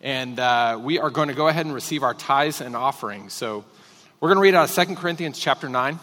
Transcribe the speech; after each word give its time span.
and 0.02 0.40
uh, 0.40 0.80
we 0.82 1.00
are 1.00 1.10
going 1.10 1.30
to 1.30 1.34
go 1.34 1.48
ahead 1.48 1.66
and 1.66 1.74
receive 1.74 2.04
our 2.04 2.14
tithes 2.14 2.62
and 2.62 2.76
offerings. 2.76 3.34
So 3.34 3.66
we're 4.20 4.30
going 4.30 4.38
to 4.38 4.42
read 4.42 4.56
out 4.56 4.70
of 4.70 4.88
2 4.88 4.96
Corinthians 4.96 5.40
chapter 5.40 5.70
9. 5.70 6.00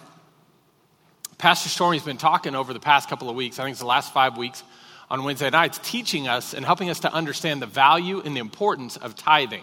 Pastor 1.38 1.68
Stormy's 1.68 2.02
been 2.02 2.16
talking 2.16 2.54
over 2.54 2.72
the 2.72 2.80
past 2.80 3.08
couple 3.08 3.28
of 3.28 3.36
weeks, 3.36 3.58
I 3.58 3.64
think 3.64 3.72
it's 3.72 3.80
the 3.80 3.86
last 3.86 4.12
five 4.12 4.36
weeks, 4.36 4.62
on 5.10 5.24
Wednesday 5.24 5.50
nights, 5.50 5.78
teaching 5.82 6.26
us 6.28 6.54
and 6.54 6.64
helping 6.64 6.90
us 6.90 7.00
to 7.00 7.12
understand 7.12 7.60
the 7.60 7.66
value 7.66 8.20
and 8.20 8.34
the 8.34 8.40
importance 8.40 8.96
of 8.96 9.14
tithing. 9.14 9.62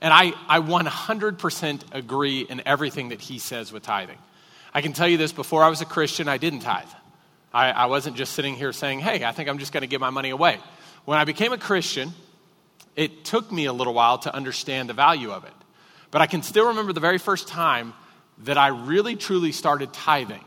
And 0.00 0.12
I, 0.12 0.32
I 0.48 0.60
100% 0.60 1.82
agree 1.92 2.40
in 2.40 2.62
everything 2.66 3.10
that 3.10 3.20
he 3.20 3.38
says 3.38 3.72
with 3.72 3.82
tithing. 3.82 4.18
I 4.74 4.82
can 4.82 4.92
tell 4.92 5.06
you 5.06 5.16
this 5.16 5.32
before 5.32 5.62
I 5.62 5.68
was 5.68 5.80
a 5.80 5.86
Christian, 5.86 6.28
I 6.28 6.36
didn't 6.36 6.60
tithe. 6.60 6.88
I, 7.52 7.70
I 7.70 7.86
wasn't 7.86 8.16
just 8.16 8.32
sitting 8.32 8.56
here 8.56 8.72
saying, 8.72 8.98
hey, 8.98 9.24
I 9.24 9.32
think 9.32 9.48
I'm 9.48 9.58
just 9.58 9.72
going 9.72 9.82
to 9.82 9.86
give 9.86 10.00
my 10.00 10.10
money 10.10 10.30
away. 10.30 10.58
When 11.04 11.18
I 11.18 11.24
became 11.24 11.52
a 11.52 11.58
Christian, 11.58 12.12
it 12.96 13.24
took 13.24 13.50
me 13.50 13.66
a 13.66 13.72
little 13.72 13.94
while 13.94 14.18
to 14.18 14.34
understand 14.34 14.88
the 14.88 14.94
value 14.94 15.30
of 15.30 15.44
it. 15.44 15.52
But 16.10 16.22
I 16.22 16.26
can 16.26 16.42
still 16.42 16.68
remember 16.68 16.92
the 16.92 17.00
very 17.00 17.18
first 17.18 17.48
time 17.48 17.92
that 18.44 18.58
I 18.58 18.68
really 18.68 19.16
truly 19.16 19.52
started 19.52 19.92
tithing 19.92 20.44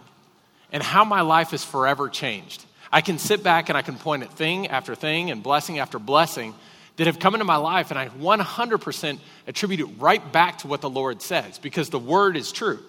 and 0.71 0.83
how 0.83 1.05
my 1.05 1.21
life 1.21 1.51
has 1.51 1.63
forever 1.63 2.09
changed. 2.09 2.65
I 2.91 3.01
can 3.01 3.19
sit 3.19 3.43
back 3.43 3.69
and 3.69 3.77
I 3.77 3.81
can 3.81 3.95
point 3.95 4.23
at 4.23 4.31
thing 4.33 4.67
after 4.67 4.95
thing 4.95 5.31
and 5.31 5.43
blessing 5.43 5.79
after 5.79 5.99
blessing 5.99 6.53
that 6.97 7.07
have 7.07 7.19
come 7.19 7.35
into 7.35 7.45
my 7.45 7.57
life, 7.57 7.91
and 7.91 7.99
I 7.99 8.07
100% 8.09 9.19
attribute 9.45 9.79
it 9.81 9.85
right 9.99 10.31
back 10.31 10.59
to 10.59 10.67
what 10.67 10.81
the 10.81 10.89
Lord 10.89 11.21
says 11.21 11.59
because 11.59 11.89
the 11.89 11.99
word 11.99 12.35
is 12.35 12.51
true. 12.51 12.79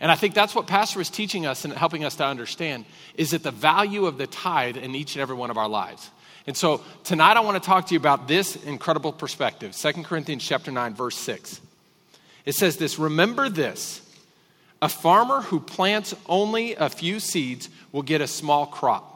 And 0.00 0.10
I 0.10 0.16
think 0.16 0.34
that's 0.34 0.54
what 0.54 0.66
Pastor 0.66 1.00
is 1.00 1.08
teaching 1.08 1.46
us 1.46 1.64
and 1.64 1.72
helping 1.72 2.04
us 2.04 2.16
to 2.16 2.24
understand 2.24 2.84
is 3.16 3.30
that 3.30 3.42
the 3.42 3.52
value 3.52 4.06
of 4.06 4.18
the 4.18 4.26
tithe 4.26 4.76
in 4.76 4.94
each 4.94 5.14
and 5.14 5.22
every 5.22 5.36
one 5.36 5.50
of 5.50 5.56
our 5.56 5.68
lives. 5.68 6.10
And 6.46 6.56
so 6.56 6.82
tonight 7.04 7.36
I 7.36 7.40
want 7.40 7.62
to 7.62 7.66
talk 7.66 7.86
to 7.86 7.94
you 7.94 7.98
about 7.98 8.28
this 8.28 8.56
incredible 8.64 9.12
perspective. 9.12 9.74
2 9.74 9.92
Corinthians 10.02 10.44
chapter 10.44 10.70
9 10.70 10.94
verse 10.94 11.16
6. 11.16 11.60
It 12.44 12.54
says 12.54 12.76
this, 12.76 12.98
remember 12.98 13.48
this. 13.48 14.02
A 14.82 14.88
farmer 14.88 15.40
who 15.40 15.60
plants 15.60 16.14
only 16.26 16.74
a 16.74 16.90
few 16.90 17.18
seeds 17.18 17.70
will 17.90 18.02
get 18.02 18.20
a 18.20 18.26
small 18.26 18.66
crop. 18.66 19.10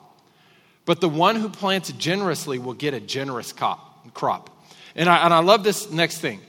But 0.86 1.02
the 1.02 1.08
one 1.10 1.36
who 1.36 1.50
plants 1.50 1.92
generously 1.92 2.58
will 2.58 2.72
get 2.72 2.94
a 2.94 3.00
generous 3.00 3.52
crop. 3.52 4.48
And 4.96 5.08
I, 5.08 5.24
and 5.24 5.34
I 5.34 5.40
love 5.40 5.62
this 5.62 5.90
next 5.90 6.18
thing. 6.18 6.40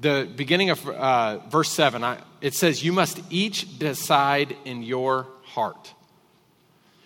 The 0.00 0.28
beginning 0.34 0.70
of 0.70 0.88
uh, 0.88 1.38
verse 1.48 1.70
7, 1.70 2.02
I, 2.02 2.18
it 2.40 2.54
says, 2.54 2.82
You 2.82 2.92
must 2.92 3.20
each 3.30 3.78
decide 3.78 4.56
in 4.64 4.82
your 4.82 5.28
heart. 5.44 5.94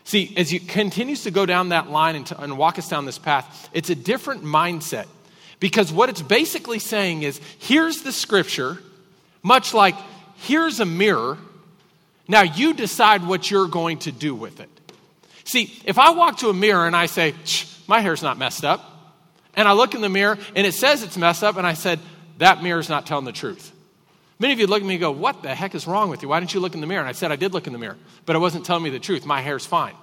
See, 0.08 0.32
as 0.38 0.50
you 0.50 0.58
continues 0.58 1.24
to 1.24 1.30
go 1.30 1.44
down 1.44 1.68
that 1.68 1.90
line 1.90 2.16
and, 2.16 2.26
to, 2.28 2.40
and 2.40 2.56
walk 2.56 2.78
us 2.78 2.88
down 2.88 3.04
this 3.04 3.18
path, 3.18 3.68
it's 3.74 3.90
a 3.90 3.94
different 3.94 4.42
mindset. 4.42 5.04
Because 5.60 5.92
what 5.92 6.08
it's 6.08 6.22
basically 6.22 6.78
saying 6.78 7.24
is 7.24 7.38
here's 7.58 8.00
the 8.00 8.10
scripture, 8.10 8.78
much 9.42 9.74
like 9.74 9.94
here's 10.36 10.80
a 10.80 10.86
mirror. 10.86 11.36
Now 12.26 12.40
you 12.40 12.72
decide 12.72 13.26
what 13.26 13.50
you're 13.50 13.68
going 13.68 13.98
to 13.98 14.10
do 14.10 14.34
with 14.34 14.60
it. 14.60 14.70
See, 15.44 15.78
if 15.84 15.98
I 15.98 16.12
walk 16.12 16.38
to 16.38 16.48
a 16.48 16.54
mirror 16.54 16.86
and 16.86 16.96
I 16.96 17.04
say, 17.04 17.34
my 17.86 18.00
hair's 18.00 18.22
not 18.22 18.38
messed 18.38 18.64
up, 18.64 18.82
and 19.56 19.68
I 19.68 19.72
look 19.72 19.94
in 19.94 20.00
the 20.00 20.08
mirror 20.08 20.38
and 20.56 20.66
it 20.66 20.72
says 20.72 21.02
it's 21.02 21.18
messed 21.18 21.44
up, 21.44 21.58
and 21.58 21.66
I 21.66 21.74
said, 21.74 22.00
that 22.38 22.62
mirror's 22.62 22.88
not 22.88 23.04
telling 23.04 23.26
the 23.26 23.32
truth. 23.32 23.74
Many 24.38 24.52
of 24.52 24.60
you 24.60 24.66
look 24.66 24.80
at 24.80 24.86
me 24.86 24.94
and 24.94 25.00
go, 25.00 25.10
What 25.10 25.42
the 25.42 25.54
heck 25.54 25.74
is 25.74 25.86
wrong 25.86 26.10
with 26.10 26.22
you? 26.22 26.28
Why 26.28 26.40
didn't 26.40 26.54
you 26.54 26.60
look 26.60 26.74
in 26.74 26.80
the 26.80 26.86
mirror? 26.86 27.00
And 27.00 27.08
I 27.08 27.12
said, 27.12 27.32
I 27.32 27.36
did 27.36 27.52
look 27.52 27.66
in 27.66 27.72
the 27.72 27.78
mirror, 27.78 27.96
but 28.26 28.36
it 28.36 28.38
wasn't 28.38 28.64
telling 28.64 28.82
me 28.82 28.90
the 28.90 28.98
truth. 28.98 29.26
My 29.26 29.40
hair's 29.40 29.66
fine. 29.66 29.94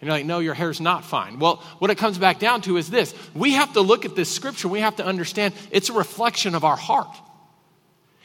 And 0.00 0.08
you're 0.08 0.16
like, 0.16 0.26
No, 0.26 0.38
your 0.40 0.54
hair's 0.54 0.80
not 0.80 1.04
fine. 1.04 1.38
Well, 1.38 1.56
what 1.78 1.90
it 1.90 1.98
comes 1.98 2.18
back 2.18 2.38
down 2.38 2.60
to 2.62 2.76
is 2.76 2.90
this 2.90 3.14
we 3.34 3.52
have 3.52 3.72
to 3.74 3.80
look 3.80 4.04
at 4.04 4.16
this 4.16 4.30
scripture, 4.30 4.68
we 4.68 4.80
have 4.80 4.96
to 4.96 5.06
understand 5.06 5.54
it's 5.70 5.88
a 5.88 5.94
reflection 5.94 6.54
of 6.54 6.64
our 6.64 6.76
heart. 6.76 7.16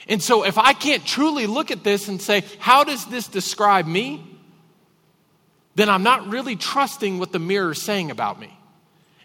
And 0.09 0.24
so 0.24 0.46
if 0.46 0.58
I 0.58 0.72
can't 0.74 1.06
truly 1.06 1.47
look 1.47 1.69
at 1.69 1.84
this 1.84 2.08
and 2.08 2.22
say, 2.22 2.44
How 2.59 2.84
does 2.84 3.06
this 3.06 3.28
describe 3.28 3.88
me? 3.88 4.24
then 5.78 5.90
I'm 5.90 6.02
not 6.02 6.28
really 6.28 6.56
trusting 6.56 7.19
what 7.19 7.31
the 7.31 7.38
mirror 7.38 7.72
is 7.72 7.81
saying 7.81 8.09
about 8.09 8.40
me. 8.40 8.52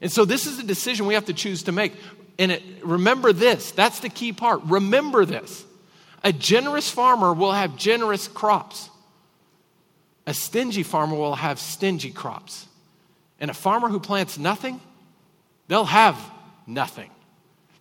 And 0.02 0.12
so 0.12 0.26
this 0.26 0.46
is 0.46 0.58
a 0.58 0.62
decision 0.62 1.06
we 1.06 1.14
have 1.14 1.24
to 1.24 1.32
choose 1.32 1.62
to 1.62 1.72
make. 1.72 1.94
And 2.38 2.52
it, 2.52 2.62
remember 2.84 3.32
this 3.32 3.70
that's 3.72 4.00
the 4.00 4.10
key 4.10 4.34
part. 4.34 4.60
Remember 4.64 5.24
this. 5.24 5.64
A 6.24 6.32
generous 6.32 6.90
farmer 6.90 7.32
will 7.32 7.52
have 7.52 7.76
generous 7.76 8.28
crops. 8.28 8.88
A 10.26 10.34
stingy 10.34 10.82
farmer 10.82 11.16
will 11.16 11.34
have 11.34 11.58
stingy 11.58 12.10
crops. 12.10 12.66
And 13.40 13.50
a 13.50 13.54
farmer 13.54 13.88
who 13.88 13.98
plants 13.98 14.38
nothing, 14.38 14.80
they'll 15.66 15.84
have 15.84 16.16
nothing. 16.66 17.10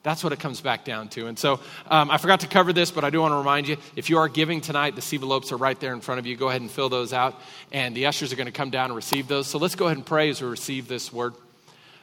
That's 0.03 0.23
what 0.23 0.33
it 0.33 0.39
comes 0.39 0.61
back 0.61 0.83
down 0.83 1.09
to. 1.09 1.27
And 1.27 1.37
so 1.37 1.59
um, 1.87 2.09
I 2.09 2.17
forgot 2.17 2.39
to 2.39 2.47
cover 2.47 2.73
this, 2.73 2.89
but 2.89 3.03
I 3.03 3.11
do 3.11 3.21
want 3.21 3.33
to 3.33 3.37
remind 3.37 3.67
you 3.67 3.77
if 3.95 4.09
you 4.09 4.17
are 4.17 4.27
giving 4.27 4.59
tonight, 4.59 4.95
the 4.95 5.07
envelopes 5.15 5.51
are 5.51 5.57
right 5.57 5.79
there 5.79 5.93
in 5.93 6.01
front 6.01 6.17
of 6.17 6.25
you. 6.25 6.35
Go 6.35 6.49
ahead 6.49 6.61
and 6.61 6.71
fill 6.71 6.89
those 6.89 7.13
out, 7.13 7.39
and 7.71 7.95
the 7.95 8.07
ushers 8.07 8.33
are 8.33 8.35
going 8.35 8.47
to 8.47 8.51
come 8.51 8.71
down 8.71 8.85
and 8.85 8.95
receive 8.95 9.27
those. 9.27 9.45
So 9.45 9.59
let's 9.59 9.75
go 9.75 9.85
ahead 9.85 9.97
and 9.97 10.05
pray 10.05 10.29
as 10.29 10.41
we 10.41 10.47
receive 10.47 10.87
this 10.87 11.13
word. 11.13 11.35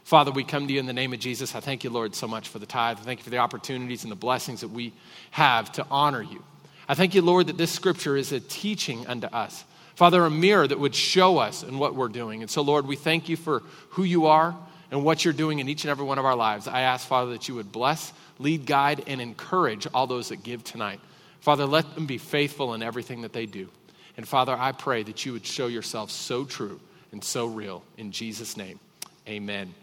Father, 0.09 0.31
we 0.31 0.43
come 0.43 0.67
to 0.67 0.73
you 0.73 0.81
in 0.81 0.87
the 0.87 0.95
name 0.95 1.13
of 1.13 1.21
Jesus. 1.21 1.55
I 1.55 1.61
thank 1.61 1.85
you, 1.85 1.91
Lord, 1.91 2.15
so 2.15 2.27
much 2.27 2.49
for 2.49 2.59
the 2.59 2.65
tithe. 2.65 2.97
I 2.99 3.03
thank 3.03 3.19
you 3.21 3.25
for 3.25 3.29
the 3.29 3.37
opportunities 3.37 4.05
and 4.05 4.11
the 4.11 4.17
blessings 4.17 4.63
that 4.63 4.71
we 4.71 4.95
have 5.33 5.71
to 5.73 5.85
honor 5.91 6.23
you. 6.23 6.43
I 6.89 6.95
thank 6.95 7.15
you, 7.15 7.21
Lord, 7.21 7.49
that 7.49 7.59
this 7.59 7.71
scripture 7.71 8.17
is 8.17 8.33
a 8.33 8.41
teaching 8.41 9.07
unto 9.07 9.27
us. 9.27 9.65
Father, 9.97 10.25
a 10.25 10.31
mirror 10.31 10.67
that 10.67 10.81
would 10.81 10.95
show 10.95 11.37
us 11.37 11.63
in 11.63 11.79
what 11.79 11.95
we're 11.95 12.09
doing. 12.09 12.41
And 12.41 12.51
so, 12.51 12.63
Lord, 12.63 12.87
we 12.87 12.97
thank 12.97 13.29
you 13.29 13.37
for 13.37 13.61
who 13.91 14.03
you 14.03 14.29
are 14.29 14.57
and 14.91 15.05
what 15.05 15.27
you're 15.27 15.35
doing 15.35 15.59
in 15.59 15.69
each 15.69 15.85
and 15.85 15.91
every 15.91 16.07
one 16.07 16.17
of 16.17 16.25
our 16.25 16.37
lives. 16.37 16.67
I 16.67 16.81
ask, 16.81 17.07
Father, 17.07 17.33
that 17.33 17.47
you 17.47 17.57
would 17.57 17.71
bless, 17.71 18.15
lead, 18.39 18.65
guide, 18.65 19.05
and 19.09 19.21
encourage 19.21 19.87
all 19.93 20.07
those 20.07 20.31
that 20.31 20.43
give 20.43 20.65
tonight. 20.65 21.01
Father, 21.41 21.67
let 21.67 21.95
them 21.95 22.07
be 22.07 22.17
faithful 22.17 22.73
in 22.73 22.83
everything 22.83 23.21
that 23.21 23.35
they 23.35 23.45
do. 23.45 23.69
And 24.17 24.27
Father, 24.27 24.57
I 24.59 24.73
pray 24.73 25.03
that 25.03 25.27
you 25.27 25.35
would 25.35 25.45
show 25.45 25.67
yourself 25.67 26.11
so 26.11 26.47
true 26.47 26.81
and 27.13 27.23
so 27.23 27.45
real. 27.45 27.83
In 27.99 28.11
Jesus' 28.11 28.57
name, 28.57 28.81
amen. 29.29 29.75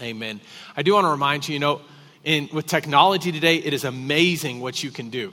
Amen. 0.00 0.40
I 0.76 0.82
do 0.82 0.94
want 0.94 1.04
to 1.04 1.10
remind 1.10 1.48
you, 1.48 1.54
you 1.54 1.58
know, 1.58 1.80
in, 2.24 2.48
with 2.52 2.66
technology 2.66 3.32
today, 3.32 3.56
it 3.56 3.72
is 3.72 3.84
amazing 3.84 4.60
what 4.60 4.82
you 4.82 4.90
can 4.90 5.10
do. 5.10 5.32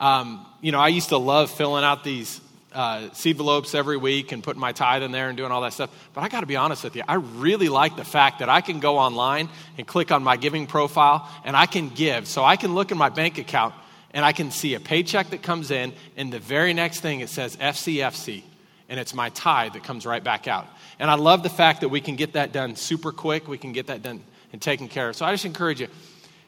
Um, 0.00 0.44
you 0.60 0.72
know, 0.72 0.80
I 0.80 0.88
used 0.88 1.10
to 1.10 1.16
love 1.16 1.50
filling 1.50 1.84
out 1.84 2.04
these 2.04 2.40
uh, 2.72 3.08
envelopes 3.24 3.74
every 3.74 3.96
week 3.96 4.32
and 4.32 4.42
putting 4.42 4.60
my 4.60 4.72
tithe 4.72 5.02
in 5.02 5.12
there 5.12 5.28
and 5.28 5.36
doing 5.36 5.52
all 5.52 5.60
that 5.62 5.72
stuff. 5.72 5.90
But 6.12 6.22
I 6.22 6.28
got 6.28 6.40
to 6.40 6.46
be 6.46 6.56
honest 6.56 6.82
with 6.82 6.96
you, 6.96 7.02
I 7.06 7.14
really 7.14 7.68
like 7.68 7.96
the 7.96 8.04
fact 8.04 8.40
that 8.40 8.48
I 8.48 8.60
can 8.60 8.80
go 8.80 8.98
online 8.98 9.48
and 9.78 9.86
click 9.86 10.10
on 10.10 10.22
my 10.22 10.36
giving 10.36 10.66
profile 10.66 11.30
and 11.44 11.56
I 11.56 11.66
can 11.66 11.88
give. 11.88 12.26
So 12.26 12.44
I 12.44 12.56
can 12.56 12.74
look 12.74 12.90
in 12.90 12.98
my 12.98 13.08
bank 13.08 13.38
account 13.38 13.74
and 14.12 14.24
I 14.24 14.32
can 14.32 14.50
see 14.50 14.74
a 14.74 14.80
paycheck 14.80 15.30
that 15.30 15.42
comes 15.42 15.72
in, 15.72 15.92
and 16.16 16.32
the 16.32 16.38
very 16.38 16.72
next 16.72 17.00
thing 17.00 17.18
it 17.18 17.28
says 17.28 17.56
FCFC, 17.56 18.44
and 18.88 19.00
it's 19.00 19.12
my 19.12 19.28
tithe 19.30 19.72
that 19.72 19.82
comes 19.82 20.06
right 20.06 20.22
back 20.22 20.46
out. 20.46 20.68
And 20.98 21.10
I 21.10 21.14
love 21.14 21.42
the 21.42 21.50
fact 21.50 21.80
that 21.80 21.88
we 21.88 22.00
can 22.00 22.16
get 22.16 22.34
that 22.34 22.52
done 22.52 22.76
super 22.76 23.12
quick. 23.12 23.48
We 23.48 23.58
can 23.58 23.72
get 23.72 23.88
that 23.88 24.02
done 24.02 24.22
and 24.52 24.62
taken 24.62 24.88
care 24.88 25.08
of. 25.08 25.16
So 25.16 25.26
I 25.26 25.32
just 25.32 25.44
encourage 25.44 25.80
you, 25.80 25.88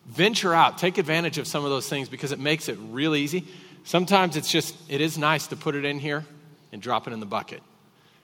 venture 0.06 0.54
out, 0.54 0.78
take 0.78 0.98
advantage 0.98 1.38
of 1.38 1.46
some 1.46 1.64
of 1.64 1.70
those 1.70 1.88
things 1.88 2.08
because 2.08 2.32
it 2.32 2.38
makes 2.38 2.68
it 2.68 2.78
real 2.90 3.16
easy. 3.16 3.46
Sometimes 3.84 4.36
it's 4.36 4.50
just, 4.50 4.76
it 4.88 5.00
is 5.00 5.18
nice 5.18 5.48
to 5.48 5.56
put 5.56 5.74
it 5.74 5.84
in 5.84 5.98
here 5.98 6.24
and 6.72 6.80
drop 6.80 7.06
it 7.06 7.12
in 7.12 7.20
the 7.20 7.26
bucket. 7.26 7.62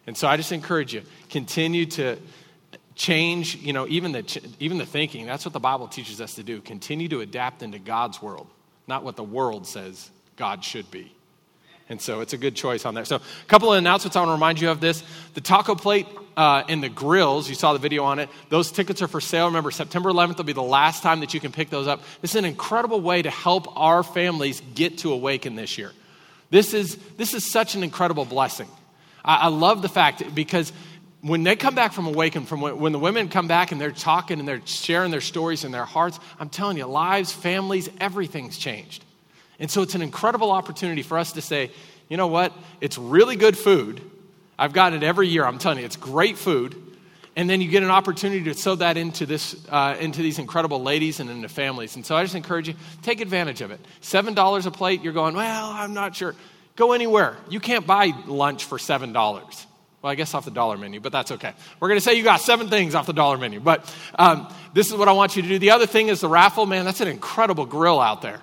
And 0.06 0.16
so 0.16 0.28
I 0.28 0.36
just 0.36 0.52
encourage 0.52 0.94
you, 0.94 1.02
continue 1.30 1.86
to 1.86 2.18
change, 2.94 3.56
you 3.56 3.72
know, 3.72 3.86
even 3.88 4.12
the, 4.12 4.52
even 4.58 4.78
the 4.78 4.86
thinking. 4.86 5.26
That's 5.26 5.44
what 5.44 5.52
the 5.52 5.60
Bible 5.60 5.88
teaches 5.88 6.20
us 6.20 6.34
to 6.34 6.42
do. 6.42 6.60
Continue 6.60 7.08
to 7.08 7.20
adapt 7.20 7.62
into 7.62 7.78
God's 7.78 8.20
world, 8.20 8.48
not 8.86 9.04
what 9.04 9.16
the 9.16 9.24
world 9.24 9.66
says 9.66 10.10
God 10.36 10.64
should 10.64 10.90
be. 10.90 11.12
And 11.92 12.00
so 12.00 12.20
it's 12.22 12.32
a 12.32 12.38
good 12.38 12.56
choice 12.56 12.84
on 12.84 12.94
there. 12.94 13.04
So, 13.04 13.16
a 13.16 13.46
couple 13.48 13.70
of 13.70 13.78
announcements 13.78 14.16
I 14.16 14.20
want 14.20 14.30
to 14.30 14.32
remind 14.32 14.60
you 14.60 14.70
of 14.70 14.80
this. 14.80 15.04
The 15.34 15.42
taco 15.42 15.74
plate 15.74 16.06
uh, 16.36 16.64
and 16.68 16.82
the 16.82 16.88
grills, 16.88 17.48
you 17.48 17.54
saw 17.54 17.74
the 17.74 17.78
video 17.78 18.04
on 18.04 18.18
it, 18.18 18.30
those 18.48 18.72
tickets 18.72 19.02
are 19.02 19.08
for 19.08 19.20
sale. 19.20 19.46
Remember, 19.46 19.70
September 19.70 20.10
11th 20.10 20.38
will 20.38 20.44
be 20.44 20.54
the 20.54 20.62
last 20.62 21.02
time 21.02 21.20
that 21.20 21.34
you 21.34 21.40
can 21.40 21.52
pick 21.52 21.68
those 21.68 21.86
up. 21.86 22.02
This 22.22 22.30
is 22.30 22.36
an 22.36 22.46
incredible 22.46 23.00
way 23.00 23.20
to 23.20 23.30
help 23.30 23.78
our 23.78 24.02
families 24.02 24.62
get 24.74 24.98
to 24.98 25.12
Awaken 25.12 25.54
this 25.54 25.76
year. 25.76 25.92
This 26.50 26.72
is, 26.74 26.96
this 27.18 27.34
is 27.34 27.44
such 27.44 27.74
an 27.74 27.82
incredible 27.82 28.24
blessing. 28.24 28.68
I, 29.22 29.36
I 29.36 29.48
love 29.48 29.82
the 29.82 29.90
fact 29.90 30.34
because 30.34 30.72
when 31.20 31.42
they 31.42 31.56
come 31.56 31.74
back 31.74 31.92
from 31.92 32.06
Awaken, 32.06 32.46
from 32.46 32.62
when, 32.62 32.78
when, 32.78 32.92
the 32.92 32.98
women 32.98 33.28
come 33.28 33.48
back 33.48 33.70
and 33.70 33.78
they're 33.78 33.92
talking 33.92 34.38
and 34.38 34.48
they're 34.48 34.64
sharing 34.64 35.10
their 35.10 35.20
stories 35.20 35.62
and 35.62 35.74
their 35.74 35.84
hearts, 35.84 36.18
I'm 36.40 36.48
telling 36.48 36.78
you, 36.78 36.86
lives, 36.86 37.32
families, 37.32 37.90
everything's 38.00 38.56
changed. 38.56 39.04
And 39.62 39.70
so 39.70 39.80
it's 39.82 39.94
an 39.94 40.02
incredible 40.02 40.50
opportunity 40.50 41.02
for 41.02 41.16
us 41.16 41.34
to 41.34 41.40
say, 41.40 41.70
you 42.08 42.16
know 42.16 42.26
what? 42.26 42.52
It's 42.80 42.98
really 42.98 43.36
good 43.36 43.56
food. 43.56 44.00
I've 44.58 44.72
got 44.72 44.92
it 44.92 45.04
every 45.04 45.28
year. 45.28 45.46
I'm 45.46 45.58
telling 45.58 45.78
you, 45.78 45.84
it's 45.84 45.94
great 45.94 46.36
food. 46.36 46.74
And 47.36 47.48
then 47.48 47.60
you 47.60 47.70
get 47.70 47.84
an 47.84 47.90
opportunity 47.90 48.42
to 48.44 48.54
sow 48.54 48.74
that 48.74 48.96
into, 48.96 49.24
this, 49.24 49.54
uh, 49.68 49.96
into 50.00 50.20
these 50.20 50.40
incredible 50.40 50.82
ladies 50.82 51.20
and 51.20 51.30
into 51.30 51.48
families. 51.48 51.94
And 51.94 52.04
so 52.04 52.16
I 52.16 52.24
just 52.24 52.34
encourage 52.34 52.66
you, 52.66 52.74
take 53.02 53.20
advantage 53.20 53.60
of 53.60 53.70
it. 53.70 53.78
$7 54.02 54.66
a 54.66 54.70
plate, 54.72 55.02
you're 55.02 55.12
going, 55.12 55.36
well, 55.36 55.70
I'm 55.70 55.94
not 55.94 56.16
sure. 56.16 56.34
Go 56.74 56.92
anywhere. 56.92 57.36
You 57.48 57.60
can't 57.60 57.86
buy 57.86 58.12
lunch 58.26 58.64
for 58.64 58.78
$7. 58.78 59.14
Well, 59.14 60.10
I 60.10 60.16
guess 60.16 60.34
off 60.34 60.44
the 60.44 60.50
dollar 60.50 60.76
menu, 60.76 60.98
but 60.98 61.12
that's 61.12 61.30
okay. 61.30 61.54
We're 61.78 61.88
going 61.88 62.00
to 62.00 62.04
say 62.04 62.14
you 62.14 62.24
got 62.24 62.40
seven 62.40 62.68
things 62.68 62.96
off 62.96 63.06
the 63.06 63.12
dollar 63.12 63.38
menu. 63.38 63.60
But 63.60 63.94
um, 64.18 64.52
this 64.74 64.90
is 64.90 64.96
what 64.96 65.06
I 65.06 65.12
want 65.12 65.36
you 65.36 65.42
to 65.42 65.48
do. 65.48 65.60
The 65.60 65.70
other 65.70 65.86
thing 65.86 66.08
is 66.08 66.20
the 66.20 66.28
raffle. 66.28 66.66
Man, 66.66 66.84
that's 66.84 67.00
an 67.00 67.06
incredible 67.06 67.64
grill 67.64 68.00
out 68.00 68.22
there. 68.22 68.40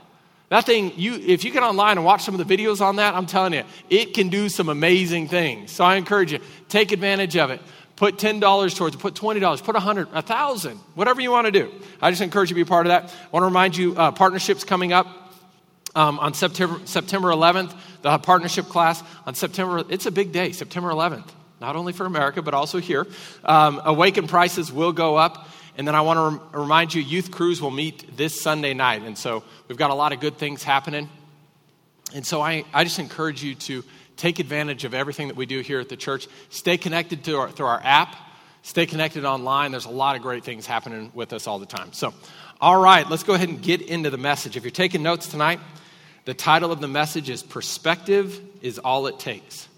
That 0.49 0.65
thing, 0.65 0.93
you, 0.95 1.13
if 1.13 1.43
you 1.43 1.51
get 1.51 1.61
online 1.61 1.97
and 1.97 2.05
watch 2.05 2.23
some 2.23 2.39
of 2.39 2.45
the 2.45 2.57
videos 2.57 2.81
on 2.81 2.95
that, 2.95 3.13
I'm 3.13 3.27
telling 3.27 3.53
you, 3.53 3.63
it 3.89 4.15
can 4.15 4.29
do 4.29 4.49
some 4.49 4.67
amazing 4.67 5.27
things. 5.27 5.71
So 5.71 5.83
I 5.83 5.95
encourage 5.95 6.31
you, 6.31 6.39
take 6.67 6.91
advantage 6.91 7.37
of 7.37 7.51
it. 7.51 7.61
Put 7.95 8.17
$10 8.17 8.75
towards 8.75 8.95
it, 8.95 8.99
put 8.99 9.13
$20, 9.13 9.63
put 9.63 9.75
100 9.75 10.11
1000 10.11 10.77
whatever 10.95 11.21
you 11.21 11.31
want 11.31 11.45
to 11.45 11.51
do. 11.51 11.71
I 12.01 12.09
just 12.09 12.21
encourage 12.21 12.49
you 12.49 12.55
to 12.55 12.63
be 12.63 12.67
part 12.67 12.85
of 12.87 12.91
that. 12.91 13.03
I 13.03 13.29
want 13.31 13.43
to 13.43 13.47
remind 13.47 13.77
you, 13.77 13.95
uh, 13.95 14.11
partnerships 14.11 14.63
coming 14.63 14.93
up 14.93 15.05
um, 15.95 16.17
on 16.19 16.33
September, 16.33 16.79
September 16.85 17.27
11th, 17.27 17.75
the 18.01 18.17
partnership 18.19 18.65
class 18.65 19.03
on 19.25 19.35
September, 19.35 19.83
it's 19.89 20.05
a 20.05 20.11
big 20.11 20.31
day, 20.31 20.53
September 20.53 20.89
11th, 20.89 21.27
not 21.59 21.75
only 21.75 21.91
for 21.91 22.05
America, 22.05 22.41
but 22.41 22.53
also 22.53 22.79
here. 22.79 23.05
Um, 23.43 23.81
awaken 23.83 24.27
prices 24.27 24.71
will 24.71 24.93
go 24.93 25.17
up. 25.17 25.49
And 25.79 25.87
then 25.87 25.95
I 25.95 26.01
want 26.01 26.17
to 26.17 26.23
rem- 26.23 26.63
remind 26.63 26.93
you, 26.93 27.01
Youth 27.01 27.31
crews 27.31 27.61
will 27.61 27.71
meet 27.71 28.17
this 28.17 28.39
Sunday 28.39 28.73
night. 28.73 29.03
And 29.03 29.17
so 29.17 29.45
we've 29.69 29.77
got 29.77 29.91
a 29.91 29.95
lot 29.95 30.11
of 30.11 30.19
good 30.19 30.37
things 30.37 30.61
happening. 30.61 31.07
And 32.13 32.27
so 32.27 32.41
I, 32.41 32.65
I 32.73 32.83
just 32.83 32.99
encourage 32.99 33.41
you 33.41 33.55
to 33.55 33.85
take 34.17 34.39
advantage 34.39 34.83
of 34.83 34.93
everything 34.93 35.29
that 35.29 35.37
we 35.37 35.45
do 35.45 35.61
here 35.61 35.79
at 35.79 35.87
the 35.87 35.95
church. 35.95 36.27
Stay 36.49 36.75
connected 36.75 37.23
to 37.23 37.37
our, 37.37 37.49
through 37.49 37.67
our 37.67 37.79
app, 37.81 38.13
stay 38.61 38.85
connected 38.85 39.23
online. 39.23 39.71
There's 39.71 39.85
a 39.85 39.89
lot 39.89 40.17
of 40.17 40.21
great 40.21 40.43
things 40.43 40.65
happening 40.65 41.13
with 41.13 41.31
us 41.31 41.47
all 41.47 41.59
the 41.59 41.65
time. 41.65 41.93
So, 41.93 42.13
all 42.59 42.81
right, 42.81 43.09
let's 43.09 43.23
go 43.23 43.33
ahead 43.33 43.47
and 43.47 43.61
get 43.61 43.79
into 43.79 44.09
the 44.09 44.17
message. 44.17 44.57
If 44.57 44.65
you're 44.65 44.71
taking 44.71 45.01
notes 45.01 45.27
tonight, 45.27 45.61
the 46.25 46.33
title 46.33 46.73
of 46.73 46.81
the 46.81 46.89
message 46.89 47.29
is 47.29 47.41
Perspective 47.41 48.37
is 48.61 48.79
All 48.79 49.07
It 49.07 49.17
Takes. 49.17 49.68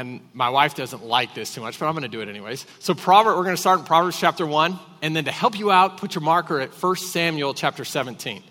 And 0.00 0.20
my 0.32 0.48
wife 0.48 0.74
doesn't 0.74 1.04
like 1.04 1.34
this 1.34 1.54
too 1.54 1.60
much, 1.60 1.78
but 1.78 1.86
I'm 1.86 1.92
going 1.92 2.02
to 2.02 2.08
do 2.08 2.22
it 2.22 2.28
anyways. 2.30 2.64
So, 2.78 2.94
Proverbs, 2.94 3.36
we're 3.36 3.44
going 3.44 3.54
to 3.54 3.60
start 3.60 3.80
in 3.80 3.84
Proverbs 3.84 4.18
chapter 4.18 4.46
1. 4.46 4.78
And 5.02 5.14
then 5.14 5.26
to 5.26 5.30
help 5.30 5.58
you 5.58 5.70
out, 5.70 5.98
put 5.98 6.14
your 6.14 6.22
marker 6.22 6.58
at 6.58 6.70
1 6.70 6.96
Samuel 6.96 7.52
chapter 7.52 7.84
17, 7.84 8.42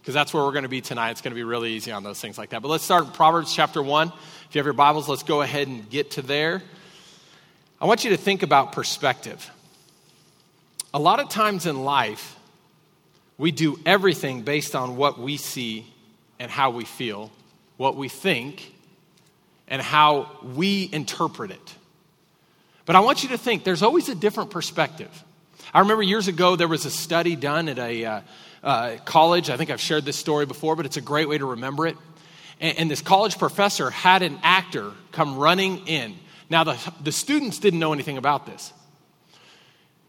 because 0.00 0.14
that's 0.14 0.34
where 0.34 0.42
we're 0.42 0.50
going 0.50 0.64
to 0.64 0.68
be 0.68 0.80
tonight. 0.80 1.12
It's 1.12 1.20
going 1.20 1.30
to 1.30 1.36
be 1.36 1.44
really 1.44 1.74
easy 1.74 1.92
on 1.92 2.02
those 2.02 2.20
things 2.20 2.36
like 2.38 2.50
that. 2.50 2.60
But 2.60 2.68
let's 2.68 2.82
start 2.82 3.04
in 3.04 3.12
Proverbs 3.12 3.54
chapter 3.54 3.80
1. 3.80 4.08
If 4.08 4.54
you 4.54 4.58
have 4.58 4.66
your 4.66 4.72
Bibles, 4.72 5.08
let's 5.08 5.22
go 5.22 5.42
ahead 5.42 5.68
and 5.68 5.88
get 5.88 6.10
to 6.12 6.22
there. 6.22 6.60
I 7.80 7.86
want 7.86 8.02
you 8.02 8.10
to 8.10 8.16
think 8.16 8.42
about 8.42 8.72
perspective. 8.72 9.48
A 10.92 10.98
lot 10.98 11.20
of 11.20 11.28
times 11.28 11.66
in 11.66 11.84
life, 11.84 12.36
we 13.38 13.52
do 13.52 13.78
everything 13.86 14.42
based 14.42 14.74
on 14.74 14.96
what 14.96 15.20
we 15.20 15.36
see 15.36 15.86
and 16.40 16.50
how 16.50 16.70
we 16.70 16.84
feel, 16.84 17.30
what 17.76 17.94
we 17.94 18.08
think, 18.08 18.72
and 19.68 19.82
how 19.82 20.30
we 20.42 20.88
interpret 20.92 21.50
it. 21.50 21.74
But 22.84 22.96
I 22.96 23.00
want 23.00 23.22
you 23.22 23.30
to 23.30 23.38
think 23.38 23.64
there's 23.64 23.82
always 23.82 24.08
a 24.08 24.14
different 24.14 24.50
perspective. 24.50 25.24
I 25.74 25.80
remember 25.80 26.02
years 26.02 26.28
ago 26.28 26.56
there 26.56 26.68
was 26.68 26.84
a 26.86 26.90
study 26.90 27.36
done 27.36 27.68
at 27.68 27.78
a 27.78 28.04
uh, 28.04 28.20
uh, 28.62 28.96
college. 29.04 29.50
I 29.50 29.56
think 29.56 29.70
I've 29.70 29.80
shared 29.80 30.04
this 30.04 30.16
story 30.16 30.46
before, 30.46 30.76
but 30.76 30.86
it's 30.86 30.96
a 30.96 31.00
great 31.02 31.28
way 31.28 31.38
to 31.38 31.46
remember 31.46 31.86
it. 31.86 31.96
And, 32.60 32.78
and 32.78 32.90
this 32.90 33.02
college 33.02 33.38
professor 33.38 33.90
had 33.90 34.22
an 34.22 34.38
actor 34.42 34.92
come 35.12 35.36
running 35.36 35.86
in. 35.86 36.14
Now, 36.48 36.64
the, 36.64 36.92
the 37.02 37.12
students 37.12 37.58
didn't 37.58 37.80
know 37.80 37.92
anything 37.92 38.18
about 38.18 38.46
this. 38.46 38.72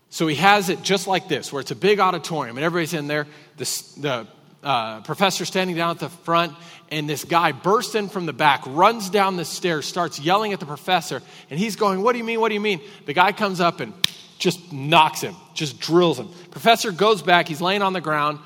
So 0.10 0.28
he 0.28 0.36
has 0.36 0.70
it 0.70 0.84
just 0.84 1.08
like 1.08 1.28
this, 1.28 1.52
where 1.52 1.60
it's 1.60 1.72
a 1.72 1.76
big 1.76 2.00
auditorium 2.00 2.58
and 2.58 2.64
everybody's 2.64 2.94
in 2.94 3.08
there. 3.08 3.28
The, 3.58 3.66
the 3.98 4.28
uh, 4.68 5.00
professor 5.00 5.46
standing 5.46 5.78
down 5.78 5.92
at 5.92 6.00
the 6.00 6.10
front, 6.10 6.54
and 6.92 7.10
this 7.10 7.24
guy 7.24 7.54
bursts 7.54 7.96
in 7.96 8.10
from 8.10 8.26
the 8.26 8.34
back, 8.34 8.64
runs 8.68 9.10
down 9.10 9.38
the 9.38 9.46
stairs, 9.46 9.86
starts 9.86 10.20
yelling 10.20 10.52
at 10.52 10.60
the 10.60 10.66
professor, 10.66 11.22
and 11.50 11.58
he's 11.58 11.78
going, 11.78 12.02
What 12.02 12.12
do 12.12 12.18
you 12.18 12.26
mean? 12.26 12.42
What 12.42 12.50
do 12.50 12.54
you 12.54 12.60
mean? 12.60 12.82
The 13.06 13.14
guy 13.14 13.32
comes 13.32 13.62
up 13.62 13.80
and 13.80 13.94
just 14.38 14.74
knocks 14.74 15.22
him, 15.22 15.38
just 15.54 15.80
drills 15.80 16.20
him. 16.20 16.28
Professor 16.52 16.92
goes 16.92 17.22
back, 17.22 17.48
he's 17.48 17.62
laying 17.62 17.82
on 17.82 17.94
the 17.94 18.02
ground. 18.02 18.40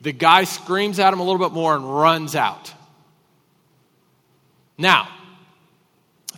The 0.00 0.12
guy 0.12 0.44
screams 0.44 0.98
at 0.98 1.12
him 1.12 1.20
a 1.20 1.22
little 1.22 1.46
bit 1.46 1.52
more 1.52 1.76
and 1.76 1.84
runs 1.84 2.34
out. 2.34 2.72
Now, 4.78 5.10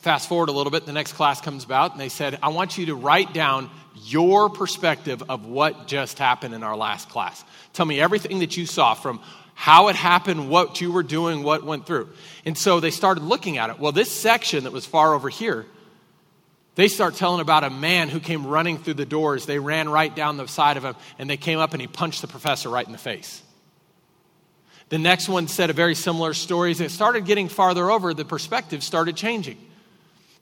fast 0.00 0.28
forward 0.28 0.48
a 0.48 0.52
little 0.52 0.72
bit, 0.72 0.84
the 0.84 0.92
next 0.92 1.12
class 1.12 1.40
comes 1.40 1.62
about, 1.62 1.92
and 1.92 2.00
they 2.00 2.08
said, 2.08 2.40
I 2.42 2.48
want 2.48 2.76
you 2.76 2.86
to 2.86 2.96
write 2.96 3.32
down 3.32 3.70
your 3.94 4.50
perspective 4.50 5.22
of 5.28 5.46
what 5.46 5.86
just 5.86 6.18
happened 6.18 6.54
in 6.54 6.64
our 6.64 6.76
last 6.76 7.08
class. 7.08 7.44
Tell 7.72 7.86
me 7.86 8.00
everything 8.00 8.40
that 8.40 8.56
you 8.56 8.66
saw 8.66 8.94
from 8.94 9.20
how 9.54 9.88
it 9.88 9.96
happened, 9.96 10.48
what 10.48 10.80
you 10.80 10.92
were 10.92 11.02
doing, 11.02 11.42
what 11.42 11.64
went 11.64 11.86
through. 11.86 12.08
And 12.44 12.56
so 12.56 12.80
they 12.80 12.90
started 12.90 13.22
looking 13.22 13.58
at 13.58 13.70
it. 13.70 13.78
Well, 13.78 13.92
this 13.92 14.10
section 14.10 14.64
that 14.64 14.72
was 14.72 14.86
far 14.86 15.14
over 15.14 15.28
here, 15.28 15.66
they 16.74 16.88
start 16.88 17.14
telling 17.14 17.40
about 17.40 17.64
a 17.64 17.70
man 17.70 18.08
who 18.08 18.18
came 18.18 18.46
running 18.46 18.78
through 18.78 18.94
the 18.94 19.06
doors. 19.06 19.44
They 19.44 19.58
ran 19.58 19.88
right 19.88 20.14
down 20.14 20.36
the 20.36 20.48
side 20.48 20.76
of 20.76 20.84
him, 20.84 20.96
and 21.18 21.28
they 21.28 21.36
came 21.36 21.58
up 21.58 21.72
and 21.74 21.80
he 21.80 21.86
punched 21.86 22.22
the 22.22 22.28
professor 22.28 22.70
right 22.70 22.86
in 22.86 22.92
the 22.92 22.98
face. 22.98 23.42
The 24.88 24.98
next 24.98 25.28
one 25.28 25.48
said 25.48 25.70
a 25.70 25.74
very 25.74 25.94
similar 25.94 26.34
story. 26.34 26.70
As 26.70 26.80
it 26.80 26.90
started 26.90 27.24
getting 27.24 27.48
farther 27.48 27.90
over, 27.90 28.12
the 28.12 28.24
perspective 28.24 28.82
started 28.82 29.16
changing. 29.16 29.58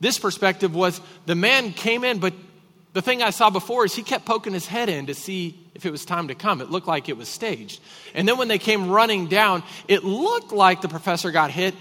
This 0.00 0.18
perspective 0.18 0.74
was 0.74 1.00
the 1.26 1.34
man 1.34 1.72
came 1.72 2.04
in, 2.04 2.18
but 2.18 2.32
the 2.92 3.02
thing 3.02 3.22
I 3.22 3.30
saw 3.30 3.50
before 3.50 3.84
is 3.84 3.94
he 3.94 4.02
kept 4.02 4.24
poking 4.24 4.52
his 4.52 4.66
head 4.66 4.88
in 4.88 5.06
to 5.06 5.14
see 5.14 5.58
if 5.74 5.86
it 5.86 5.92
was 5.92 6.04
time 6.04 6.28
to 6.28 6.34
come. 6.34 6.60
It 6.60 6.70
looked 6.70 6.88
like 6.88 7.08
it 7.08 7.16
was 7.16 7.28
staged. 7.28 7.80
And 8.14 8.26
then 8.26 8.36
when 8.36 8.48
they 8.48 8.58
came 8.58 8.88
running 8.88 9.28
down, 9.28 9.62
it 9.86 10.02
looked 10.02 10.52
like 10.52 10.80
the 10.80 10.88
professor 10.88 11.30
got 11.30 11.50
hit, 11.50 11.74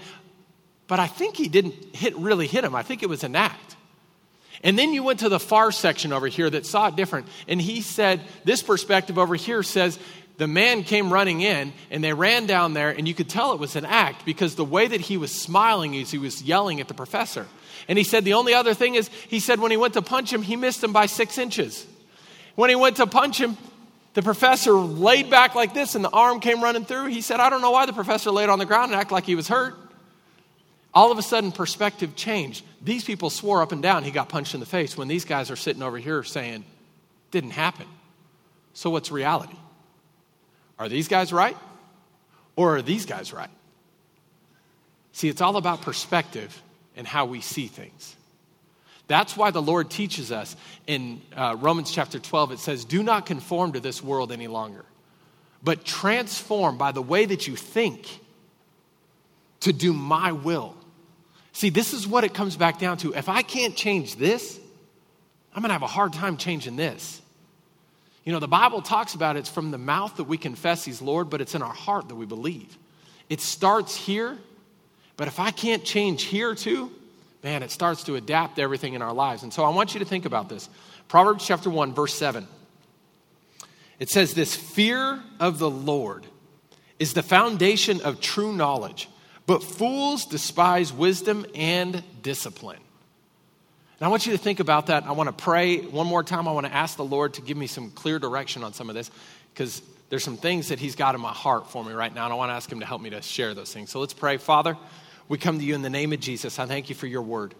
but 0.86 1.00
I 1.00 1.08
think 1.08 1.36
he 1.36 1.48
didn't 1.48 1.96
hit, 1.96 2.16
really 2.16 2.46
hit 2.46 2.64
him. 2.64 2.74
I 2.74 2.82
think 2.82 3.02
it 3.02 3.08
was 3.08 3.24
an 3.24 3.34
act. 3.34 3.76
And 4.62 4.78
then 4.78 4.92
you 4.92 5.02
went 5.02 5.20
to 5.20 5.28
the 5.28 5.40
far 5.40 5.72
section 5.72 6.12
over 6.12 6.28
here 6.28 6.50
that 6.50 6.66
saw 6.66 6.88
it 6.88 6.96
different. 6.96 7.26
And 7.48 7.60
he 7.60 7.80
said, 7.80 8.20
This 8.44 8.62
perspective 8.62 9.18
over 9.18 9.34
here 9.34 9.62
says 9.62 9.98
the 10.36 10.46
man 10.46 10.84
came 10.84 11.12
running 11.12 11.40
in 11.40 11.72
and 11.90 12.04
they 12.04 12.12
ran 12.12 12.46
down 12.46 12.74
there, 12.74 12.90
and 12.90 13.08
you 13.08 13.14
could 13.14 13.28
tell 13.28 13.52
it 13.52 13.58
was 13.58 13.76
an 13.76 13.84
act 13.84 14.24
because 14.24 14.54
the 14.54 14.64
way 14.64 14.86
that 14.86 15.00
he 15.00 15.16
was 15.16 15.32
smiling 15.32 15.94
is 15.94 16.10
he 16.10 16.18
was 16.18 16.42
yelling 16.42 16.80
at 16.80 16.88
the 16.88 16.94
professor. 16.94 17.46
And 17.88 17.98
he 17.98 18.04
said 18.04 18.24
the 18.24 18.34
only 18.34 18.54
other 18.54 18.74
thing 18.74 18.94
is, 18.94 19.08
he 19.28 19.40
said 19.40 19.60
when 19.60 19.70
he 19.70 19.76
went 19.76 19.94
to 19.94 20.02
punch 20.02 20.32
him, 20.32 20.42
he 20.42 20.56
missed 20.56 20.82
him 20.82 20.92
by 20.92 21.06
six 21.06 21.38
inches. 21.38 21.86
When 22.54 22.70
he 22.70 22.76
went 22.76 22.96
to 22.96 23.06
punch 23.06 23.40
him, 23.40 23.56
the 24.14 24.22
professor 24.22 24.72
laid 24.72 25.30
back 25.30 25.54
like 25.54 25.72
this 25.72 25.94
and 25.94 26.04
the 26.04 26.10
arm 26.10 26.40
came 26.40 26.62
running 26.62 26.84
through. 26.84 27.06
He 27.06 27.20
said, 27.20 27.40
I 27.40 27.48
don't 27.48 27.62
know 27.62 27.70
why 27.70 27.86
the 27.86 27.92
professor 27.92 28.30
laid 28.30 28.48
on 28.48 28.58
the 28.58 28.66
ground 28.66 28.92
and 28.92 29.00
acted 29.00 29.12
like 29.12 29.24
he 29.24 29.34
was 29.34 29.48
hurt. 29.48 29.74
All 30.92 31.12
of 31.12 31.18
a 31.18 31.22
sudden, 31.22 31.52
perspective 31.52 32.16
changed. 32.16 32.64
These 32.82 33.04
people 33.04 33.30
swore 33.30 33.62
up 33.62 33.70
and 33.70 33.80
down 33.80 34.02
he 34.02 34.10
got 34.10 34.28
punched 34.28 34.54
in 34.54 34.60
the 34.60 34.66
face 34.66 34.96
when 34.96 35.06
these 35.06 35.24
guys 35.24 35.50
are 35.50 35.56
sitting 35.56 35.82
over 35.82 35.98
here 35.98 36.24
saying, 36.24 36.64
didn't 37.30 37.50
happen. 37.50 37.86
So, 38.72 38.90
what's 38.90 39.12
reality? 39.12 39.56
Are 40.78 40.88
these 40.88 41.08
guys 41.08 41.32
right? 41.32 41.56
Or 42.56 42.76
are 42.76 42.82
these 42.82 43.06
guys 43.06 43.32
right? 43.32 43.50
See, 45.12 45.28
it's 45.28 45.40
all 45.40 45.56
about 45.56 45.82
perspective 45.82 46.60
and 46.96 47.06
how 47.06 47.26
we 47.26 47.40
see 47.40 47.66
things. 47.66 48.16
That's 49.06 49.36
why 49.36 49.50
the 49.50 49.62
Lord 49.62 49.90
teaches 49.90 50.30
us 50.30 50.54
in 50.86 51.20
uh, 51.34 51.56
Romans 51.58 51.90
chapter 51.90 52.20
12, 52.20 52.52
it 52.52 52.58
says, 52.60 52.84
Do 52.84 53.02
not 53.02 53.26
conform 53.26 53.72
to 53.72 53.80
this 53.80 54.02
world 54.02 54.30
any 54.30 54.46
longer, 54.46 54.84
but 55.64 55.84
transform 55.84 56.78
by 56.78 56.92
the 56.92 57.02
way 57.02 57.24
that 57.24 57.48
you 57.48 57.56
think 57.56 58.06
to 59.60 59.72
do 59.72 59.92
my 59.92 60.32
will. 60.32 60.76
See, 61.52 61.70
this 61.70 61.92
is 61.92 62.06
what 62.06 62.24
it 62.24 62.34
comes 62.34 62.56
back 62.56 62.78
down 62.78 62.98
to. 62.98 63.12
If 63.12 63.28
I 63.28 63.42
can't 63.42 63.74
change 63.74 64.14
this, 64.14 64.58
I'm 65.54 65.62
going 65.62 65.70
to 65.70 65.74
have 65.74 65.82
a 65.82 65.88
hard 65.88 66.12
time 66.12 66.36
changing 66.36 66.76
this. 66.76 67.20
You 68.24 68.32
know, 68.32 68.38
the 68.38 68.48
Bible 68.48 68.82
talks 68.82 69.14
about 69.14 69.36
it's 69.36 69.48
from 69.48 69.70
the 69.70 69.78
mouth 69.78 70.16
that 70.18 70.24
we 70.24 70.38
confess 70.38 70.84
He's 70.84 71.02
Lord, 71.02 71.30
but 71.30 71.40
it's 71.40 71.54
in 71.54 71.62
our 71.62 71.74
heart 71.74 72.08
that 72.08 72.14
we 72.14 72.26
believe. 72.26 72.78
It 73.28 73.40
starts 73.40 73.96
here 73.96 74.38
But 75.20 75.28
if 75.28 75.38
I 75.38 75.50
can't 75.50 75.84
change 75.84 76.22
here 76.22 76.54
too, 76.54 76.90
man, 77.42 77.62
it 77.62 77.70
starts 77.70 78.04
to 78.04 78.16
adapt 78.16 78.58
everything 78.58 78.94
in 78.94 79.02
our 79.02 79.12
lives. 79.12 79.42
And 79.42 79.52
so 79.52 79.64
I 79.64 79.68
want 79.68 79.92
you 79.92 80.00
to 80.00 80.06
think 80.06 80.24
about 80.24 80.48
this. 80.48 80.66
Proverbs 81.08 81.46
chapter 81.46 81.68
1, 81.68 81.92
verse 81.92 82.14
7. 82.14 82.48
It 83.98 84.08
says 84.08 84.32
this 84.32 84.56
fear 84.56 85.22
of 85.38 85.58
the 85.58 85.68
Lord 85.68 86.24
is 86.98 87.12
the 87.12 87.22
foundation 87.22 88.00
of 88.00 88.22
true 88.22 88.54
knowledge, 88.54 89.10
but 89.44 89.62
fools 89.62 90.24
despise 90.24 90.90
wisdom 90.90 91.44
and 91.54 92.02
discipline. 92.22 92.80
And 93.98 94.06
I 94.06 94.08
want 94.08 94.24
you 94.24 94.32
to 94.32 94.38
think 94.38 94.58
about 94.58 94.86
that. 94.86 95.04
I 95.04 95.12
want 95.12 95.26
to 95.26 95.34
pray 95.34 95.82
one 95.82 96.06
more 96.06 96.24
time. 96.24 96.48
I 96.48 96.52
want 96.52 96.64
to 96.64 96.74
ask 96.74 96.96
the 96.96 97.04
Lord 97.04 97.34
to 97.34 97.42
give 97.42 97.58
me 97.58 97.66
some 97.66 97.90
clear 97.90 98.18
direction 98.18 98.64
on 98.64 98.72
some 98.72 98.88
of 98.88 98.94
this 98.94 99.10
because 99.52 99.82
there's 100.08 100.24
some 100.24 100.38
things 100.38 100.68
that 100.68 100.78
He's 100.78 100.96
got 100.96 101.14
in 101.14 101.20
my 101.20 101.34
heart 101.34 101.70
for 101.70 101.84
me 101.84 101.92
right 101.92 102.14
now, 102.14 102.24
and 102.24 102.32
I 102.32 102.36
want 102.36 102.48
to 102.48 102.54
ask 102.54 102.72
Him 102.72 102.80
to 102.80 102.86
help 102.86 103.02
me 103.02 103.10
to 103.10 103.20
share 103.20 103.52
those 103.52 103.70
things. 103.70 103.90
So 103.90 104.00
let's 104.00 104.14
pray. 104.14 104.38
Father, 104.38 104.78
we 105.30 105.38
come 105.38 105.60
to 105.60 105.64
you 105.64 105.76
in 105.76 105.82
the 105.82 105.88
name 105.88 106.12
of 106.12 106.18
Jesus. 106.18 106.58
I 106.58 106.66
thank 106.66 106.88
you 106.88 106.96
for 106.96 107.06
your 107.06 107.22
word. 107.22 107.54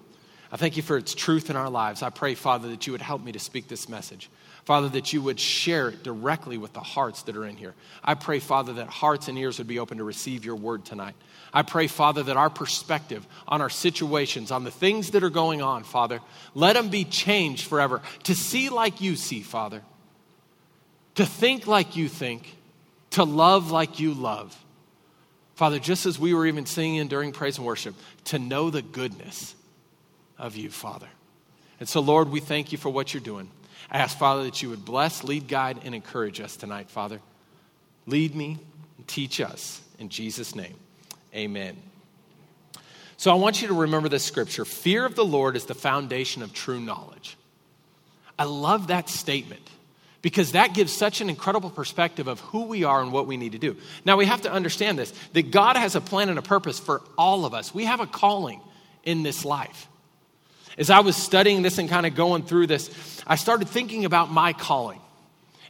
I 0.50 0.56
thank 0.56 0.76
you 0.76 0.82
for 0.82 0.96
its 0.96 1.14
truth 1.14 1.50
in 1.50 1.56
our 1.56 1.70
lives. 1.70 2.02
I 2.02 2.10
pray, 2.10 2.34
Father, 2.34 2.68
that 2.70 2.84
you 2.84 2.92
would 2.92 3.00
help 3.00 3.22
me 3.22 3.30
to 3.30 3.38
speak 3.38 3.68
this 3.68 3.88
message. 3.88 4.28
Father, 4.64 4.88
that 4.88 5.12
you 5.12 5.22
would 5.22 5.38
share 5.38 5.90
it 5.90 6.02
directly 6.02 6.58
with 6.58 6.72
the 6.72 6.80
hearts 6.80 7.22
that 7.22 7.36
are 7.36 7.46
in 7.46 7.56
here. 7.56 7.76
I 8.02 8.14
pray, 8.14 8.40
Father, 8.40 8.72
that 8.72 8.88
hearts 8.88 9.28
and 9.28 9.38
ears 9.38 9.58
would 9.58 9.68
be 9.68 9.78
open 9.78 9.98
to 9.98 10.04
receive 10.04 10.44
your 10.44 10.56
word 10.56 10.84
tonight. 10.84 11.14
I 11.54 11.62
pray, 11.62 11.86
Father, 11.86 12.24
that 12.24 12.36
our 12.36 12.50
perspective 12.50 13.24
on 13.46 13.62
our 13.62 13.70
situations, 13.70 14.50
on 14.50 14.64
the 14.64 14.72
things 14.72 15.12
that 15.12 15.22
are 15.22 15.30
going 15.30 15.62
on, 15.62 15.84
Father, 15.84 16.18
let 16.56 16.72
them 16.72 16.88
be 16.88 17.04
changed 17.04 17.68
forever. 17.68 18.02
To 18.24 18.34
see 18.34 18.68
like 18.68 19.00
you 19.00 19.14
see, 19.14 19.42
Father, 19.42 19.82
to 21.14 21.24
think 21.24 21.68
like 21.68 21.94
you 21.94 22.08
think, 22.08 22.56
to 23.10 23.22
love 23.22 23.70
like 23.70 24.00
you 24.00 24.12
love. 24.12 24.58
Father, 25.60 25.78
just 25.78 26.06
as 26.06 26.18
we 26.18 26.32
were 26.32 26.46
even 26.46 26.64
singing 26.64 27.06
during 27.06 27.32
praise 27.32 27.58
and 27.58 27.66
worship, 27.66 27.94
to 28.24 28.38
know 28.38 28.70
the 28.70 28.80
goodness 28.80 29.54
of 30.38 30.56
you, 30.56 30.70
Father. 30.70 31.08
And 31.78 31.86
so, 31.86 32.00
Lord, 32.00 32.30
we 32.30 32.40
thank 32.40 32.72
you 32.72 32.78
for 32.78 32.88
what 32.88 33.12
you're 33.12 33.20
doing. 33.20 33.50
I 33.90 33.98
ask, 33.98 34.16
Father, 34.16 34.44
that 34.44 34.62
you 34.62 34.70
would 34.70 34.86
bless, 34.86 35.22
lead, 35.22 35.48
guide, 35.48 35.80
and 35.84 35.94
encourage 35.94 36.40
us 36.40 36.56
tonight, 36.56 36.88
Father. 36.88 37.20
Lead 38.06 38.34
me 38.34 38.58
and 38.96 39.06
teach 39.06 39.38
us. 39.38 39.82
In 39.98 40.08
Jesus' 40.08 40.54
name, 40.54 40.76
amen. 41.34 41.76
So 43.18 43.30
I 43.30 43.34
want 43.34 43.60
you 43.60 43.68
to 43.68 43.74
remember 43.74 44.08
this 44.08 44.24
scripture 44.24 44.64
fear 44.64 45.04
of 45.04 45.14
the 45.14 45.26
Lord 45.26 45.56
is 45.56 45.66
the 45.66 45.74
foundation 45.74 46.42
of 46.42 46.54
true 46.54 46.80
knowledge. 46.80 47.36
I 48.38 48.44
love 48.44 48.86
that 48.86 49.10
statement 49.10 49.68
because 50.22 50.52
that 50.52 50.74
gives 50.74 50.92
such 50.92 51.20
an 51.20 51.30
incredible 51.30 51.70
perspective 51.70 52.28
of 52.28 52.40
who 52.40 52.64
we 52.64 52.84
are 52.84 53.00
and 53.00 53.12
what 53.12 53.26
we 53.26 53.36
need 53.36 53.52
to 53.52 53.58
do. 53.58 53.76
Now, 54.04 54.16
we 54.16 54.26
have 54.26 54.42
to 54.42 54.52
understand 54.52 54.98
this 54.98 55.12
that 55.32 55.50
God 55.50 55.76
has 55.76 55.96
a 55.96 56.00
plan 56.00 56.28
and 56.28 56.38
a 56.38 56.42
purpose 56.42 56.78
for 56.78 57.02
all 57.16 57.44
of 57.44 57.54
us. 57.54 57.74
We 57.74 57.84
have 57.84 58.00
a 58.00 58.06
calling 58.06 58.60
in 59.04 59.22
this 59.22 59.44
life. 59.44 59.88
As 60.78 60.90
I 60.90 61.00
was 61.00 61.16
studying 61.16 61.62
this 61.62 61.78
and 61.78 61.88
kind 61.88 62.06
of 62.06 62.14
going 62.14 62.44
through 62.44 62.66
this, 62.66 63.22
I 63.26 63.36
started 63.36 63.68
thinking 63.68 64.04
about 64.04 64.30
my 64.30 64.52
calling 64.52 65.00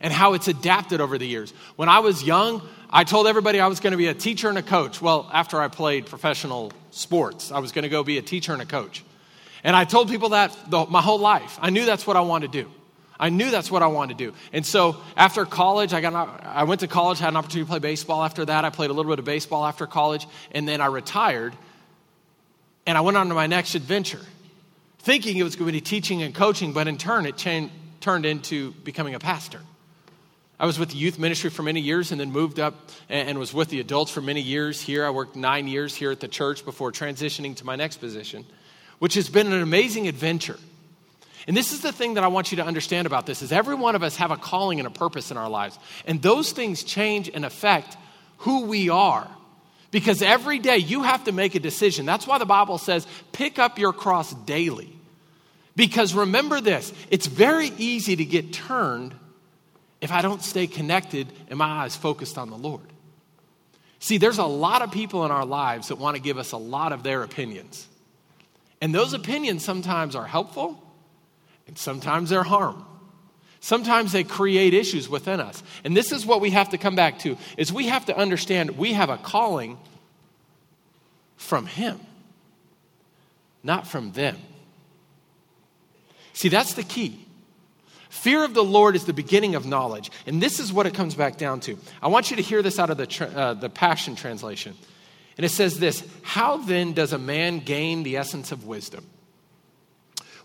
and 0.00 0.12
how 0.12 0.34
it's 0.34 0.48
adapted 0.48 1.00
over 1.00 1.18
the 1.18 1.26
years. 1.26 1.52
When 1.76 1.88
I 1.88 2.00
was 2.00 2.22
young, 2.22 2.66
I 2.90 3.04
told 3.04 3.26
everybody 3.26 3.60
I 3.60 3.66
was 3.66 3.80
going 3.80 3.92
to 3.92 3.96
be 3.96 4.08
a 4.08 4.14
teacher 4.14 4.48
and 4.48 4.58
a 4.58 4.62
coach. 4.62 5.00
Well, 5.00 5.28
after 5.32 5.60
I 5.60 5.68
played 5.68 6.06
professional 6.06 6.72
sports, 6.90 7.52
I 7.52 7.58
was 7.58 7.72
going 7.72 7.82
to 7.82 7.88
go 7.88 8.02
be 8.02 8.18
a 8.18 8.22
teacher 8.22 8.52
and 8.52 8.62
a 8.62 8.66
coach. 8.66 9.04
And 9.62 9.76
I 9.76 9.84
told 9.84 10.08
people 10.08 10.30
that 10.30 10.56
the, 10.68 10.86
my 10.86 11.02
whole 11.02 11.18
life. 11.18 11.58
I 11.60 11.70
knew 11.70 11.84
that's 11.84 12.06
what 12.06 12.16
I 12.16 12.22
wanted 12.22 12.52
to 12.52 12.62
do. 12.62 12.70
I 13.20 13.28
knew 13.28 13.50
that's 13.50 13.70
what 13.70 13.82
I 13.82 13.86
wanted 13.86 14.18
to 14.18 14.24
do. 14.24 14.36
And 14.52 14.66
so 14.66 14.96
after 15.16 15.44
college, 15.44 15.92
I, 15.92 16.00
got, 16.00 16.42
I 16.42 16.64
went 16.64 16.80
to 16.80 16.88
college, 16.88 17.18
had 17.18 17.28
an 17.28 17.36
opportunity 17.36 17.66
to 17.66 17.70
play 17.70 17.78
baseball 17.78 18.24
after 18.24 18.44
that. 18.46 18.64
I 18.64 18.70
played 18.70 18.90
a 18.90 18.94
little 18.94 19.12
bit 19.12 19.18
of 19.18 19.26
baseball 19.26 19.64
after 19.66 19.86
college, 19.86 20.26
and 20.50 20.66
then 20.66 20.80
I 20.80 20.86
retired. 20.86 21.54
And 22.86 22.96
I 22.96 23.02
went 23.02 23.18
on 23.18 23.28
to 23.28 23.34
my 23.34 23.46
next 23.46 23.74
adventure 23.76 24.22
thinking 25.00 25.36
it 25.36 25.42
was 25.42 25.56
going 25.56 25.66
to 25.66 25.72
be 25.72 25.80
teaching 25.80 26.22
and 26.22 26.34
coaching, 26.34 26.72
but 26.72 26.86
in 26.86 26.98
turn, 26.98 27.26
it 27.26 27.38
turned 28.00 28.26
into 28.26 28.72
becoming 28.72 29.14
a 29.14 29.18
pastor. 29.18 29.60
I 30.58 30.66
was 30.66 30.78
with 30.78 30.90
the 30.90 30.96
youth 30.96 31.18
ministry 31.18 31.48
for 31.48 31.62
many 31.62 31.80
years 31.80 32.12
and 32.12 32.20
then 32.20 32.32
moved 32.32 32.60
up 32.60 32.90
and, 33.08 33.38
was 33.38 33.54
with 33.54 33.70
the 33.70 33.80
adults 33.80 34.10
for 34.10 34.20
many 34.20 34.42
years 34.42 34.80
here. 34.80 35.06
I 35.06 35.10
worked 35.10 35.36
nine 35.36 35.68
years 35.68 35.94
here 35.94 36.10
at 36.10 36.20
the 36.20 36.28
church 36.28 36.66
before 36.66 36.92
transitioning 36.92 37.56
to 37.56 37.64
my 37.64 37.76
next 37.76 37.96
position, 37.96 38.44
which 38.98 39.14
has 39.14 39.30
been 39.30 39.50
an 39.50 39.62
amazing 39.62 40.06
adventure. 40.06 40.58
And 41.46 41.56
this 41.56 41.72
is 41.72 41.80
the 41.80 41.92
thing 41.92 42.14
that 42.14 42.24
I 42.24 42.28
want 42.28 42.52
you 42.52 42.56
to 42.56 42.64
understand 42.64 43.06
about 43.06 43.26
this 43.26 43.42
is 43.42 43.52
every 43.52 43.74
one 43.74 43.94
of 43.94 44.02
us 44.02 44.16
have 44.16 44.30
a 44.30 44.36
calling 44.36 44.78
and 44.78 44.86
a 44.86 44.90
purpose 44.90 45.30
in 45.30 45.36
our 45.36 45.48
lives. 45.48 45.78
And 46.06 46.20
those 46.20 46.52
things 46.52 46.84
change 46.84 47.30
and 47.32 47.44
affect 47.44 47.96
who 48.38 48.66
we 48.66 48.88
are. 48.88 49.28
Because 49.90 50.22
every 50.22 50.58
day 50.58 50.76
you 50.76 51.02
have 51.02 51.24
to 51.24 51.32
make 51.32 51.54
a 51.54 51.60
decision. 51.60 52.06
That's 52.06 52.26
why 52.26 52.38
the 52.38 52.46
Bible 52.46 52.78
says, 52.78 53.06
pick 53.32 53.58
up 53.58 53.78
your 53.78 53.92
cross 53.92 54.32
daily. 54.32 54.96
Because 55.74 56.14
remember 56.14 56.60
this, 56.60 56.92
it's 57.10 57.26
very 57.26 57.68
easy 57.78 58.16
to 58.16 58.24
get 58.24 58.52
turned 58.52 59.14
if 60.00 60.12
I 60.12 60.22
don't 60.22 60.42
stay 60.42 60.66
connected 60.66 61.32
and 61.48 61.58
my 61.58 61.84
eyes 61.84 61.96
focused 61.96 62.38
on 62.38 62.50
the 62.50 62.56
Lord. 62.56 62.86
See, 63.98 64.18
there's 64.18 64.38
a 64.38 64.44
lot 64.44 64.82
of 64.82 64.92
people 64.92 65.24
in 65.24 65.30
our 65.30 65.44
lives 65.44 65.88
that 65.88 65.96
want 65.96 66.16
to 66.16 66.22
give 66.22 66.38
us 66.38 66.52
a 66.52 66.56
lot 66.56 66.92
of 66.92 67.02
their 67.02 67.22
opinions. 67.22 67.86
And 68.80 68.94
those 68.94 69.12
opinions 69.12 69.64
sometimes 69.64 70.16
are 70.16 70.26
helpful 70.26 70.82
and 71.70 71.78
sometimes 71.78 72.30
they're 72.30 72.42
harm. 72.42 72.84
Sometimes 73.60 74.10
they 74.10 74.24
create 74.24 74.74
issues 74.74 75.08
within 75.08 75.38
us. 75.38 75.62
And 75.84 75.96
this 75.96 76.10
is 76.10 76.26
what 76.26 76.40
we 76.40 76.50
have 76.50 76.70
to 76.70 76.78
come 76.78 76.96
back 76.96 77.20
to 77.20 77.38
is 77.56 77.72
we 77.72 77.86
have 77.86 78.06
to 78.06 78.16
understand 78.16 78.72
we 78.76 78.94
have 78.94 79.08
a 79.08 79.16
calling 79.16 79.78
from 81.36 81.66
him, 81.66 82.00
not 83.62 83.86
from 83.86 84.10
them. 84.10 84.36
See, 86.32 86.48
that's 86.48 86.74
the 86.74 86.82
key. 86.82 87.24
Fear 88.08 88.42
of 88.42 88.52
the 88.54 88.64
Lord 88.64 88.96
is 88.96 89.04
the 89.04 89.12
beginning 89.12 89.54
of 89.54 89.64
knowledge. 89.64 90.10
And 90.26 90.42
this 90.42 90.58
is 90.58 90.72
what 90.72 90.86
it 90.86 90.94
comes 90.94 91.14
back 91.14 91.36
down 91.36 91.60
to. 91.60 91.78
I 92.02 92.08
want 92.08 92.32
you 92.32 92.36
to 92.36 92.42
hear 92.42 92.62
this 92.62 92.80
out 92.80 92.90
of 92.90 92.96
the, 92.96 93.32
uh, 93.32 93.54
the 93.54 93.70
Passion 93.70 94.16
Translation. 94.16 94.74
And 95.36 95.46
it 95.46 95.50
says 95.50 95.78
this 95.78 96.04
How 96.22 96.56
then 96.56 96.94
does 96.94 97.12
a 97.12 97.18
man 97.18 97.60
gain 97.60 98.02
the 98.02 98.16
essence 98.16 98.50
of 98.50 98.66
wisdom? 98.66 99.06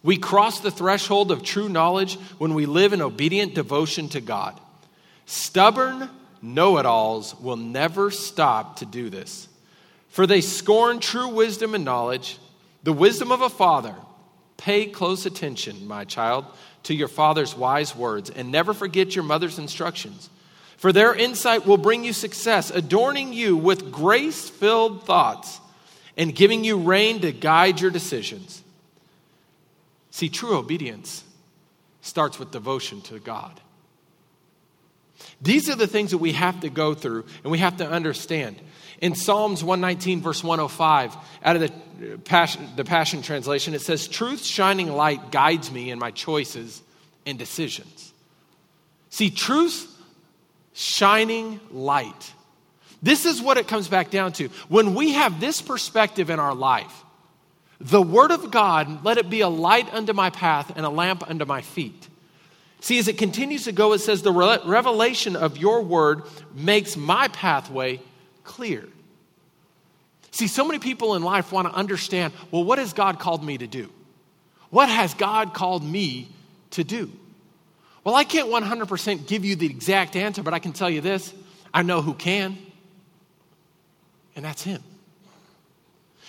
We 0.05 0.17
cross 0.17 0.59
the 0.59 0.69
threshold 0.69 1.31
of 1.31 1.41
true 1.41 1.67
knowledge 1.67 2.19
when 2.37 2.53
we 2.53 2.67
live 2.67 2.93
in 2.93 3.01
obedient 3.01 3.55
devotion 3.55 4.07
to 4.09 4.21
God. 4.21 4.61
Stubborn 5.25 6.11
know 6.43 6.77
it 6.77 6.85
alls 6.85 7.33
will 7.39 7.57
never 7.57 8.11
stop 8.11 8.75
to 8.77 8.85
do 8.85 9.09
this, 9.09 9.47
for 10.09 10.27
they 10.27 10.41
scorn 10.41 10.99
true 10.99 11.29
wisdom 11.29 11.73
and 11.73 11.83
knowledge, 11.83 12.37
the 12.83 12.93
wisdom 12.93 13.31
of 13.31 13.41
a 13.41 13.49
father. 13.49 13.95
Pay 14.57 14.85
close 14.85 15.25
attention, 15.25 15.87
my 15.87 16.05
child, 16.05 16.45
to 16.83 16.93
your 16.93 17.07
father's 17.07 17.55
wise 17.55 17.95
words, 17.95 18.29
and 18.29 18.51
never 18.51 18.75
forget 18.75 19.15
your 19.15 19.23
mother's 19.23 19.57
instructions. 19.57 20.29
For 20.77 20.93
their 20.93 21.15
insight 21.15 21.65
will 21.65 21.77
bring 21.77 22.03
you 22.03 22.13
success, 22.13 22.69
adorning 22.69 23.33
you 23.33 23.57
with 23.57 23.91
grace 23.91 24.51
filled 24.51 25.03
thoughts 25.07 25.59
and 26.15 26.35
giving 26.35 26.63
you 26.63 26.77
rein 26.77 27.21
to 27.21 27.31
guide 27.31 27.81
your 27.81 27.89
decisions. 27.89 28.61
See, 30.15 30.29
true 30.29 30.55
obedience 30.55 31.25
starts 31.99 32.39
with 32.39 32.49
devotion 32.49 33.01
to 33.01 33.19
God. 33.19 33.59
These 35.41 35.69
are 35.69 35.75
the 35.75 35.87
things 35.87 36.11
that 36.11 36.19
we 36.19 36.31
have 36.31 36.61
to 36.61 36.69
go 36.69 36.93
through 36.93 37.25
and 37.43 37.51
we 37.51 37.57
have 37.57 37.75
to 37.77 37.85
understand. 37.85 38.55
In 39.01 39.13
Psalms 39.13 39.61
119, 39.61 40.21
verse 40.21 40.41
105, 40.41 41.17
out 41.43 41.57
of 41.57 41.61
the 41.63 42.13
uh, 42.13 42.17
Passion, 42.19 42.65
the 42.77 42.85
Passion 42.85 43.23
Translation, 43.23 43.73
it 43.73 43.81
says, 43.81 44.07
Truth's 44.07 44.45
shining 44.45 44.87
light 44.87 45.33
guides 45.33 45.69
me 45.69 45.91
in 45.91 45.99
my 45.99 46.11
choices 46.11 46.81
and 47.25 47.37
decisions. 47.37 48.13
See, 49.09 49.29
truth's 49.29 49.85
shining 50.71 51.59
light. 51.71 52.33
This 53.03 53.25
is 53.25 53.41
what 53.41 53.57
it 53.57 53.67
comes 53.67 53.89
back 53.89 54.11
down 54.11 54.31
to. 54.33 54.47
When 54.69 54.95
we 54.95 55.11
have 55.11 55.41
this 55.41 55.61
perspective 55.61 56.29
in 56.29 56.39
our 56.39 56.55
life, 56.55 57.04
the 57.79 58.01
word 58.01 58.31
of 58.31 58.51
God, 58.51 59.03
let 59.03 59.17
it 59.17 59.29
be 59.29 59.41
a 59.41 59.49
light 59.49 59.93
unto 59.93 60.13
my 60.13 60.29
path 60.29 60.71
and 60.75 60.85
a 60.85 60.89
lamp 60.89 61.29
unto 61.29 61.45
my 61.45 61.61
feet. 61.61 62.07
See, 62.79 62.99
as 62.99 63.07
it 63.07 63.17
continues 63.17 63.63
to 63.65 63.71
go, 63.71 63.93
it 63.93 63.99
says, 63.99 64.21
The 64.21 64.31
revelation 64.31 65.35
of 65.35 65.57
your 65.57 65.81
word 65.81 66.23
makes 66.53 66.95
my 66.95 67.27
pathway 67.29 67.99
clear. 68.43 68.87
See, 70.31 70.47
so 70.47 70.65
many 70.65 70.79
people 70.79 71.15
in 71.15 71.23
life 71.23 71.51
want 71.51 71.67
to 71.67 71.73
understand 71.73 72.33
well, 72.51 72.63
what 72.63 72.77
has 72.77 72.93
God 72.93 73.19
called 73.19 73.43
me 73.43 73.57
to 73.57 73.67
do? 73.67 73.89
What 74.69 74.89
has 74.89 75.13
God 75.13 75.53
called 75.53 75.83
me 75.83 76.29
to 76.71 76.83
do? 76.83 77.11
Well, 78.03 78.15
I 78.15 78.23
can't 78.23 78.49
100% 78.49 79.27
give 79.27 79.45
you 79.45 79.55
the 79.55 79.65
exact 79.65 80.15
answer, 80.15 80.43
but 80.43 80.53
I 80.53 80.59
can 80.59 80.73
tell 80.73 80.89
you 80.89 81.01
this 81.01 81.33
I 81.73 81.81
know 81.81 82.01
who 82.01 82.13
can, 82.13 82.57
and 84.35 84.45
that's 84.45 84.61
Him. 84.61 84.83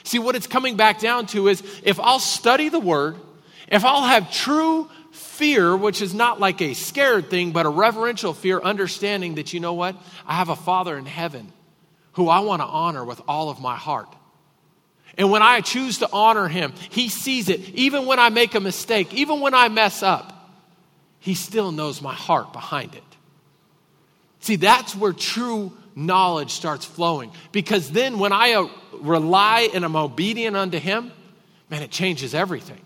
See, 0.06 0.20
what 0.20 0.36
it's 0.36 0.46
coming 0.46 0.76
back 0.76 1.00
down 1.00 1.26
to 1.28 1.48
is 1.48 1.62
if 1.82 1.98
I'll 1.98 2.20
study 2.20 2.68
the 2.68 2.78
word, 2.78 3.16
if 3.66 3.84
I'll 3.84 4.04
have 4.04 4.32
true 4.32 4.88
fear, 5.10 5.76
which 5.76 6.00
is 6.00 6.14
not 6.14 6.38
like 6.38 6.62
a 6.62 6.74
scared 6.74 7.28
thing, 7.28 7.50
but 7.50 7.66
a 7.66 7.68
reverential 7.68 8.32
fear, 8.32 8.60
understanding 8.60 9.34
that, 9.34 9.52
you 9.52 9.58
know 9.58 9.74
what? 9.74 9.96
I 10.24 10.34
have 10.34 10.48
a 10.48 10.56
Father 10.56 10.96
in 10.96 11.06
heaven 11.06 11.52
who 12.12 12.28
I 12.28 12.40
want 12.40 12.62
to 12.62 12.66
honor 12.66 13.04
with 13.04 13.20
all 13.26 13.50
of 13.50 13.60
my 13.60 13.74
heart. 13.74 14.08
And 15.18 15.30
when 15.30 15.42
I 15.42 15.60
choose 15.60 15.98
to 15.98 16.08
honor 16.12 16.46
him, 16.46 16.72
he 16.90 17.08
sees 17.08 17.48
it. 17.48 17.60
Even 17.70 18.06
when 18.06 18.20
I 18.20 18.28
make 18.28 18.54
a 18.54 18.60
mistake, 18.60 19.12
even 19.12 19.40
when 19.40 19.54
I 19.54 19.68
mess 19.68 20.04
up, 20.04 20.32
he 21.18 21.34
still 21.34 21.72
knows 21.72 22.00
my 22.00 22.14
heart 22.14 22.52
behind 22.52 22.94
it. 22.94 23.02
See, 24.38 24.56
that's 24.56 24.94
where 24.94 25.12
true 25.12 25.72
knowledge 25.96 26.52
starts 26.52 26.84
flowing. 26.84 27.32
Because 27.50 27.90
then 27.90 28.18
when 28.18 28.32
I 28.32 28.68
rely 29.00 29.68
and 29.74 29.84
I'm 29.84 29.96
obedient 29.96 30.56
unto 30.56 30.78
him, 30.78 31.12
man, 31.70 31.82
it 31.82 31.90
changes 31.90 32.34
everything. 32.34 32.80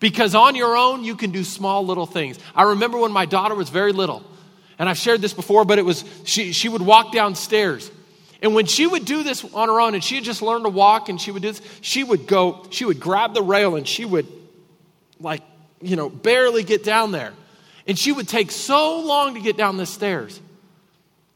Because 0.00 0.34
on 0.34 0.54
your 0.54 0.76
own, 0.76 1.04
you 1.04 1.16
can 1.16 1.30
do 1.30 1.44
small 1.44 1.86
little 1.86 2.06
things. 2.06 2.38
I 2.54 2.64
remember 2.64 2.98
when 2.98 3.12
my 3.12 3.26
daughter 3.26 3.54
was 3.54 3.70
very 3.70 3.92
little, 3.92 4.22
and 4.78 4.88
I've 4.88 4.98
shared 4.98 5.20
this 5.20 5.32
before, 5.32 5.64
but 5.64 5.78
it 5.78 5.84
was 5.84 6.04
she, 6.24 6.52
she 6.52 6.68
would 6.68 6.82
walk 6.82 7.12
downstairs 7.12 7.90
and 8.44 8.54
when 8.54 8.66
she 8.66 8.86
would 8.86 9.06
do 9.06 9.22
this 9.22 9.42
on 9.54 9.68
her 9.68 9.80
own, 9.80 9.94
and 9.94 10.04
she 10.04 10.16
had 10.16 10.24
just 10.24 10.42
learned 10.42 10.66
to 10.66 10.68
walk, 10.68 11.08
and 11.08 11.18
she 11.18 11.30
would 11.30 11.40
do 11.40 11.50
this, 11.50 11.62
she 11.80 12.04
would 12.04 12.26
go, 12.26 12.66
she 12.68 12.84
would 12.84 13.00
grab 13.00 13.32
the 13.32 13.42
rail 13.42 13.74
and 13.74 13.88
she 13.88 14.04
would, 14.04 14.26
like, 15.18 15.40
you 15.80 15.96
know, 15.96 16.10
barely 16.10 16.62
get 16.62 16.84
down 16.84 17.10
there. 17.10 17.32
And 17.86 17.98
she 17.98 18.12
would 18.12 18.28
take 18.28 18.50
so 18.50 19.00
long 19.00 19.32
to 19.32 19.40
get 19.40 19.56
down 19.56 19.78
the 19.78 19.86
stairs. 19.86 20.42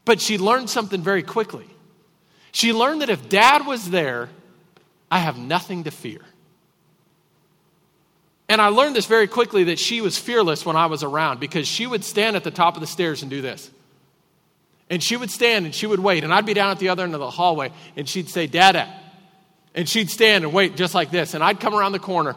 But 0.05 0.21
she 0.21 0.37
learned 0.37 0.69
something 0.69 1.01
very 1.01 1.23
quickly. 1.23 1.65
She 2.51 2.73
learned 2.73 3.01
that 3.01 3.09
if 3.09 3.29
dad 3.29 3.65
was 3.65 3.89
there, 3.89 4.29
I 5.11 5.19
have 5.19 5.37
nothing 5.37 5.83
to 5.85 5.91
fear. 5.91 6.21
And 8.47 8.59
I 8.59 8.69
learned 8.69 8.95
this 8.95 9.05
very 9.05 9.27
quickly 9.27 9.65
that 9.65 9.77
she 9.77 10.01
was 10.01 10.17
fearless 10.17 10.65
when 10.65 10.75
I 10.75 10.87
was 10.87 11.03
around 11.03 11.39
because 11.39 11.67
she 11.67 11.85
would 11.85 12.03
stand 12.03 12.35
at 12.35 12.43
the 12.43 12.51
top 12.51 12.75
of 12.75 12.81
the 12.81 12.87
stairs 12.87 13.21
and 13.21 13.29
do 13.29 13.41
this. 13.41 13.69
And 14.89 15.03
she 15.03 15.15
would 15.15 15.29
stand 15.29 15.65
and 15.65 15.75
she 15.75 15.85
would 15.85 15.99
wait. 15.99 16.23
And 16.23 16.33
I'd 16.33 16.47
be 16.47 16.55
down 16.55 16.71
at 16.71 16.79
the 16.79 16.89
other 16.89 17.03
end 17.03 17.13
of 17.13 17.19
the 17.19 17.29
hallway 17.29 17.71
and 17.95 18.09
she'd 18.09 18.27
say, 18.27 18.47
Dada. 18.47 18.91
And 19.75 19.87
she'd 19.87 20.09
stand 20.09 20.43
and 20.43 20.51
wait 20.51 20.75
just 20.75 20.95
like 20.95 21.11
this. 21.11 21.35
And 21.35 21.43
I'd 21.43 21.59
come 21.59 21.75
around 21.75 21.91
the 21.91 21.99
corner 21.99 22.35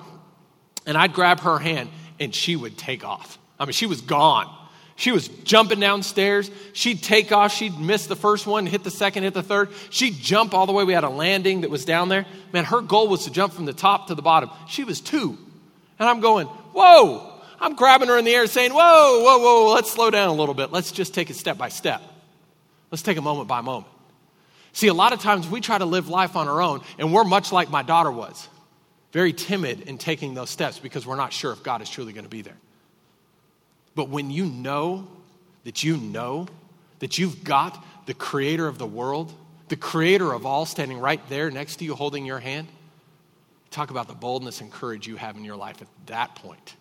and 0.84 0.98
I'd 0.98 1.14
grab 1.14 1.40
her 1.40 1.58
hand 1.58 1.88
and 2.20 2.34
she 2.34 2.56
would 2.56 2.76
take 2.76 3.04
off. 3.06 3.38
I 3.58 3.64
mean, 3.64 3.72
she 3.72 3.86
was 3.86 4.02
gone. 4.02 4.54
She 5.02 5.10
was 5.10 5.26
jumping 5.26 5.80
downstairs. 5.80 6.48
She'd 6.74 7.02
take 7.02 7.32
off. 7.32 7.52
She'd 7.52 7.76
miss 7.76 8.06
the 8.06 8.14
first 8.14 8.46
one, 8.46 8.66
hit 8.66 8.84
the 8.84 8.90
second, 8.92 9.24
hit 9.24 9.34
the 9.34 9.42
third. 9.42 9.70
She'd 9.90 10.14
jump 10.14 10.54
all 10.54 10.64
the 10.64 10.72
way. 10.72 10.84
We 10.84 10.92
had 10.92 11.02
a 11.02 11.08
landing 11.08 11.62
that 11.62 11.70
was 11.70 11.84
down 11.84 12.08
there. 12.08 12.24
Man, 12.52 12.64
her 12.66 12.80
goal 12.80 13.08
was 13.08 13.24
to 13.24 13.32
jump 13.32 13.52
from 13.52 13.64
the 13.64 13.72
top 13.72 14.06
to 14.06 14.14
the 14.14 14.22
bottom. 14.22 14.48
She 14.68 14.84
was 14.84 15.00
two. 15.00 15.36
And 15.98 16.08
I'm 16.08 16.20
going, 16.20 16.46
whoa. 16.46 17.32
I'm 17.58 17.74
grabbing 17.74 18.10
her 18.10 18.16
in 18.16 18.24
the 18.24 18.30
air 18.30 18.46
saying, 18.46 18.70
whoa, 18.70 19.24
whoa, 19.24 19.38
whoa, 19.38 19.74
let's 19.74 19.90
slow 19.90 20.08
down 20.08 20.28
a 20.28 20.34
little 20.34 20.54
bit. 20.54 20.70
Let's 20.70 20.92
just 20.92 21.14
take 21.14 21.30
it 21.30 21.34
step 21.34 21.58
by 21.58 21.68
step. 21.68 22.00
Let's 22.92 23.02
take 23.02 23.16
a 23.16 23.22
moment 23.22 23.48
by 23.48 23.60
moment. 23.60 23.92
See, 24.72 24.86
a 24.86 24.94
lot 24.94 25.12
of 25.12 25.18
times 25.18 25.48
we 25.48 25.60
try 25.60 25.78
to 25.78 25.84
live 25.84 26.08
life 26.10 26.36
on 26.36 26.46
our 26.46 26.62
own, 26.62 26.80
and 27.00 27.12
we're 27.12 27.24
much 27.24 27.50
like 27.50 27.70
my 27.70 27.82
daughter 27.82 28.12
was 28.12 28.48
very 29.10 29.32
timid 29.32 29.80
in 29.80 29.98
taking 29.98 30.34
those 30.34 30.48
steps 30.48 30.78
because 30.78 31.04
we're 31.04 31.16
not 31.16 31.32
sure 31.32 31.50
if 31.50 31.64
God 31.64 31.82
is 31.82 31.90
truly 31.90 32.12
going 32.12 32.24
to 32.24 32.30
be 32.30 32.42
there. 32.42 32.56
But 33.94 34.08
when 34.08 34.30
you 34.30 34.46
know 34.46 35.08
that 35.64 35.82
you 35.84 35.96
know 35.96 36.48
that 37.00 37.18
you've 37.18 37.44
got 37.44 37.84
the 38.06 38.14
creator 38.14 38.66
of 38.66 38.78
the 38.78 38.86
world, 38.86 39.32
the 39.68 39.76
creator 39.76 40.32
of 40.32 40.46
all 40.46 40.66
standing 40.66 40.98
right 40.98 41.20
there 41.28 41.50
next 41.50 41.76
to 41.76 41.84
you 41.84 41.94
holding 41.94 42.24
your 42.24 42.38
hand, 42.38 42.68
talk 43.70 43.90
about 43.90 44.08
the 44.08 44.14
boldness 44.14 44.60
and 44.60 44.70
courage 44.70 45.06
you 45.06 45.16
have 45.16 45.36
in 45.36 45.44
your 45.44 45.56
life 45.56 45.80
at 45.82 45.88
that 46.06 46.34
point. 46.36 46.76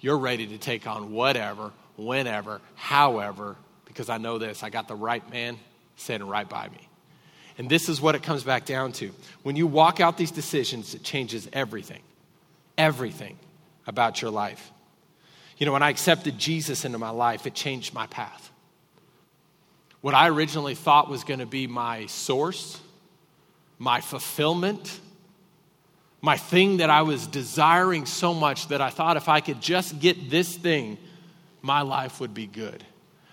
You're 0.00 0.18
ready 0.18 0.46
to 0.48 0.58
take 0.58 0.86
on 0.86 1.12
whatever, 1.12 1.70
whenever, 1.96 2.60
however 2.74 3.56
because 3.92 4.08
I 4.08 4.18
know 4.18 4.38
this 4.38 4.62
I 4.62 4.70
got 4.70 4.88
the 4.88 4.94
right 4.94 5.28
man 5.30 5.58
standing 5.96 6.28
right 6.28 6.48
by 6.48 6.68
me. 6.68 6.88
And 7.58 7.68
this 7.68 7.88
is 7.88 8.00
what 8.00 8.14
it 8.14 8.22
comes 8.22 8.42
back 8.42 8.64
down 8.64 8.92
to. 8.92 9.10
When 9.42 9.56
you 9.56 9.66
walk 9.66 10.00
out 10.00 10.16
these 10.16 10.30
decisions, 10.30 10.94
it 10.94 11.02
changes 11.02 11.48
everything, 11.52 12.00
everything 12.78 13.38
about 13.86 14.22
your 14.22 14.30
life. 14.30 14.72
You 15.62 15.66
know, 15.66 15.72
when 15.72 15.84
I 15.84 15.90
accepted 15.90 16.40
Jesus 16.40 16.84
into 16.84 16.98
my 16.98 17.10
life, 17.10 17.46
it 17.46 17.54
changed 17.54 17.94
my 17.94 18.08
path. 18.08 18.50
What 20.00 20.12
I 20.12 20.28
originally 20.28 20.74
thought 20.74 21.08
was 21.08 21.22
going 21.22 21.38
to 21.38 21.46
be 21.46 21.68
my 21.68 22.06
source, 22.06 22.80
my 23.78 24.00
fulfillment, 24.00 24.98
my 26.20 26.36
thing 26.36 26.78
that 26.78 26.90
I 26.90 27.02
was 27.02 27.28
desiring 27.28 28.06
so 28.06 28.34
much 28.34 28.66
that 28.68 28.80
I 28.80 28.90
thought 28.90 29.16
if 29.16 29.28
I 29.28 29.38
could 29.38 29.60
just 29.60 30.00
get 30.00 30.30
this 30.30 30.52
thing, 30.56 30.98
my 31.62 31.82
life 31.82 32.18
would 32.18 32.34
be 32.34 32.48
good 32.48 32.82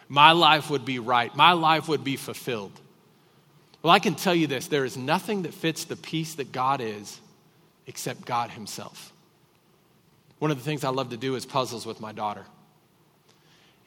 my 0.10 0.32
life 0.32 0.72
would 0.72 0.84
be 0.84 1.00
right, 1.00 1.34
my 1.36 1.54
life 1.54 1.88
would 1.88 2.04
be 2.04 2.18
fulfilled. 2.18 2.72
Well, 3.82 3.94
I 3.94 4.00
can 4.00 4.16
tell 4.16 4.36
you 4.36 4.48
this 4.48 4.68
there 4.68 4.84
is 4.84 4.98
nothing 4.98 5.44
that 5.44 5.54
fits 5.54 5.86
the 5.86 5.96
peace 5.96 6.34
that 6.36 6.52
God 6.52 6.82
is 6.82 7.22
except 7.88 8.26
God 8.26 8.50
Himself. 8.50 9.14
One 10.40 10.52
of 10.52 10.58
the 10.58 10.64
things 10.64 10.84
I 10.84 10.90
love 10.90 11.10
to 11.10 11.18
do 11.18 11.36
is 11.36 11.46
puzzles 11.46 11.86
with 11.86 12.02
my 12.02 12.12
daughter. 12.12 12.46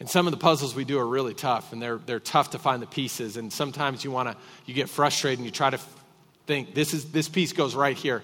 And 0.00 0.08
some 0.08 0.26
of 0.26 0.32
the 0.32 0.38
puzzles 0.38 0.74
we 0.74 0.84
do 0.84 0.98
are 0.98 1.06
really 1.06 1.34
tough, 1.34 1.72
and 1.72 1.80
they're, 1.80 1.98
they're 1.98 2.20
tough 2.20 2.50
to 2.50 2.58
find 2.58 2.82
the 2.82 2.86
pieces. 2.86 3.36
And 3.36 3.52
sometimes 3.52 4.04
you 4.04 4.10
want 4.10 4.30
to, 4.30 4.36
you 4.66 4.74
get 4.74 4.88
frustrated 4.88 5.38
and 5.38 5.46
you 5.46 5.52
try 5.52 5.70
to 5.70 5.78
think, 6.46 6.74
this, 6.74 6.92
is, 6.92 7.12
this 7.12 7.28
piece 7.28 7.52
goes 7.52 7.74
right 7.74 7.96
here. 7.96 8.22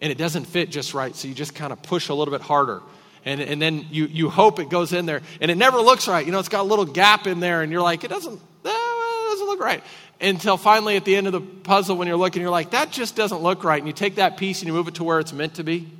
And 0.00 0.10
it 0.10 0.18
doesn't 0.18 0.44
fit 0.46 0.70
just 0.70 0.94
right, 0.94 1.14
so 1.14 1.28
you 1.28 1.34
just 1.34 1.54
kind 1.54 1.72
of 1.72 1.82
push 1.82 2.08
a 2.08 2.14
little 2.14 2.32
bit 2.32 2.40
harder 2.40 2.82
and, 3.24 3.40
and 3.40 3.60
then 3.60 3.86
you, 3.90 4.06
you 4.06 4.28
hope 4.28 4.58
it 4.58 4.68
goes 4.68 4.92
in 4.92 5.06
there 5.06 5.22
and 5.40 5.50
it 5.50 5.56
never 5.56 5.78
looks 5.80 6.06
right. 6.06 6.24
You 6.24 6.32
know, 6.32 6.38
it's 6.38 6.48
got 6.48 6.60
a 6.60 6.68
little 6.68 6.84
gap 6.84 7.26
in 7.26 7.40
there 7.40 7.62
and 7.62 7.72
you're 7.72 7.82
like, 7.82 8.04
it 8.04 8.08
doesn't, 8.08 8.38
doesn't 8.62 9.46
look 9.46 9.60
right. 9.60 9.82
Until 10.20 10.56
finally 10.56 10.96
at 10.96 11.04
the 11.04 11.16
end 11.16 11.26
of 11.26 11.32
the 11.32 11.40
puzzle, 11.40 11.96
when 11.96 12.06
you're 12.06 12.16
looking, 12.16 12.42
you're 12.42 12.50
like, 12.50 12.70
that 12.70 12.92
just 12.92 13.16
doesn't 13.16 13.38
look 13.38 13.64
right. 13.64 13.78
And 13.78 13.86
you 13.86 13.92
take 13.92 14.16
that 14.16 14.36
piece 14.36 14.60
and 14.60 14.66
you 14.66 14.72
move 14.72 14.88
it 14.88 14.96
to 14.96 15.04
where 15.04 15.20
it's 15.20 15.32
meant 15.32 15.54
to 15.54 15.64
be. 15.64 15.90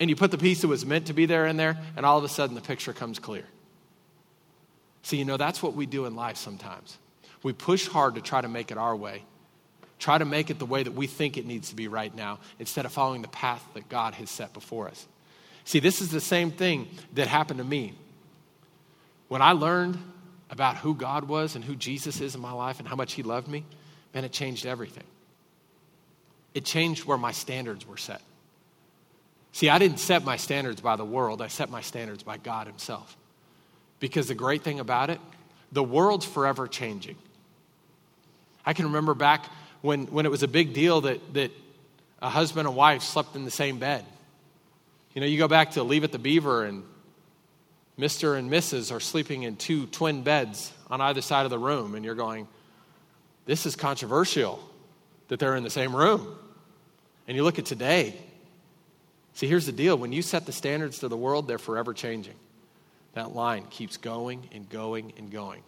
And 0.00 0.08
you 0.08 0.16
put 0.16 0.30
the 0.30 0.38
piece 0.38 0.62
that 0.62 0.68
was 0.68 0.86
meant 0.86 1.06
to 1.06 1.12
be 1.12 1.26
there 1.26 1.46
in 1.46 1.58
there, 1.58 1.78
and 1.94 2.06
all 2.06 2.16
of 2.16 2.24
a 2.24 2.28
sudden 2.28 2.54
the 2.54 2.62
picture 2.62 2.94
comes 2.94 3.18
clear. 3.18 3.44
See, 5.02 5.18
you 5.18 5.26
know, 5.26 5.36
that's 5.36 5.62
what 5.62 5.74
we 5.74 5.86
do 5.86 6.06
in 6.06 6.16
life 6.16 6.38
sometimes. 6.38 6.98
We 7.42 7.52
push 7.52 7.86
hard 7.86 8.14
to 8.16 8.20
try 8.20 8.40
to 8.40 8.48
make 8.48 8.70
it 8.70 8.78
our 8.78 8.96
way, 8.96 9.22
try 9.98 10.18
to 10.18 10.24
make 10.24 10.50
it 10.50 10.58
the 10.58 10.66
way 10.66 10.82
that 10.82 10.92
we 10.92 11.06
think 11.06 11.36
it 11.36 11.46
needs 11.46 11.68
to 11.68 11.76
be 11.76 11.86
right 11.86 12.14
now, 12.14 12.38
instead 12.58 12.86
of 12.86 12.92
following 12.92 13.22
the 13.22 13.28
path 13.28 13.62
that 13.74 13.88
God 13.88 14.14
has 14.14 14.30
set 14.30 14.54
before 14.54 14.88
us. 14.88 15.06
See, 15.64 15.80
this 15.80 16.00
is 16.00 16.10
the 16.10 16.20
same 16.20 16.50
thing 16.50 16.88
that 17.14 17.28
happened 17.28 17.58
to 17.58 17.64
me. 17.64 17.92
When 19.28 19.42
I 19.42 19.52
learned 19.52 19.98
about 20.48 20.78
who 20.78 20.94
God 20.94 21.24
was 21.24 21.54
and 21.54 21.64
who 21.64 21.76
Jesus 21.76 22.20
is 22.20 22.34
in 22.34 22.40
my 22.40 22.52
life 22.52 22.78
and 22.78 22.88
how 22.88 22.96
much 22.96 23.12
He 23.12 23.22
loved 23.22 23.48
me, 23.48 23.64
man, 24.14 24.24
it 24.24 24.32
changed 24.32 24.66
everything. 24.66 25.04
It 26.54 26.64
changed 26.64 27.04
where 27.04 27.18
my 27.18 27.32
standards 27.32 27.86
were 27.86 27.98
set. 27.98 28.22
See, 29.52 29.68
I 29.68 29.78
didn't 29.78 29.98
set 29.98 30.24
my 30.24 30.36
standards 30.36 30.80
by 30.80 30.96
the 30.96 31.04
world, 31.04 31.42
I 31.42 31.48
set 31.48 31.70
my 31.70 31.80
standards 31.80 32.22
by 32.22 32.36
God 32.36 32.66
Himself. 32.66 33.16
Because 33.98 34.28
the 34.28 34.34
great 34.34 34.62
thing 34.62 34.80
about 34.80 35.10
it, 35.10 35.20
the 35.72 35.82
world's 35.82 36.24
forever 36.24 36.66
changing. 36.66 37.16
I 38.64 38.72
can 38.72 38.86
remember 38.86 39.14
back 39.14 39.46
when, 39.82 40.06
when 40.06 40.26
it 40.26 40.30
was 40.30 40.42
a 40.42 40.48
big 40.48 40.72
deal 40.72 41.02
that, 41.02 41.34
that 41.34 41.50
a 42.22 42.28
husband 42.28 42.66
and 42.66 42.76
wife 42.76 43.02
slept 43.02 43.34
in 43.36 43.44
the 43.44 43.50
same 43.50 43.78
bed. 43.78 44.04
You 45.14 45.20
know, 45.20 45.26
you 45.26 45.38
go 45.38 45.48
back 45.48 45.72
to 45.72 45.82
Leave 45.82 46.04
It 46.04 46.12
to 46.12 46.18
Beaver, 46.18 46.64
and 46.64 46.84
Mr. 47.98 48.38
and 48.38 48.50
Mrs. 48.50 48.94
are 48.94 49.00
sleeping 49.00 49.42
in 49.42 49.56
two 49.56 49.86
twin 49.86 50.22
beds 50.22 50.72
on 50.88 51.00
either 51.00 51.20
side 51.20 51.44
of 51.44 51.50
the 51.50 51.58
room, 51.58 51.94
and 51.94 52.04
you're 52.04 52.14
going, 52.14 52.46
this 53.46 53.66
is 53.66 53.74
controversial 53.74 54.60
that 55.28 55.38
they're 55.38 55.56
in 55.56 55.64
the 55.64 55.70
same 55.70 55.94
room. 55.94 56.36
And 57.26 57.36
you 57.36 57.44
look 57.44 57.58
at 57.58 57.66
today. 57.66 58.16
See, 59.34 59.46
here's 59.46 59.66
the 59.66 59.72
deal 59.72 59.96
when 59.96 60.12
you 60.12 60.22
set 60.22 60.46
the 60.46 60.52
standards 60.52 60.98
to 61.00 61.08
the 61.08 61.16
world, 61.16 61.46
they're 61.46 61.58
forever 61.58 61.94
changing. 61.94 62.34
That 63.14 63.34
line 63.34 63.64
keeps 63.70 63.96
going 63.96 64.48
and 64.52 64.68
going 64.68 65.12
and 65.16 65.30
going. 65.30 65.62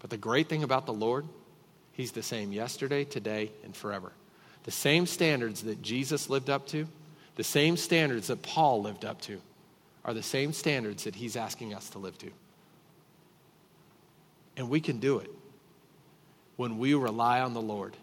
But 0.00 0.10
the 0.10 0.16
great 0.16 0.48
thing 0.48 0.62
about 0.62 0.86
the 0.86 0.92
Lord, 0.92 1.26
He's 1.92 2.12
the 2.12 2.22
same 2.22 2.52
yesterday, 2.52 3.04
today, 3.04 3.50
and 3.64 3.74
forever. 3.74 4.12
The 4.64 4.70
same 4.70 5.06
standards 5.06 5.62
that 5.62 5.80
Jesus 5.80 6.28
lived 6.28 6.50
up 6.50 6.66
to, 6.68 6.86
the 7.36 7.44
same 7.44 7.76
standards 7.76 8.26
that 8.26 8.42
Paul 8.42 8.82
lived 8.82 9.04
up 9.04 9.20
to 9.22 9.40
are 10.04 10.12
the 10.12 10.22
same 10.22 10.52
standards 10.52 11.04
that 11.04 11.14
he's 11.14 11.36
asking 11.36 11.74
us 11.74 11.90
to 11.90 11.98
live 11.98 12.16
to. 12.18 12.30
And 14.56 14.70
we 14.70 14.80
can 14.80 14.98
do 14.98 15.18
it 15.18 15.30
when 16.56 16.78
we 16.78 16.94
rely 16.94 17.40
on 17.40 17.54
the 17.54 17.60
Lord. 17.60 17.96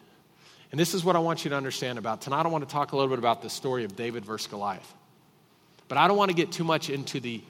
And 0.74 0.80
this 0.80 0.96
is 0.96 1.06
what 1.06 1.16
I 1.16 1.20
want 1.20 1.46
you 1.46 1.52
to 1.52 1.56
understand 1.56 2.00
about. 2.00 2.22
Tonight, 2.22 2.48
I 2.48 2.50
want 2.50 2.68
to 2.68 2.74
talk 2.74 2.94
a 2.94 2.96
little 2.96 3.12
bit 3.12 3.20
about 3.20 3.44
the 3.44 3.50
story 3.52 3.84
of 3.84 3.96
David 3.96 4.26
versus 4.26 4.48
Goliath. 4.48 4.92
But 5.88 6.00
I 6.00 6.08
don't 6.08 6.18
want 6.18 6.32
to 6.32 6.36
get 6.36 6.52
too 6.52 6.64
much 6.64 6.90
into 6.90 7.20
the 7.20 7.44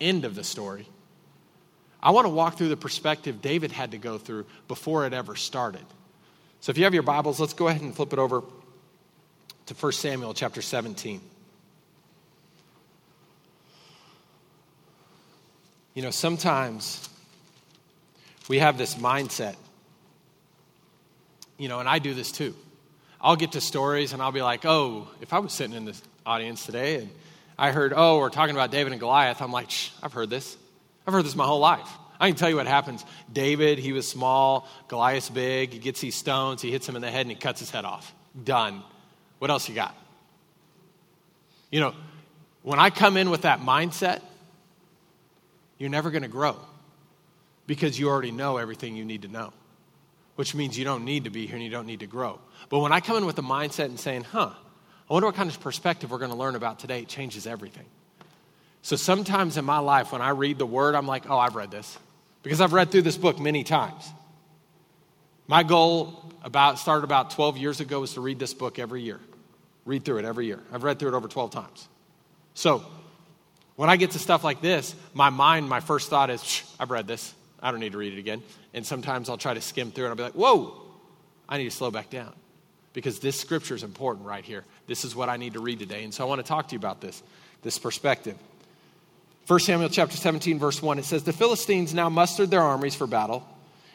end 0.00 0.24
of 0.24 0.36
the 0.36 0.44
story. 0.44 0.86
I 2.00 2.12
want 2.12 2.26
to 2.26 2.28
walk 2.28 2.56
through 2.56 2.68
the 2.68 2.76
perspective 2.76 3.42
David 3.42 3.72
had 3.72 3.90
to 3.90 3.98
go 3.98 4.16
through 4.16 4.46
before 4.68 5.04
it 5.08 5.12
ever 5.12 5.34
started. 5.34 5.84
So 6.60 6.70
if 6.70 6.78
you 6.78 6.84
have 6.84 6.94
your 6.94 7.02
Bibles, 7.02 7.40
let's 7.40 7.52
go 7.52 7.66
ahead 7.66 7.82
and 7.82 7.96
flip 7.96 8.12
it 8.12 8.20
over 8.20 8.44
to 9.66 9.74
1 9.74 9.92
Samuel 9.92 10.32
chapter 10.32 10.62
17. 10.62 11.20
You 15.94 16.02
know, 16.02 16.12
sometimes 16.12 17.08
we 18.48 18.60
have 18.60 18.78
this 18.78 18.94
mindset, 18.94 19.56
you 21.62 21.68
know, 21.68 21.78
and 21.78 21.88
I 21.88 22.00
do 22.00 22.12
this 22.12 22.32
too. 22.32 22.56
I'll 23.20 23.36
get 23.36 23.52
to 23.52 23.60
stories 23.60 24.12
and 24.12 24.20
I'll 24.20 24.32
be 24.32 24.42
like, 24.42 24.64
oh, 24.64 25.06
if 25.20 25.32
I 25.32 25.38
was 25.38 25.52
sitting 25.52 25.76
in 25.76 25.84
this 25.84 26.02
audience 26.26 26.66
today 26.66 26.96
and 26.96 27.10
I 27.56 27.70
heard, 27.70 27.92
oh, 27.94 28.18
we're 28.18 28.30
talking 28.30 28.56
about 28.56 28.72
David 28.72 28.92
and 28.92 28.98
Goliath, 28.98 29.40
I'm 29.40 29.52
like, 29.52 29.70
Shh, 29.70 29.90
I've 30.02 30.12
heard 30.12 30.28
this. 30.28 30.56
I've 31.06 31.14
heard 31.14 31.24
this 31.24 31.36
my 31.36 31.44
whole 31.44 31.60
life. 31.60 31.88
I 32.18 32.28
can 32.28 32.36
tell 32.36 32.50
you 32.50 32.56
what 32.56 32.66
happens. 32.66 33.04
David, 33.32 33.78
he 33.78 33.92
was 33.92 34.08
small, 34.08 34.66
Goliath's 34.88 35.30
big, 35.30 35.72
he 35.72 35.78
gets 35.78 36.00
these 36.00 36.16
stones, 36.16 36.60
he 36.62 36.72
hits 36.72 36.88
him 36.88 36.96
in 36.96 37.02
the 37.02 37.12
head, 37.12 37.20
and 37.20 37.30
he 37.30 37.36
cuts 37.36 37.60
his 37.60 37.70
head 37.70 37.84
off. 37.84 38.12
Done. 38.42 38.82
What 39.38 39.52
else 39.52 39.68
you 39.68 39.76
got? 39.76 39.94
You 41.70 41.78
know, 41.78 41.94
when 42.62 42.80
I 42.80 42.90
come 42.90 43.16
in 43.16 43.30
with 43.30 43.42
that 43.42 43.60
mindset, 43.60 44.20
you're 45.78 45.90
never 45.90 46.10
going 46.10 46.22
to 46.22 46.28
grow 46.28 46.56
because 47.68 48.00
you 48.00 48.08
already 48.08 48.32
know 48.32 48.56
everything 48.56 48.96
you 48.96 49.04
need 49.04 49.22
to 49.22 49.28
know, 49.28 49.52
which 50.36 50.54
means 50.54 50.78
you 50.78 50.84
don't 50.84 51.04
need 51.04 51.24
to 51.24 51.30
be 51.30 51.46
here 51.46 51.56
and 51.56 51.64
you 51.64 51.70
don't 51.70 51.86
need 51.86 52.00
to 52.00 52.06
grow. 52.06 52.38
But 52.68 52.80
when 52.80 52.92
I 52.92 53.00
come 53.00 53.16
in 53.16 53.26
with 53.26 53.36
the 53.36 53.42
mindset 53.42 53.86
and 53.86 54.00
saying, 54.00 54.24
huh, 54.24 54.50
I 55.08 55.12
wonder 55.12 55.26
what 55.26 55.34
kind 55.34 55.50
of 55.50 55.60
perspective 55.60 56.10
we're 56.10 56.18
going 56.18 56.30
to 56.30 56.36
learn 56.36 56.54
about 56.54 56.78
today, 56.78 57.00
it 57.00 57.08
changes 57.08 57.46
everything. 57.46 57.84
So 58.82 58.96
sometimes 58.96 59.56
in 59.56 59.64
my 59.64 59.78
life, 59.78 60.12
when 60.12 60.22
I 60.22 60.30
read 60.30 60.58
the 60.58 60.66
word, 60.66 60.94
I'm 60.94 61.06
like, 61.06 61.28
oh, 61.30 61.38
I've 61.38 61.54
read 61.54 61.70
this 61.70 61.98
because 62.42 62.60
I've 62.60 62.72
read 62.72 62.90
through 62.90 63.02
this 63.02 63.16
book 63.16 63.38
many 63.38 63.62
times. 63.62 64.10
My 65.46 65.62
goal 65.62 66.32
about 66.42 66.78
started 66.78 67.04
about 67.04 67.30
12 67.30 67.58
years 67.58 67.80
ago 67.80 68.00
was 68.00 68.14
to 68.14 68.20
read 68.20 68.38
this 68.38 68.54
book 68.54 68.78
every 68.78 69.02
year. 69.02 69.20
Read 69.84 70.04
through 70.04 70.18
it 70.18 70.24
every 70.24 70.46
year. 70.46 70.60
I've 70.72 70.82
read 70.82 70.98
through 70.98 71.08
it 71.08 71.14
over 71.14 71.28
12 71.28 71.50
times. 71.50 71.88
So 72.54 72.84
when 73.76 73.90
I 73.90 73.96
get 73.96 74.12
to 74.12 74.18
stuff 74.18 74.44
like 74.44 74.60
this, 74.60 74.94
my 75.14 75.30
mind, 75.30 75.68
my 75.68 75.80
first 75.80 76.10
thought 76.10 76.30
is, 76.30 76.62
I've 76.78 76.90
read 76.90 77.06
this. 77.06 77.34
I 77.62 77.70
don't 77.70 77.80
need 77.80 77.92
to 77.92 77.98
read 77.98 78.12
it 78.12 78.18
again. 78.18 78.42
And 78.74 78.84
sometimes 78.84 79.28
I'll 79.28 79.38
try 79.38 79.54
to 79.54 79.60
skim 79.60 79.92
through 79.92 80.06
it 80.06 80.08
I'll 80.08 80.16
be 80.16 80.24
like, 80.24 80.32
whoa, 80.32 80.80
I 81.48 81.58
need 81.58 81.64
to 81.64 81.70
slow 81.70 81.90
back 81.90 82.10
down 82.10 82.32
because 82.92 83.20
this 83.20 83.38
scripture 83.40 83.74
is 83.74 83.82
important 83.82 84.26
right 84.26 84.44
here. 84.44 84.64
This 84.86 85.04
is 85.04 85.14
what 85.14 85.28
I 85.28 85.36
need 85.36 85.54
to 85.54 85.60
read 85.60 85.78
today. 85.78 86.04
And 86.04 86.12
so 86.12 86.24
I 86.24 86.28
want 86.28 86.40
to 86.40 86.46
talk 86.46 86.68
to 86.68 86.72
you 86.74 86.78
about 86.78 87.00
this, 87.00 87.22
this 87.62 87.78
perspective. 87.78 88.36
1 89.46 89.60
Samuel 89.60 89.88
chapter 89.88 90.16
17, 90.16 90.58
verse 90.58 90.82
1, 90.82 90.98
it 90.98 91.04
says, 91.04 91.24
The 91.24 91.32
Philistines 91.32 91.94
now 91.94 92.08
mustered 92.08 92.50
their 92.50 92.62
armies 92.62 92.94
for 92.94 93.06
battle, 93.06 93.46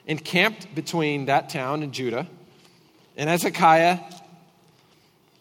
encamped 0.06 0.74
between 0.76 1.26
that 1.26 1.50
town 1.50 1.84
and 1.84 1.94
Judah. 1.94 2.28
And 3.16 3.30
Hezekiah 3.30 4.00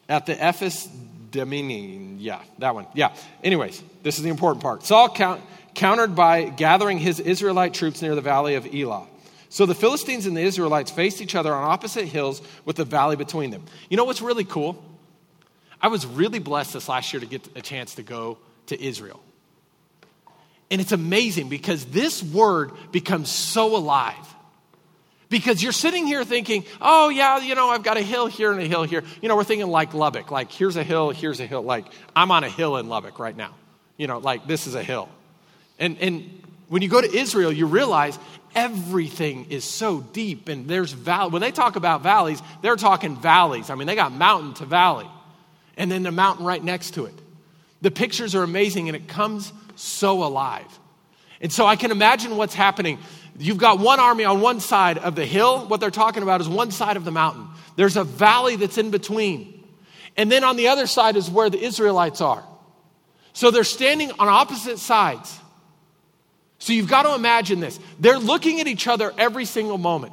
at 0.09 0.27
the 0.27 0.43
Ephes 0.43 0.89
Dammim, 1.31 2.19
yeah, 2.19 2.41
that 2.59 2.75
one. 2.75 2.87
Yeah. 2.95 3.15
Anyways, 3.43 3.83
this 4.03 4.17
is 4.17 4.23
the 4.23 4.31
important 4.31 4.63
part. 4.63 4.85
Saul 4.85 5.09
count, 5.11 5.43
countered 5.77 6.17
by 6.17 6.45
gathering 6.45 6.99
his 6.99 7.21
Israelite 7.21 7.75
troops 7.75 8.03
near 8.03 8.15
the 8.15 8.21
valley 8.21 8.57
of 8.57 8.67
Elah. 8.75 9.07
So 9.49 9.67
the 9.67 9.75
Philistines 9.75 10.27
and 10.27 10.37
the 10.37 10.41
Israelites 10.41 10.91
faced 10.91 11.21
each 11.21 11.35
other 11.35 11.55
on 11.55 11.63
opposite 11.63 12.07
hills 12.07 12.43
with 12.65 12.77
the 12.77 12.85
valley 12.85 13.15
between 13.15 13.51
them. 13.51 13.65
You 13.89 13.97
know 13.97 14.05
what's 14.05 14.23
really 14.23 14.45
cool? 14.45 14.83
I 15.81 15.89
was 15.89 16.05
really 16.05 16.41
blessed 16.41 16.73
this 16.73 16.89
last 16.89 17.13
year 17.13 17.21
to 17.21 17.27
get 17.27 17.49
a 17.57 17.63
chance 17.63 17.95
to 17.97 18.03
go 18.03 18.39
to 18.67 18.83
Israel. 18.83 19.21
And 20.71 20.81
it's 20.81 20.93
amazing 20.93 21.49
because 21.49 21.85
this 21.85 22.23
word 22.23 22.73
becomes 22.91 23.31
so 23.31 23.77
alive. 23.77 24.17
Because 25.29 25.63
you're 25.63 25.73
sitting 25.73 26.07
here 26.07 26.25
thinking, 26.25 26.65
oh, 26.81 27.09
yeah, 27.09 27.39
you 27.39 27.55
know, 27.55 27.69
I've 27.69 27.83
got 27.83 27.97
a 27.97 28.03
hill 28.03 28.27
here 28.27 28.53
and 28.53 28.61
a 28.61 28.67
hill 28.67 28.85
here. 28.85 29.03
You 29.21 29.29
know, 29.29 29.37
we're 29.37 29.45
thinking 29.45 29.69
like 29.69 29.93
Lubbock, 29.93 30.31
like 30.31 30.51
here's 30.51 30.77
a 30.77 30.85
hill, 30.85 31.11
here's 31.11 31.41
a 31.41 31.47
hill. 31.47 31.63
Like 31.63 31.87
I'm 32.15 32.31
on 32.31 32.45
a 32.45 32.49
hill 32.49 32.77
in 32.79 32.89
Lubbock 32.89 33.19
right 33.19 33.37
now. 33.37 33.55
You 33.97 34.07
know, 34.07 34.19
like 34.19 34.47
this 34.47 34.67
is 34.67 34.75
a 34.75 34.83
hill. 34.83 35.09
And, 35.79 35.99
and 35.99 36.43
when 36.69 36.83
you 36.83 36.89
go 36.89 37.01
to 37.01 37.17
Israel, 37.17 37.53
you 37.53 37.67
realize 37.67 38.19
everything 38.55 39.51
is 39.51 39.65
so 39.65 40.01
deep 40.01 40.49
and 40.49 40.67
there's 40.67 40.93
valley. 40.93 41.31
When 41.31 41.43
they 41.43 41.53
talk 41.53 41.77
about 41.77 42.03
valleys, 42.03 42.41
they're 42.63 42.77
talking 42.77 43.17
valleys. 43.17 43.71
I 43.71 43.75
mean, 43.75 43.87
they 43.87 43.95
got 43.95 44.13
mountain 44.13 44.55
to 44.55 44.65
valley 44.65 45.07
and 45.77 45.91
then 45.91 46.03
the 46.03 46.11
mountain 46.11 46.45
right 46.45 46.63
next 46.63 46.93
to 46.95 47.05
it. 47.05 47.15
The 47.83 47.91
pictures 47.91 48.35
are 48.35 48.43
amazing 48.43 48.89
and 48.89 48.97
it 48.97 49.07
comes 49.09 49.53
so 49.77 50.25
alive. 50.25 50.67
And 51.41 51.53
so 51.53 51.67
I 51.67 51.77
can 51.77 51.91
imagine 51.91 52.37
what's 52.39 52.55
happening. 52.55 52.99
You've 53.39 53.59
got 53.59 53.79
one 53.79 54.01
army 54.01 54.25
on 54.25 54.41
one 54.41 54.61
side 54.61 54.97
of 54.97 55.15
the 55.15 55.27
hill. 55.27 55.67
What 55.67 55.81
they're 55.81 55.91
talking 55.91 56.23
about 56.23 56.41
is 56.41 56.49
one 56.49 56.71
side 56.71 56.97
of 56.97 57.05
the 57.05 57.11
mountain. 57.11 57.47
There's 57.77 57.99
a 57.99 58.05
valley 58.05 58.57
that's 58.57 58.79
in 58.79 58.91
between. 58.91 59.63
And 60.17 60.33
then 60.33 60.45
on 60.45 60.57
the 60.57 60.69
other 60.69 60.87
side 60.87 61.17
is 61.17 61.31
where 61.31 61.51
the 61.51 61.63
Israelites 61.63 62.23
are. 62.23 62.43
So 63.35 63.51
they're 63.51 63.65
standing 63.65 64.13
on 64.13 64.29
opposite 64.29 64.79
sides. 64.79 65.39
So 66.59 66.73
you've 66.73 66.89
got 66.89 67.03
to 67.03 67.15
imagine 67.15 67.61
this. 67.61 67.79
They're 68.01 68.19
looking 68.19 68.61
at 68.61 68.67
each 68.67 68.87
other 68.87 69.13
every 69.19 69.45
single 69.45 69.79
moment. 69.79 70.13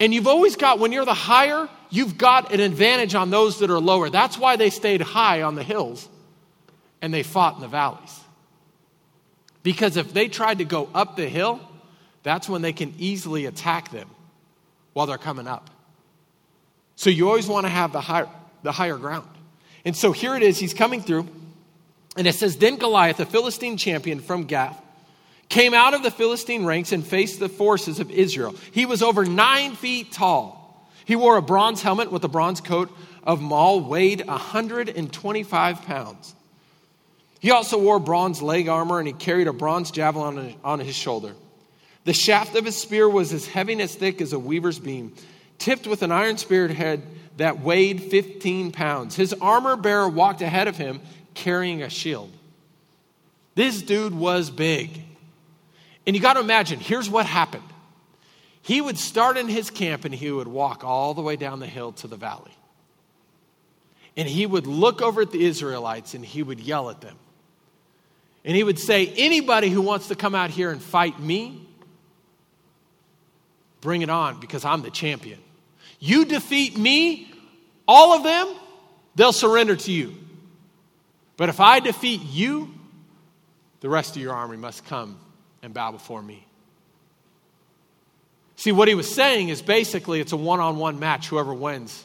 And 0.00 0.14
you've 0.14 0.28
always 0.28 0.56
got, 0.56 0.78
when 0.78 0.92
you're 0.92 1.04
the 1.04 1.14
higher, 1.14 1.68
you've 1.90 2.18
got 2.18 2.52
an 2.52 2.60
advantage 2.60 3.14
on 3.14 3.30
those 3.30 3.58
that 3.60 3.70
are 3.70 3.80
lower. 3.80 4.10
That's 4.10 4.38
why 4.38 4.56
they 4.56 4.70
stayed 4.70 5.00
high 5.00 5.42
on 5.42 5.54
the 5.54 5.62
hills 5.62 6.08
and 7.00 7.12
they 7.12 7.22
fought 7.22 7.56
in 7.56 7.60
the 7.60 7.68
valleys. 7.68 8.20
Because 9.62 9.96
if 9.96 10.12
they 10.12 10.28
tried 10.28 10.58
to 10.58 10.64
go 10.64 10.88
up 10.94 11.16
the 11.16 11.28
hill, 11.28 11.60
that's 12.22 12.48
when 12.48 12.62
they 12.62 12.72
can 12.72 12.94
easily 12.98 13.46
attack 13.46 13.90
them 13.90 14.08
while 14.92 15.06
they're 15.06 15.18
coming 15.18 15.46
up. 15.46 15.70
So 16.96 17.10
you 17.10 17.28
always 17.28 17.46
want 17.46 17.66
to 17.66 17.70
have 17.70 17.92
the 17.92 18.00
higher, 18.00 18.28
the 18.62 18.72
higher 18.72 18.96
ground. 18.96 19.28
And 19.84 19.96
so 19.96 20.12
here 20.12 20.34
it 20.34 20.42
is, 20.42 20.58
he's 20.58 20.74
coming 20.74 21.00
through, 21.00 21.28
and 22.16 22.26
it 22.26 22.34
says, 22.34 22.56
Then 22.56 22.76
Goliath, 22.76 23.20
a 23.20 23.26
Philistine 23.26 23.76
champion 23.76 24.20
from 24.20 24.44
Gath, 24.44 24.80
came 25.48 25.74
out 25.74 25.94
of 25.94 26.02
the 26.02 26.10
Philistine 26.10 26.64
ranks 26.64 26.92
and 26.92 27.06
faced 27.06 27.40
the 27.40 27.48
forces 27.48 28.00
of 28.00 28.10
Israel. 28.10 28.54
He 28.72 28.86
was 28.86 29.02
over 29.02 29.24
nine 29.24 29.74
feet 29.74 30.12
tall. 30.12 30.88
He 31.04 31.16
wore 31.16 31.36
a 31.36 31.42
bronze 31.42 31.82
helmet 31.82 32.12
with 32.12 32.24
a 32.24 32.28
bronze 32.28 32.60
coat 32.60 32.90
of 33.24 33.40
maul, 33.40 33.80
weighed 33.80 34.26
125 34.26 35.82
pounds. 35.82 36.34
He 37.40 37.50
also 37.50 37.78
wore 37.78 37.98
bronze 37.98 38.42
leg 38.42 38.68
armor 38.68 38.98
and 38.98 39.06
he 39.06 39.14
carried 39.14 39.48
a 39.48 39.52
bronze 39.52 39.90
javelin 39.90 40.56
on 40.64 40.80
his 40.80 40.94
shoulder. 40.94 41.34
The 42.04 42.12
shaft 42.12 42.56
of 42.56 42.64
his 42.64 42.76
spear 42.76 43.08
was 43.08 43.32
as 43.32 43.46
heavy 43.46 43.74
and 43.74 43.82
as 43.82 43.94
thick 43.94 44.20
as 44.20 44.32
a 44.32 44.38
weaver's 44.38 44.78
beam, 44.78 45.14
tipped 45.58 45.86
with 45.86 46.02
an 46.02 46.12
iron 46.12 46.36
spearhead 46.36 47.02
that 47.36 47.60
weighed 47.60 48.02
15 48.02 48.72
pounds. 48.72 49.14
His 49.14 49.34
armor 49.34 49.76
bearer 49.76 50.08
walked 50.08 50.42
ahead 50.42 50.68
of 50.68 50.76
him 50.76 51.00
carrying 51.34 51.82
a 51.82 51.90
shield. 51.90 52.32
This 53.54 53.82
dude 53.82 54.14
was 54.14 54.50
big. 54.50 55.02
And 56.08 56.16
you 56.16 56.22
got 56.22 56.34
to 56.34 56.40
imagine, 56.40 56.80
here's 56.80 57.10
what 57.10 57.26
happened. 57.26 57.68
He 58.62 58.80
would 58.80 58.96
start 58.96 59.36
in 59.36 59.46
his 59.46 59.68
camp 59.68 60.06
and 60.06 60.14
he 60.14 60.30
would 60.30 60.48
walk 60.48 60.82
all 60.82 61.12
the 61.12 61.20
way 61.20 61.36
down 61.36 61.60
the 61.60 61.66
hill 61.66 61.92
to 61.92 62.06
the 62.06 62.16
valley. 62.16 62.50
And 64.16 64.26
he 64.26 64.46
would 64.46 64.66
look 64.66 65.02
over 65.02 65.20
at 65.20 65.32
the 65.32 65.44
Israelites 65.44 66.14
and 66.14 66.24
he 66.24 66.42
would 66.42 66.60
yell 66.60 66.88
at 66.88 67.02
them. 67.02 67.14
And 68.42 68.56
he 68.56 68.64
would 68.64 68.78
say, 68.78 69.12
Anybody 69.18 69.68
who 69.68 69.82
wants 69.82 70.08
to 70.08 70.14
come 70.14 70.34
out 70.34 70.48
here 70.48 70.70
and 70.70 70.80
fight 70.80 71.20
me, 71.20 71.68
bring 73.82 74.00
it 74.00 74.08
on 74.08 74.40
because 74.40 74.64
I'm 74.64 74.80
the 74.80 74.90
champion. 74.90 75.40
You 76.00 76.24
defeat 76.24 76.78
me, 76.78 77.30
all 77.86 78.14
of 78.14 78.22
them, 78.22 78.48
they'll 79.14 79.34
surrender 79.34 79.76
to 79.76 79.92
you. 79.92 80.14
But 81.36 81.50
if 81.50 81.60
I 81.60 81.80
defeat 81.80 82.22
you, 82.22 82.72
the 83.80 83.90
rest 83.90 84.16
of 84.16 84.22
your 84.22 84.32
army 84.32 84.56
must 84.56 84.86
come 84.86 85.18
and 85.62 85.74
bow 85.74 85.92
before 85.92 86.22
me. 86.22 86.46
See, 88.56 88.72
what 88.72 88.88
he 88.88 88.94
was 88.94 89.12
saying 89.12 89.50
is 89.50 89.62
basically 89.62 90.20
it's 90.20 90.32
a 90.32 90.36
one 90.36 90.58
on 90.58 90.78
one 90.78 90.98
match. 90.98 91.28
Whoever 91.28 91.54
wins, 91.54 92.04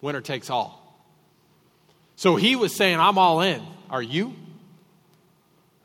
winner 0.00 0.22
takes 0.22 0.48
all. 0.48 0.80
So 2.16 2.36
he 2.36 2.56
was 2.56 2.74
saying, 2.74 2.98
I'm 2.98 3.18
all 3.18 3.40
in. 3.40 3.62
Are 3.90 4.02
you? 4.02 4.34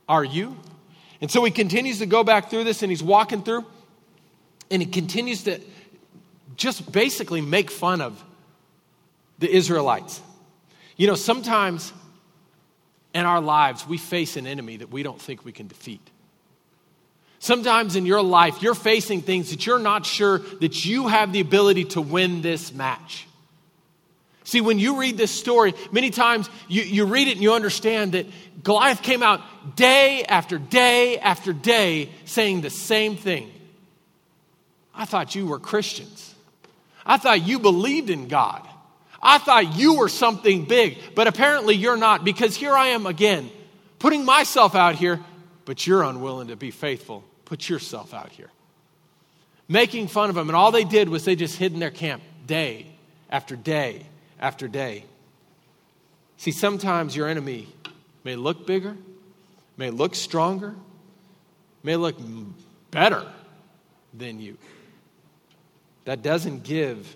Are 0.07 0.23
you? 0.23 0.55
And 1.21 1.29
so 1.29 1.43
he 1.43 1.51
continues 1.51 1.99
to 1.99 2.05
go 2.05 2.23
back 2.23 2.49
through 2.49 2.63
this 2.63 2.81
and 2.81 2.89
he's 2.89 3.03
walking 3.03 3.43
through 3.43 3.65
and 4.71 4.81
he 4.81 4.87
continues 4.87 5.43
to 5.43 5.59
just 6.55 6.91
basically 6.91 7.41
make 7.41 7.69
fun 7.69 8.01
of 8.01 8.23
the 9.39 9.53
Israelites. 9.53 10.21
You 10.97 11.07
know, 11.07 11.15
sometimes 11.15 11.93
in 13.13 13.25
our 13.25 13.41
lives 13.41 13.87
we 13.87 13.97
face 13.97 14.37
an 14.37 14.47
enemy 14.47 14.77
that 14.77 14.91
we 14.91 15.03
don't 15.03 15.21
think 15.21 15.43
we 15.43 15.51
can 15.51 15.67
defeat. 15.67 16.09
Sometimes 17.39 17.95
in 17.95 18.05
your 18.05 18.21
life, 18.21 18.61
you're 18.61 18.75
facing 18.75 19.21
things 19.21 19.51
that 19.51 19.65
you're 19.65 19.79
not 19.79 20.05
sure 20.05 20.39
that 20.59 20.85
you 20.85 21.07
have 21.07 21.31
the 21.31 21.39
ability 21.39 21.85
to 21.85 22.01
win 22.01 22.41
this 22.41 22.73
match. 22.73 23.25
See, 24.43 24.61
when 24.61 24.79
you 24.79 24.99
read 24.99 25.15
this 25.15 25.31
story, 25.31 25.73
many 25.91 26.09
times 26.09 26.49
you, 26.67 26.81
you 26.81 27.05
read 27.05 27.27
it 27.27 27.33
and 27.33 27.41
you 27.41 27.53
understand 27.53 28.13
that 28.13 28.25
Goliath 28.63 29.01
came 29.01 29.23
out 29.23 29.41
day 29.75 30.23
after 30.27 30.57
day 30.57 31.17
after 31.19 31.53
day 31.53 32.09
saying 32.25 32.61
the 32.61 32.69
same 32.69 33.15
thing. 33.15 33.51
I 34.93 35.05
thought 35.05 35.35
you 35.35 35.45
were 35.45 35.59
Christians. 35.59 36.33
I 37.05 37.17
thought 37.17 37.47
you 37.47 37.59
believed 37.59 38.09
in 38.09 38.27
God. 38.27 38.67
I 39.21 39.37
thought 39.37 39.75
you 39.75 39.95
were 39.95 40.09
something 40.09 40.65
big, 40.65 40.97
but 41.15 41.27
apparently 41.27 41.75
you're 41.75 41.97
not 41.97 42.25
because 42.25 42.55
here 42.55 42.73
I 42.73 42.87
am 42.87 43.05
again, 43.05 43.49
putting 43.99 44.25
myself 44.25 44.75
out 44.75 44.95
here, 44.95 45.19
but 45.65 45.85
you're 45.85 46.03
unwilling 46.03 46.47
to 46.47 46.55
be 46.55 46.71
faithful. 46.71 47.23
Put 47.49 47.67
yourself 47.67 48.13
out 48.13 48.29
here. 48.29 48.51
Making 49.67 50.07
fun 50.07 50.29
of 50.29 50.35
them, 50.35 50.49
and 50.49 50.55
all 50.55 50.71
they 50.71 50.83
did 50.83 51.09
was 51.09 51.25
they 51.25 51.35
just 51.35 51.57
hid 51.57 51.73
in 51.73 51.79
their 51.79 51.89
camp 51.89 52.21
day 52.45 52.85
after 53.29 53.55
day 53.55 54.05
after 54.39 54.67
day. 54.67 55.03
See, 56.37 56.51
sometimes 56.51 57.15
your 57.15 57.27
enemy 57.27 57.67
may 58.23 58.35
look 58.35 58.67
bigger, 58.67 58.95
may 59.77 59.89
look 59.89 60.13
stronger, 60.13 60.75
may 61.81 61.95
look 61.95 62.15
better 62.91 63.25
than 64.13 64.39
you. 64.39 64.57
That 66.05 66.21
doesn't 66.21 66.63
give 66.63 67.15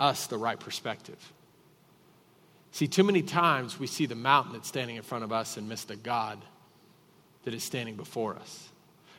us 0.00 0.26
the 0.26 0.36
right 0.36 0.58
perspective. 0.58 1.32
See, 2.72 2.88
too 2.88 3.04
many 3.04 3.22
times 3.22 3.78
we 3.78 3.86
see 3.86 4.06
the 4.06 4.16
mountain 4.16 4.54
that's 4.54 4.66
standing 4.66 4.96
in 4.96 5.02
front 5.02 5.22
of 5.22 5.32
us 5.32 5.56
and 5.56 5.68
miss 5.68 5.84
the 5.84 5.94
God 5.94 6.40
that 7.44 7.54
is 7.54 7.62
standing 7.62 7.96
before 7.96 8.36
us 8.36 8.68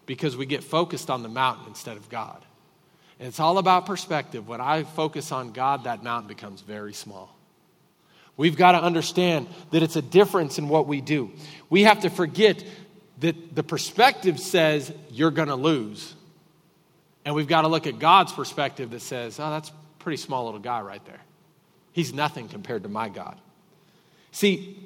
because 0.06 0.38
we 0.38 0.46
get 0.46 0.64
focused 0.64 1.10
on 1.10 1.24
the 1.24 1.30
mountain 1.30 1.66
instead 1.68 1.98
of 1.98 2.10
God. 2.10 2.44
And 3.20 3.28
it's 3.28 3.40
all 3.40 3.58
about 3.58 3.86
perspective. 3.86 4.48
When 4.48 4.62
I 4.62 4.84
focus 4.84 5.32
on 5.32 5.52
God, 5.52 5.86
that 5.86 6.04
mountain 6.04 6.28
becomes 6.28 6.62
very 6.62 6.94
small. 6.94 7.36
We've 8.38 8.58
got 8.58 8.74
to 8.74 8.82
understand 8.82 9.48
that 9.72 9.82
it's 9.82 9.96
a 9.96 10.02
difference 10.02 10.58
in 10.58 10.68
what 10.68 10.88
we 10.88 11.00
do. 11.00 11.32
We 11.70 11.84
have 11.84 12.02
to 12.02 12.10
forget 12.10 12.64
that 13.20 13.56
the 13.56 13.64
perspective 13.64 14.40
says 14.40 14.92
you're 15.10 15.32
going 15.32 15.48
to 15.48 15.56
lose. 15.56 16.14
And 17.24 17.34
we've 17.34 17.48
got 17.48 17.62
to 17.62 17.70
look 17.70 17.88
at 17.88 17.98
God's 17.98 18.34
perspective 18.34 18.92
that 18.92 19.02
says, 19.02 19.40
oh, 19.40 19.50
that's 19.50 19.70
a 19.70 19.74
pretty 20.00 20.18
small 20.18 20.46
little 20.46 20.60
guy 20.60 20.82
right 20.82 21.04
there. 21.06 21.22
He's 21.94 22.14
nothing 22.14 22.50
compared 22.50 22.84
to 22.84 22.90
my 22.90 23.08
God. 23.08 23.40
See, 24.34 24.78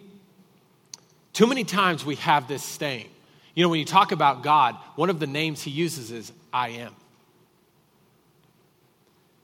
too 1.33 1.47
many 1.47 1.63
times 1.63 2.05
we 2.05 2.15
have 2.17 2.47
this 2.47 2.63
saying. 2.63 3.09
You 3.55 3.63
know, 3.63 3.69
when 3.69 3.79
you 3.79 3.85
talk 3.85 4.11
about 4.11 4.43
God, 4.43 4.75
one 4.95 5.09
of 5.09 5.19
the 5.19 5.27
names 5.27 5.61
he 5.61 5.71
uses 5.71 6.11
is 6.11 6.31
I 6.53 6.69
am. 6.69 6.95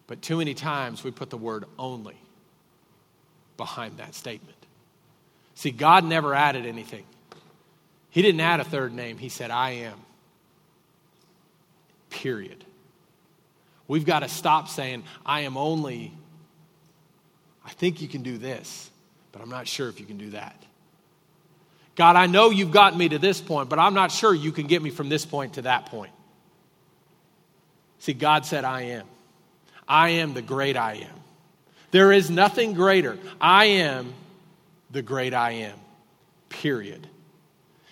But 0.08 0.22
too 0.22 0.38
many 0.38 0.54
times 0.54 1.04
we 1.04 1.12
put 1.12 1.30
the 1.30 1.38
word 1.38 1.66
only 1.80 2.16
behind 3.58 3.98
that 3.98 4.14
statement. 4.14 4.58
See, 5.56 5.72
God 5.72 6.04
never 6.04 6.34
added 6.36 6.66
anything. 6.66 7.06
He 8.10 8.22
didn't 8.22 8.42
add 8.42 8.60
a 8.60 8.64
third 8.64 8.94
name. 8.94 9.18
He 9.18 9.30
said, 9.30 9.52
I 9.52 9.72
am. 9.72 10.00
Period. 12.10 12.64
We've 13.88 14.06
got 14.06 14.20
to 14.20 14.30
stop 14.30 14.68
saying, 14.68 15.04
I 15.26 15.42
am 15.42 15.58
only, 15.58 16.12
I 17.66 17.72
think 17.72 18.02
you 18.02 18.08
can 18.08 18.24
do 18.24 18.38
this, 18.38 18.90
but 19.32 19.42
I'm 19.42 19.50
not 19.50 19.68
sure 19.68 19.90
if 19.90 20.00
you 20.00 20.06
can 20.06 20.18
do 20.18 20.32
that. 20.32 20.65
God, 21.96 22.16
I 22.16 22.28
know 22.28 22.50
you've 22.50 22.72
gotten 22.72 23.00
me 23.00 23.10
to 23.10 23.20
this 23.20 23.40
point, 23.40 23.70
but 23.70 23.80
I'm 23.80 23.94
not 23.94 24.12
sure 24.12 24.34
you 24.34 24.52
can 24.52 24.68
get 24.68 24.82
me 24.82 24.90
from 24.90 25.10
this 25.10 25.26
point 25.26 25.54
to 25.54 25.64
that 25.64 25.88
point. 25.88 26.12
See, 28.00 28.14
God 28.14 28.46
said, 28.46 28.66
I 28.66 28.82
am. 28.82 29.08
I 29.88 30.10
am 30.10 30.34
the 30.34 30.42
great 30.42 30.78
I 30.78 30.96
am. 30.96 31.16
There 31.92 32.12
is 32.12 32.30
nothing 32.30 32.74
greater. 32.74 33.18
I 33.40 33.66
am 33.66 34.14
the 34.92 35.02
great 35.02 35.34
I 35.34 35.52
am, 35.52 35.80
period. 36.50 37.08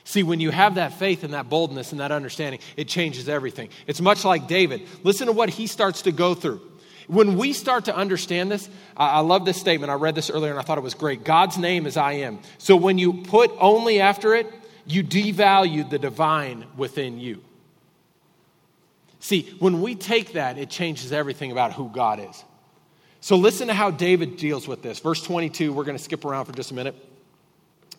See, 0.03 0.23
when 0.23 0.41
you 0.41 0.51
have 0.51 0.75
that 0.75 0.93
faith 0.93 1.23
and 1.23 1.33
that 1.33 1.49
boldness 1.49 1.91
and 1.91 2.01
that 2.01 2.11
understanding, 2.11 2.59
it 2.75 2.89
changes 2.89 3.29
everything. 3.29 3.69
It's 3.87 4.01
much 4.01 4.25
like 4.25 4.47
David. 4.47 4.81
Listen 5.03 5.27
to 5.27 5.33
what 5.33 5.49
he 5.49 5.67
starts 5.67 6.01
to 6.03 6.11
go 6.11 6.33
through. 6.33 6.61
When 7.07 7.37
we 7.37 7.53
start 7.53 7.85
to 7.85 7.95
understand 7.95 8.51
this, 8.51 8.69
I 8.95 9.19
love 9.21 9.45
this 9.45 9.59
statement. 9.59 9.91
I 9.91 9.95
read 9.95 10.15
this 10.15 10.29
earlier 10.29 10.51
and 10.51 10.59
I 10.59 10.63
thought 10.63 10.77
it 10.77 10.81
was 10.81 10.93
great. 10.93 11.23
God's 11.23 11.57
name 11.57 11.85
is 11.85 11.97
I 11.97 12.13
am. 12.13 12.39
So 12.57 12.75
when 12.75 12.97
you 12.97 13.23
put 13.23 13.51
only 13.59 13.99
after 13.99 14.33
it, 14.35 14.51
you 14.85 15.03
devalue 15.03 15.89
the 15.89 15.99
divine 15.99 16.65
within 16.77 17.19
you. 17.19 17.41
See, 19.19 19.55
when 19.59 19.81
we 19.81 19.95
take 19.95 20.33
that, 20.33 20.57
it 20.57 20.69
changes 20.69 21.13
everything 21.13 21.51
about 21.51 21.73
who 21.73 21.89
God 21.89 22.19
is. 22.19 22.43
So 23.21 23.37
listen 23.37 23.67
to 23.67 23.73
how 23.73 23.89
David 23.89 24.35
deals 24.35 24.67
with 24.67 24.81
this. 24.81 24.99
Verse 24.99 25.23
22, 25.23 25.71
we're 25.71 25.85
going 25.85 25.97
to 25.97 26.03
skip 26.03 26.25
around 26.25 26.43
for 26.45 26.51
just 26.51 26.71
a 26.71 26.73
minute. 26.73 26.95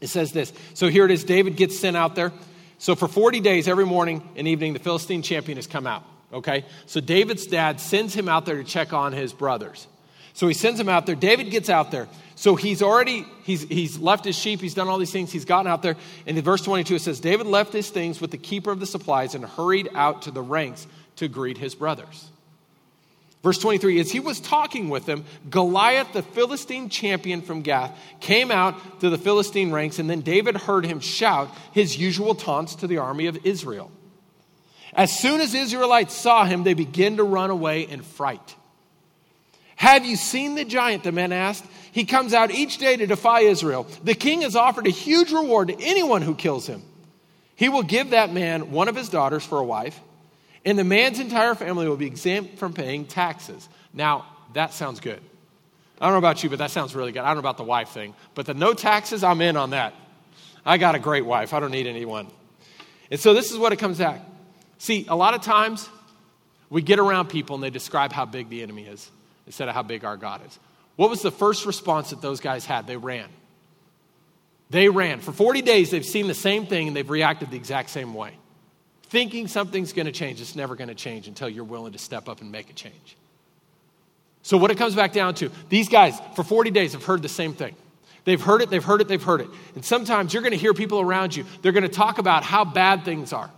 It 0.02 0.08
says 0.08 0.32
this. 0.32 0.52
So 0.74 0.88
here 0.88 1.06
it 1.06 1.10
is 1.10 1.24
David 1.24 1.56
gets 1.56 1.78
sent 1.78 1.96
out 1.96 2.14
there. 2.14 2.30
So 2.76 2.94
for 2.94 3.08
40 3.08 3.40
days, 3.40 3.66
every 3.68 3.86
morning 3.86 4.28
and 4.36 4.46
evening, 4.46 4.74
the 4.74 4.78
Philistine 4.78 5.22
champion 5.22 5.56
has 5.56 5.66
come 5.66 5.86
out. 5.86 6.04
Okay? 6.34 6.64
So 6.86 7.00
David's 7.00 7.46
dad 7.46 7.80
sends 7.80 8.12
him 8.12 8.28
out 8.28 8.44
there 8.44 8.56
to 8.56 8.64
check 8.64 8.92
on 8.92 9.12
his 9.12 9.32
brothers. 9.32 9.86
So 10.34 10.48
he 10.48 10.54
sends 10.54 10.80
him 10.80 10.88
out 10.88 11.06
there. 11.06 11.14
David 11.14 11.50
gets 11.50 11.70
out 11.70 11.92
there. 11.92 12.08
So 12.34 12.56
he's 12.56 12.82
already, 12.82 13.24
he's, 13.44 13.62
he's 13.62 13.98
left 13.98 14.24
his 14.24 14.36
sheep. 14.36 14.60
He's 14.60 14.74
done 14.74 14.88
all 14.88 14.98
these 14.98 15.12
things. 15.12 15.30
He's 15.30 15.44
gotten 15.44 15.70
out 15.70 15.82
there. 15.82 15.96
And 16.26 16.36
in 16.36 16.42
verse 16.42 16.62
22, 16.62 16.96
it 16.96 17.00
says, 17.00 17.20
David 17.20 17.46
left 17.46 17.72
his 17.72 17.88
things 17.88 18.20
with 18.20 18.32
the 18.32 18.38
keeper 18.38 18.72
of 18.72 18.80
the 18.80 18.86
supplies 18.86 19.36
and 19.36 19.44
hurried 19.44 19.88
out 19.94 20.22
to 20.22 20.32
the 20.32 20.42
ranks 20.42 20.88
to 21.16 21.28
greet 21.28 21.56
his 21.56 21.76
brothers. 21.76 22.28
Verse 23.44 23.58
23 23.58 24.00
As 24.00 24.10
he 24.10 24.18
was 24.18 24.40
talking 24.40 24.88
with 24.88 25.06
them, 25.06 25.24
Goliath, 25.50 26.12
the 26.12 26.22
Philistine 26.22 26.88
champion 26.88 27.42
from 27.42 27.62
Gath, 27.62 27.96
came 28.18 28.50
out 28.50 29.00
to 29.00 29.10
the 29.10 29.18
Philistine 29.18 29.70
ranks, 29.70 30.00
and 30.00 30.10
then 30.10 30.22
David 30.22 30.56
heard 30.56 30.84
him 30.84 30.98
shout 30.98 31.48
his 31.72 31.96
usual 31.96 32.34
taunts 32.34 32.74
to 32.76 32.88
the 32.88 32.98
army 32.98 33.26
of 33.26 33.46
Israel. 33.46 33.92
As 34.94 35.16
soon 35.16 35.40
as 35.40 35.54
Israelites 35.54 36.14
saw 36.14 36.44
him, 36.44 36.62
they 36.62 36.74
began 36.74 37.16
to 37.16 37.24
run 37.24 37.50
away 37.50 37.82
in 37.82 38.02
fright. 38.02 38.54
Have 39.76 40.06
you 40.06 40.16
seen 40.16 40.54
the 40.54 40.64
giant? 40.64 41.02
The 41.02 41.12
men 41.12 41.32
asked. 41.32 41.64
He 41.92 42.04
comes 42.04 42.32
out 42.32 42.50
each 42.50 42.78
day 42.78 42.96
to 42.96 43.06
defy 43.06 43.40
Israel. 43.40 43.86
The 44.04 44.14
king 44.14 44.42
has 44.42 44.54
offered 44.54 44.86
a 44.86 44.90
huge 44.90 45.32
reward 45.32 45.68
to 45.68 45.80
anyone 45.80 46.22
who 46.22 46.34
kills 46.34 46.66
him. 46.66 46.82
He 47.56 47.68
will 47.68 47.82
give 47.82 48.10
that 48.10 48.32
man 48.32 48.70
one 48.70 48.88
of 48.88 48.96
his 48.96 49.08
daughters 49.08 49.44
for 49.44 49.58
a 49.58 49.64
wife 49.64 50.00
and 50.64 50.78
the 50.78 50.84
man's 50.84 51.20
entire 51.20 51.54
family 51.54 51.88
will 51.88 51.96
be 51.96 52.06
exempt 52.06 52.58
from 52.58 52.72
paying 52.72 53.04
taxes. 53.04 53.68
Now, 53.92 54.26
that 54.54 54.72
sounds 54.72 55.00
good. 55.00 55.20
I 56.00 56.06
don't 56.06 56.14
know 56.14 56.18
about 56.18 56.42
you, 56.42 56.50
but 56.50 56.58
that 56.58 56.70
sounds 56.70 56.94
really 56.94 57.12
good. 57.12 57.20
I 57.20 57.26
don't 57.26 57.36
know 57.36 57.40
about 57.40 57.56
the 57.56 57.64
wife 57.64 57.90
thing, 57.90 58.14
but 58.34 58.46
the 58.46 58.54
no 58.54 58.74
taxes, 58.74 59.22
I'm 59.22 59.40
in 59.40 59.56
on 59.56 59.70
that. 59.70 59.94
I 60.64 60.78
got 60.78 60.94
a 60.94 60.98
great 60.98 61.24
wife. 61.24 61.52
I 61.52 61.60
don't 61.60 61.70
need 61.70 61.86
anyone. 61.86 62.28
And 63.10 63.20
so 63.20 63.34
this 63.34 63.52
is 63.52 63.58
what 63.58 63.72
it 63.72 63.78
comes 63.78 63.98
back. 63.98 64.22
See, 64.84 65.06
a 65.08 65.16
lot 65.16 65.32
of 65.32 65.40
times 65.40 65.88
we 66.68 66.82
get 66.82 66.98
around 66.98 67.28
people 67.28 67.54
and 67.54 67.64
they 67.64 67.70
describe 67.70 68.12
how 68.12 68.26
big 68.26 68.50
the 68.50 68.62
enemy 68.62 68.84
is 68.84 69.10
instead 69.46 69.68
of 69.68 69.74
how 69.74 69.82
big 69.82 70.04
our 70.04 70.18
God 70.18 70.46
is. 70.46 70.58
What 70.96 71.08
was 71.08 71.22
the 71.22 71.30
first 71.30 71.64
response 71.64 72.10
that 72.10 72.20
those 72.20 72.38
guys 72.38 72.66
had? 72.66 72.86
They 72.86 72.98
ran. 72.98 73.30
They 74.68 74.90
ran. 74.90 75.20
For 75.20 75.32
40 75.32 75.62
days, 75.62 75.90
they've 75.90 76.04
seen 76.04 76.26
the 76.26 76.34
same 76.34 76.66
thing 76.66 76.88
and 76.88 76.94
they've 76.94 77.08
reacted 77.08 77.50
the 77.50 77.56
exact 77.56 77.88
same 77.88 78.12
way 78.12 78.34
thinking 79.14 79.48
something's 79.48 79.92
going 79.92 80.06
to 80.06 80.12
change. 80.12 80.40
It's 80.40 80.54
never 80.56 80.74
going 80.74 80.88
to 80.88 80.94
change 80.94 81.28
until 81.28 81.48
you're 81.48 81.64
willing 81.64 81.92
to 81.92 81.98
step 81.98 82.28
up 82.28 82.40
and 82.40 82.52
make 82.52 82.68
a 82.68 82.72
change. 82.72 83.16
So, 84.42 84.58
what 84.58 84.70
it 84.70 84.76
comes 84.76 84.94
back 84.94 85.12
down 85.12 85.34
to, 85.36 85.50
these 85.70 85.88
guys 85.88 86.20
for 86.34 86.44
40 86.44 86.70
days 86.72 86.92
have 86.92 87.04
heard 87.04 87.22
the 87.22 87.28
same 87.28 87.54
thing. 87.54 87.74
They've 88.24 88.40
heard 88.40 88.60
it, 88.60 88.68
they've 88.70 88.84
heard 88.84 89.00
it, 89.00 89.08
they've 89.08 89.22
heard 89.22 89.40
it. 89.40 89.48
And 89.76 89.84
sometimes 89.84 90.34
you're 90.34 90.42
going 90.42 90.52
to 90.52 90.58
hear 90.58 90.74
people 90.74 91.00
around 91.00 91.34
you, 91.34 91.46
they're 91.62 91.72
going 91.72 91.84
to 91.84 91.88
talk 91.88 92.18
about 92.18 92.42
how 92.42 92.64
bad 92.64 93.04
things 93.04 93.32
are, 93.32 93.50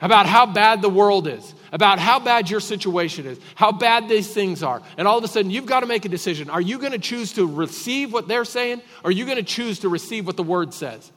about 0.00 0.26
how 0.26 0.46
bad 0.46 0.82
the 0.82 0.88
world 0.88 1.26
is, 1.26 1.54
about 1.72 1.98
how 1.98 2.18
bad 2.18 2.50
your 2.50 2.60
situation 2.60 3.26
is, 3.26 3.38
how 3.54 3.72
bad 3.72 4.08
these 4.08 4.32
things 4.32 4.62
are. 4.62 4.82
And 4.96 5.08
all 5.08 5.18
of 5.18 5.24
a 5.24 5.28
sudden, 5.28 5.50
you've 5.50 5.66
got 5.66 5.80
to 5.80 5.86
make 5.86 6.04
a 6.04 6.08
decision. 6.08 6.50
Are 6.50 6.60
you 6.60 6.78
going 6.78 6.92
to 6.92 6.98
choose 6.98 7.32
to 7.34 7.46
receive 7.46 8.12
what 8.12 8.28
they're 8.28 8.44
saying, 8.44 8.82
or 9.02 9.08
are 9.08 9.12
you 9.12 9.24
going 9.24 9.38
to 9.38 9.42
choose 9.42 9.80
to 9.80 9.88
receive 9.88 10.26
what 10.26 10.36
the 10.36 10.42
word 10.42 10.74
says? 10.74 11.10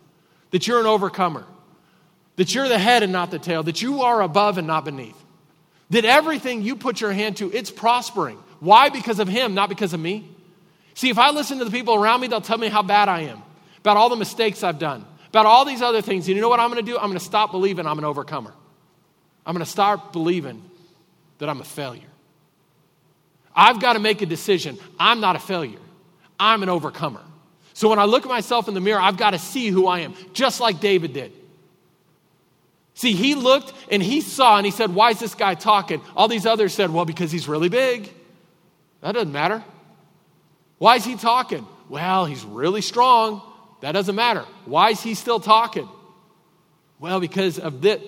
That 0.51 0.67
you're 0.67 0.79
an 0.79 0.85
overcomer 0.85 1.45
that 2.39 2.55
you're 2.55 2.69
the 2.69 2.79
head 2.79 3.03
and 3.03 3.11
not 3.11 3.31
the 3.31 3.37
tail, 3.37 3.63
that 3.63 3.81
you 3.81 4.03
are 4.03 4.21
above 4.21 4.57
and 4.57 4.65
not 4.65 4.85
beneath. 4.85 5.21
That 5.89 6.05
everything 6.05 6.61
you 6.61 6.77
put 6.77 7.01
your 7.01 7.11
hand 7.11 7.35
to, 7.37 7.51
it's 7.51 7.69
prospering. 7.69 8.37
Why? 8.61 8.87
Because 8.87 9.19
of 9.19 9.27
Him, 9.27 9.55
not 9.55 9.67
because 9.67 9.93
of 9.93 9.99
me. 9.99 10.25
See, 10.93 11.09
if 11.09 11.17
I 11.17 11.31
listen 11.31 11.59
to 11.59 11.65
the 11.65 11.71
people 11.71 11.95
around 11.95 12.21
me, 12.21 12.27
they'll 12.27 12.39
tell 12.39 12.57
me 12.57 12.69
how 12.69 12.81
bad 12.81 13.09
I 13.09 13.23
am, 13.23 13.43
about 13.79 13.97
all 13.97 14.07
the 14.07 14.15
mistakes 14.15 14.63
I've 14.63 14.79
done, 14.79 15.05
about 15.27 15.47
all 15.47 15.65
these 15.65 15.81
other 15.81 16.01
things. 16.01 16.29
And 16.29 16.35
you 16.37 16.41
know 16.41 16.47
what 16.47 16.61
I'm 16.61 16.71
going 16.71 16.83
to 16.83 16.89
do? 16.89 16.97
I'm 16.97 17.07
going 17.07 17.19
to 17.19 17.25
stop 17.25 17.51
believing 17.51 17.85
I'm 17.85 17.97
an 17.97 18.05
overcomer. 18.05 18.53
I'm 19.49 19.55
going 19.55 19.65
to 19.65 19.71
start 19.71 20.13
believing 20.13 20.61
that 21.39 21.49
I'm 21.49 21.59
a 21.59 21.63
failure. 21.63 22.03
I've 23.55 23.81
got 23.81 23.93
to 23.93 23.99
make 23.99 24.21
a 24.21 24.27
decision. 24.27 24.77
I'm 24.99 25.21
not 25.21 25.35
a 25.35 25.39
failure, 25.39 25.79
I'm 26.39 26.61
an 26.61 26.69
overcomer. 26.69 27.23
So 27.73 27.89
when 27.89 27.97
I 27.97 28.05
look 28.05 28.21
at 28.21 28.29
myself 28.29 28.67
in 28.67 28.75
the 28.75 28.79
mirror, 28.79 29.01
I've 29.01 29.17
got 29.17 29.31
to 29.31 29.39
see 29.39 29.69
who 29.69 29.87
I 29.87 30.01
am, 30.01 30.13
just 30.33 30.59
like 30.59 30.79
David 30.79 31.13
did. 31.13 31.31
See, 32.93 33.13
he 33.13 33.33
looked 33.33 33.73
and 33.89 34.03
he 34.03 34.21
saw 34.21 34.57
and 34.57 34.67
he 34.67 34.71
said, 34.71 34.93
Why 34.93 35.09
is 35.09 35.19
this 35.19 35.33
guy 35.33 35.55
talking? 35.55 36.03
All 36.15 36.27
these 36.27 36.45
others 36.45 36.75
said, 36.75 36.91
Well, 36.91 37.05
because 37.05 37.31
he's 37.31 37.47
really 37.47 37.69
big. 37.69 38.07
That 39.01 39.13
doesn't 39.13 39.31
matter. 39.31 39.63
Why 40.77 40.97
is 40.97 41.05
he 41.05 41.15
talking? 41.15 41.65
Well, 41.89 42.25
he's 42.25 42.45
really 42.45 42.81
strong. 42.81 43.41
That 43.81 43.93
doesn't 43.93 44.15
matter. 44.15 44.45
Why 44.65 44.91
is 44.91 45.01
he 45.01 45.15
still 45.15 45.39
talking? 45.39 45.89
Well, 46.99 47.19
because 47.19 47.57
of 47.57 47.81
this. 47.81 47.99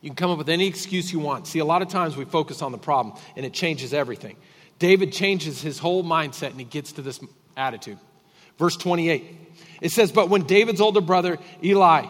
You 0.00 0.08
can 0.08 0.16
come 0.16 0.30
up 0.30 0.38
with 0.38 0.48
any 0.48 0.66
excuse 0.66 1.12
you 1.12 1.18
want. 1.18 1.46
See, 1.46 1.58
a 1.58 1.64
lot 1.64 1.82
of 1.82 1.88
times 1.88 2.16
we 2.16 2.24
focus 2.24 2.62
on 2.62 2.72
the 2.72 2.78
problem 2.78 3.16
and 3.36 3.44
it 3.44 3.52
changes 3.52 3.92
everything. 3.92 4.36
David 4.78 5.12
changes 5.12 5.60
his 5.60 5.78
whole 5.78 6.02
mindset 6.02 6.50
and 6.50 6.58
he 6.58 6.64
gets 6.64 6.92
to 6.92 7.02
this 7.02 7.20
attitude. 7.56 7.98
Verse 8.58 8.76
28. 8.76 9.24
It 9.80 9.92
says, 9.92 10.10
But 10.10 10.30
when 10.30 10.42
David's 10.42 10.80
older 10.80 11.02
brother, 11.02 11.38
Eli, 11.62 12.06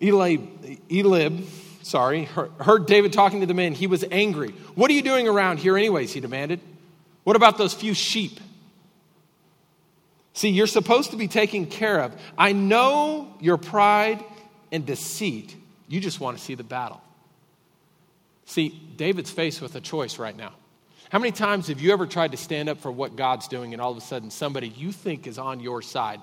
Eli, 0.00 0.36
Eliab, 0.90 1.44
sorry, 1.82 2.24
heard 2.24 2.86
David 2.86 3.12
talking 3.12 3.40
to 3.40 3.46
the 3.46 3.54
men. 3.54 3.74
He 3.74 3.88
was 3.88 4.04
angry. 4.10 4.50
What 4.76 4.90
are 4.90 4.94
you 4.94 5.02
doing 5.02 5.26
around 5.26 5.58
here, 5.58 5.76
anyways? 5.76 6.12
He 6.12 6.20
demanded. 6.20 6.60
What 7.24 7.34
about 7.34 7.58
those 7.58 7.74
few 7.74 7.94
sheep? 7.94 8.38
See, 10.34 10.50
you're 10.50 10.68
supposed 10.68 11.10
to 11.10 11.16
be 11.16 11.26
taken 11.26 11.66
care 11.66 12.00
of. 12.00 12.14
I 12.36 12.52
know 12.52 13.34
your 13.40 13.56
pride 13.56 14.24
and 14.70 14.86
deceit. 14.86 15.56
You 15.88 16.00
just 16.00 16.20
want 16.20 16.38
to 16.38 16.44
see 16.44 16.54
the 16.54 16.62
battle. 16.62 17.00
See, 18.48 18.70
David's 18.96 19.30
faced 19.30 19.60
with 19.60 19.74
a 19.74 19.80
choice 19.80 20.18
right 20.18 20.34
now. 20.34 20.54
How 21.10 21.18
many 21.18 21.32
times 21.32 21.68
have 21.68 21.82
you 21.82 21.92
ever 21.92 22.06
tried 22.06 22.30
to 22.30 22.38
stand 22.38 22.70
up 22.70 22.80
for 22.80 22.90
what 22.90 23.14
God's 23.14 23.46
doing 23.46 23.74
and 23.74 23.82
all 23.82 23.90
of 23.90 23.98
a 23.98 24.00
sudden 24.00 24.30
somebody 24.30 24.68
you 24.68 24.90
think 24.90 25.26
is 25.26 25.38
on 25.38 25.60
your 25.60 25.82
side 25.82 26.22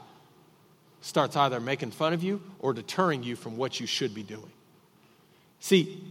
starts 1.02 1.36
either 1.36 1.60
making 1.60 1.92
fun 1.92 2.14
of 2.14 2.24
you 2.24 2.42
or 2.58 2.74
deterring 2.74 3.22
you 3.22 3.36
from 3.36 3.58
what 3.58 3.80
you 3.80 3.86
should 3.86 4.16
be 4.16 4.24
doing? 4.24 4.52
See, 5.60 6.04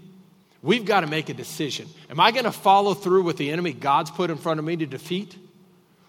we've 0.63 0.85
got 0.85 1.01
to 1.01 1.09
make 1.09 1.31
a 1.31 1.35
decision. 1.35 1.89
Am 2.09 2.21
I 2.21 2.31
going 2.31 2.45
to 2.45 2.53
follow 2.53 2.95
through 2.95 3.25
with 3.25 3.37
the 3.37 3.51
enemy 3.51 3.73
God's 3.73 4.13
put 4.13 4.31
in 4.31 4.37
front 4.37 4.61
of 4.61 4.65
me 4.65 4.77
to 4.77 4.87
defeat? 4.87 5.37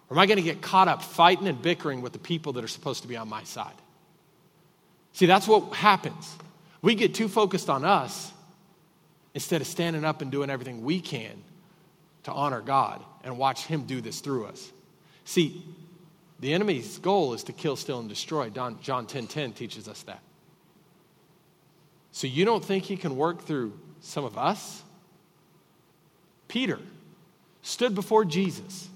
Or 0.08 0.18
am 0.18 0.20
I 0.20 0.28
going 0.28 0.38
to 0.38 0.44
get 0.44 0.62
caught 0.62 0.88
up 0.88 1.02
fighting 1.02 1.48
and 1.48 1.60
bickering 1.60 2.04
with 2.04 2.14
the 2.14 2.20
people 2.20 2.54
that 2.54 2.64
are 2.64 2.68
supposed 2.68 3.02
to 3.02 3.08
be 3.08 3.18
on 3.18 3.28
my 3.28 3.44
side? 3.44 3.74
See, 5.14 5.26
that's 5.26 5.48
what 5.48 5.74
happens. 5.74 6.32
We 6.84 6.94
get 6.94 7.16
too 7.16 7.28
focused 7.28 7.72
on 7.72 7.84
us 7.84 8.32
instead 9.36 9.62
of 9.62 9.68
standing 9.68 10.04
up 10.04 10.24
and 10.24 10.32
doing 10.32 10.50
everything 10.50 10.84
we 10.84 11.00
can 11.00 11.44
to 12.24 12.32
honor 12.32 12.62
God 12.62 13.04
and 13.24 13.38
watch 13.38 13.66
Him 13.66 13.84
do 13.84 14.02
this 14.02 14.22
through 14.22 14.46
us. 14.46 14.72
See, 15.26 15.64
the 16.40 16.54
enemy's 16.54 16.98
goal 16.98 17.34
is 17.34 17.44
to 17.44 17.54
kill, 17.54 17.76
steal, 17.76 18.00
and 18.00 18.10
destroy. 18.10 18.50
John 18.50 19.06
10 19.06 19.28
10 19.28 19.54
teaches 19.54 19.88
us 19.88 20.02
that. 20.04 20.22
So 22.12 22.28
you 22.28 22.46
don't 22.46 22.64
think 22.64 22.86
he 22.86 22.96
can 22.96 23.18
work 23.18 23.42
through 23.44 23.78
some 24.00 24.24
of 24.24 24.38
us? 24.38 24.82
Peter 26.48 26.80
stood 27.62 27.94
before 27.94 28.24
Jesus. 28.24 28.88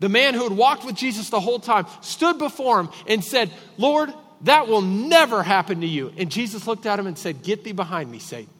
The 0.00 0.10
man 0.10 0.34
who 0.34 0.42
had 0.42 0.52
walked 0.52 0.84
with 0.84 0.96
Jesus 0.96 1.30
the 1.30 1.40
whole 1.40 1.58
time 1.58 1.86
stood 2.02 2.38
before 2.38 2.80
him 2.80 2.90
and 3.06 3.24
said, 3.24 3.50
Lord, 3.78 4.12
that 4.42 4.68
will 4.68 4.82
never 4.82 5.42
happen 5.42 5.80
to 5.80 5.86
you. 5.86 6.12
And 6.18 6.30
Jesus 6.30 6.66
looked 6.66 6.84
at 6.84 6.98
him 6.98 7.06
and 7.06 7.16
said, 7.16 7.42
Get 7.42 7.64
thee 7.64 7.72
behind 7.72 8.10
me, 8.10 8.18
Satan. 8.18 8.50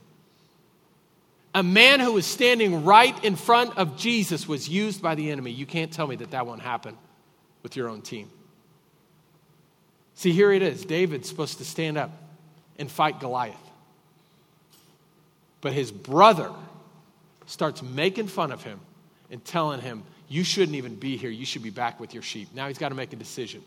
A 1.57 1.63
man 1.63 2.01
who 2.01 2.13
was 2.13 2.27
standing 2.27 2.85
right 2.85 3.25
in 3.25 3.35
front 3.35 3.79
of 3.79 3.97
Jesus 3.97 4.47
was 4.47 4.69
used 4.69 5.01
by 5.01 5.15
the 5.15 5.31
enemy. 5.31 5.53
You 5.53 5.65
can't 5.65 5.91
tell 5.91 6.07
me 6.07 6.15
that 6.17 6.33
that 6.33 6.47
won't 6.47 6.61
happen 6.61 6.99
with 7.63 7.77
your 7.77 7.89
own 7.89 8.03
team. 8.03 8.31
See, 10.17 10.33
here 10.33 10.53
it 10.53 10.61
is. 10.61 10.85
David's 10.85 11.27
supposed 11.31 11.57
to 11.57 11.65
stand 11.65 11.97
up 11.97 12.11
and 12.79 12.91
fight 12.91 13.21
Goliath. 13.21 13.57
But 15.63 15.73
his 15.73 15.91
brother 15.91 16.53
starts 17.47 17.83
making 17.83 18.27
fun 18.27 18.53
of 18.53 18.63
him 18.63 18.79
and 19.31 19.43
telling 19.43 19.81
him, 19.81 20.03
You 20.29 20.45
shouldn't 20.45 20.77
even 20.77 20.97
be 20.97 21.17
here. 21.17 21.31
You 21.31 21.47
should 21.47 21.63
be 21.63 21.71
back 21.71 21.99
with 21.99 22.13
your 22.13 22.23
sheep. 22.23 22.49
Now 22.55 22.69
he's 22.69 22.77
got 22.77 22.91
to 22.91 22.95
make 22.95 23.15
a 23.15 23.17
decision. 23.17 23.65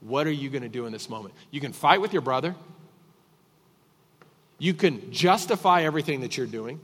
What 0.00 0.26
are 0.26 0.32
you 0.32 0.48
going 0.48 0.62
to 0.62 0.68
do 0.70 0.86
in 0.86 0.92
this 0.92 1.10
moment? 1.10 1.34
You 1.50 1.60
can 1.60 1.74
fight 1.74 2.00
with 2.00 2.14
your 2.14 2.22
brother, 2.22 2.54
you 4.58 4.72
can 4.72 5.12
justify 5.12 5.82
everything 5.82 6.22
that 6.22 6.38
you're 6.38 6.46
doing, 6.46 6.80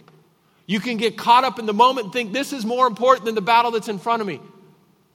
you 0.69 0.81
can 0.81 0.99
get 0.99 1.17
caught 1.17 1.45
up 1.45 1.59
in 1.59 1.65
the 1.65 1.73
moment 1.73 2.05
and 2.05 2.13
think 2.13 2.35
this 2.35 2.53
is 2.53 2.67
more 2.67 2.87
important 2.87 3.25
than 3.25 3.35
the 3.35 3.41
battle 3.41 3.71
that's 3.71 3.89
in 3.89 3.99
front 3.99 4.21
of 4.21 4.29
me. 4.29 4.39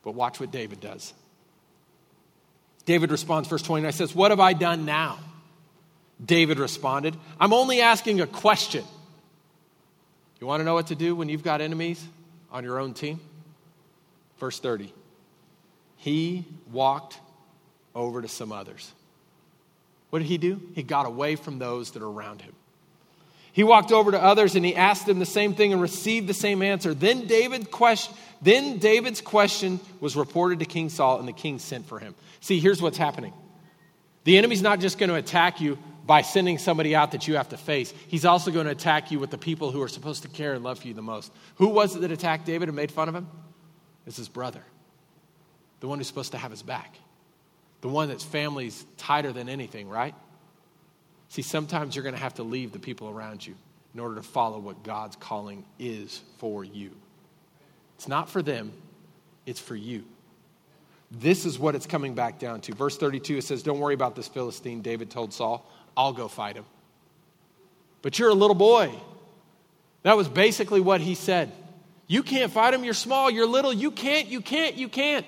But 0.04 0.16
watch 0.16 0.40
what 0.40 0.50
David 0.50 0.82
does. 0.82 1.14
David 2.86 3.12
responds, 3.12 3.48
verse 3.48 3.62
29 3.62 3.92
says, 3.92 4.16
What 4.16 4.32
have 4.32 4.40
I 4.40 4.54
done 4.54 4.84
now? 4.84 5.20
David 6.24 6.58
responded, 6.58 7.16
I'm 7.40 7.54
only 7.54 7.82
asking 7.82 8.20
a 8.20 8.26
question. 8.26 8.84
You 10.42 10.48
want 10.48 10.60
to 10.60 10.64
know 10.64 10.74
what 10.74 10.88
to 10.88 10.96
do 10.96 11.16
when 11.16 11.30
you've 11.30 11.44
got 11.44 11.62
enemies 11.62 12.04
on 12.52 12.64
your 12.64 12.80
own 12.80 12.96
team? 12.96 13.20
Verse 14.40 14.60
30. 14.60 14.92
He 15.98 16.46
walked 16.72 17.20
over 17.94 18.24
to 18.24 18.28
some 18.28 18.52
others. 18.52 18.92
What 20.10 20.20
did 20.20 20.28
he 20.28 20.40
do? 20.40 20.60
He 20.74 20.82
got 20.82 21.06
away 21.06 21.36
from 21.36 21.60
those 21.60 21.92
that 21.92 22.02
are 22.02 22.10
around 22.10 22.42
him. 22.42 22.54
He 23.54 23.64
walked 23.64 23.92
over 23.92 24.12
to 24.12 24.22
others 24.22 24.56
and 24.56 24.66
he 24.66 24.76
asked 24.76 25.06
them 25.06 25.20
the 25.20 25.26
same 25.28 25.54
thing 25.54 25.72
and 25.72 25.82
received 25.82 26.28
the 26.28 26.34
same 26.34 26.64
answer. 26.64 26.94
Then, 26.94 27.28
David 27.28 27.70
question, 27.70 28.16
then 28.42 28.80
David's 28.80 29.22
question 29.22 29.80
was 30.02 30.16
reported 30.16 30.60
to 30.60 30.66
King 30.66 30.90
Saul, 30.90 31.20
and 31.20 31.28
the 31.28 31.34
king 31.34 31.60
sent 31.60 31.86
for 31.86 32.00
him. 32.00 32.16
See, 32.42 32.60
here's 32.60 32.82
what's 32.82 32.98
happening 32.98 33.34
the 34.26 34.38
enemy's 34.38 34.62
not 34.62 34.80
just 34.80 34.98
going 34.98 35.10
to 35.10 35.16
attack 35.16 35.62
you 35.62 35.78
by 36.06 36.22
sending 36.22 36.58
somebody 36.58 36.96
out 36.96 37.12
that 37.12 37.28
you 37.28 37.36
have 37.36 37.50
to 37.50 37.58
face, 37.58 37.94
he's 38.08 38.26
also 38.26 38.52
going 38.52 38.66
to 38.66 38.72
attack 38.72 39.12
you 39.12 39.20
with 39.20 39.30
the 39.30 39.38
people 39.38 39.72
who 39.72 39.82
are 39.82 39.88
supposed 39.88 40.24
to 40.24 40.30
care 40.30 40.54
and 40.54 40.64
love 40.64 40.80
for 40.80 40.88
you 40.88 40.94
the 40.94 41.02
most. 41.02 41.32
Who 41.56 41.70
was 41.70 41.96
it 41.96 42.00
that 42.02 42.12
attacked 42.12 42.46
David 42.46 42.70
and 42.70 42.76
made 42.76 42.92
fun 42.92 43.08
of 43.08 43.16
him? 43.16 43.28
It's 44.06 44.18
his 44.18 44.28
brother, 44.28 44.64
the 45.80 45.88
one 45.88 46.00
who's 46.00 46.08
supposed 46.08 46.32
to 46.32 46.38
have 46.38 46.52
his 46.52 46.64
back, 46.64 46.96
the 47.82 47.88
one 47.88 48.10
that's 48.10 48.24
family's 48.24 48.86
tighter 48.98 49.32
than 49.32 49.48
anything, 49.48 49.88
right? 49.88 50.16
See, 51.34 51.42
sometimes 51.42 51.96
you're 51.96 52.04
going 52.04 52.14
to 52.14 52.22
have 52.22 52.36
to 52.36 52.44
leave 52.44 52.74
the 52.74 52.78
people 52.78 53.10
around 53.10 53.44
you 53.44 53.56
in 53.96 54.00
order 54.00 54.14
to 54.14 54.22
follow 54.22 54.60
what 54.60 54.84
God's 54.84 55.16
calling 55.16 55.66
is 55.80 56.22
for 56.38 56.64
you. 56.64 56.92
It's 57.96 58.08
not 58.08 58.30
for 58.30 58.44
them, 58.44 58.72
it's 59.48 59.60
for 59.60 59.76
you. 59.76 60.04
This 61.10 61.48
is 61.48 61.58
what 61.58 61.74
it's 61.74 61.88
coming 61.88 62.14
back 62.14 62.38
down 62.38 62.62
to. 62.62 62.76
Verse 62.76 63.00
32, 63.00 63.38
it 63.38 63.44
says, 63.46 63.64
Don't 63.64 63.80
worry 63.80 63.96
about 63.96 64.16
this 64.16 64.28
Philistine, 64.28 64.84
David 64.84 65.10
told 65.10 65.34
Saul. 65.34 65.68
I'll 65.98 66.14
go 66.14 66.28
fight 66.28 66.56
him. 66.56 66.66
But 68.04 68.20
you're 68.20 68.30
a 68.30 68.36
little 68.36 68.54
boy. 68.54 68.94
That 70.04 70.16
was 70.16 70.30
basically 70.30 70.82
what 70.82 71.02
he 71.02 71.16
said. 71.16 71.52
You 72.06 72.22
can't 72.22 72.52
fight 72.52 72.76
him. 72.76 72.84
You're 72.84 72.94
small. 72.94 73.32
You're 73.32 73.48
little. 73.48 73.74
You 73.74 73.90
can't. 73.90 74.28
You 74.28 74.40
can't. 74.40 74.76
You 74.76 74.88
can't. 74.88 75.26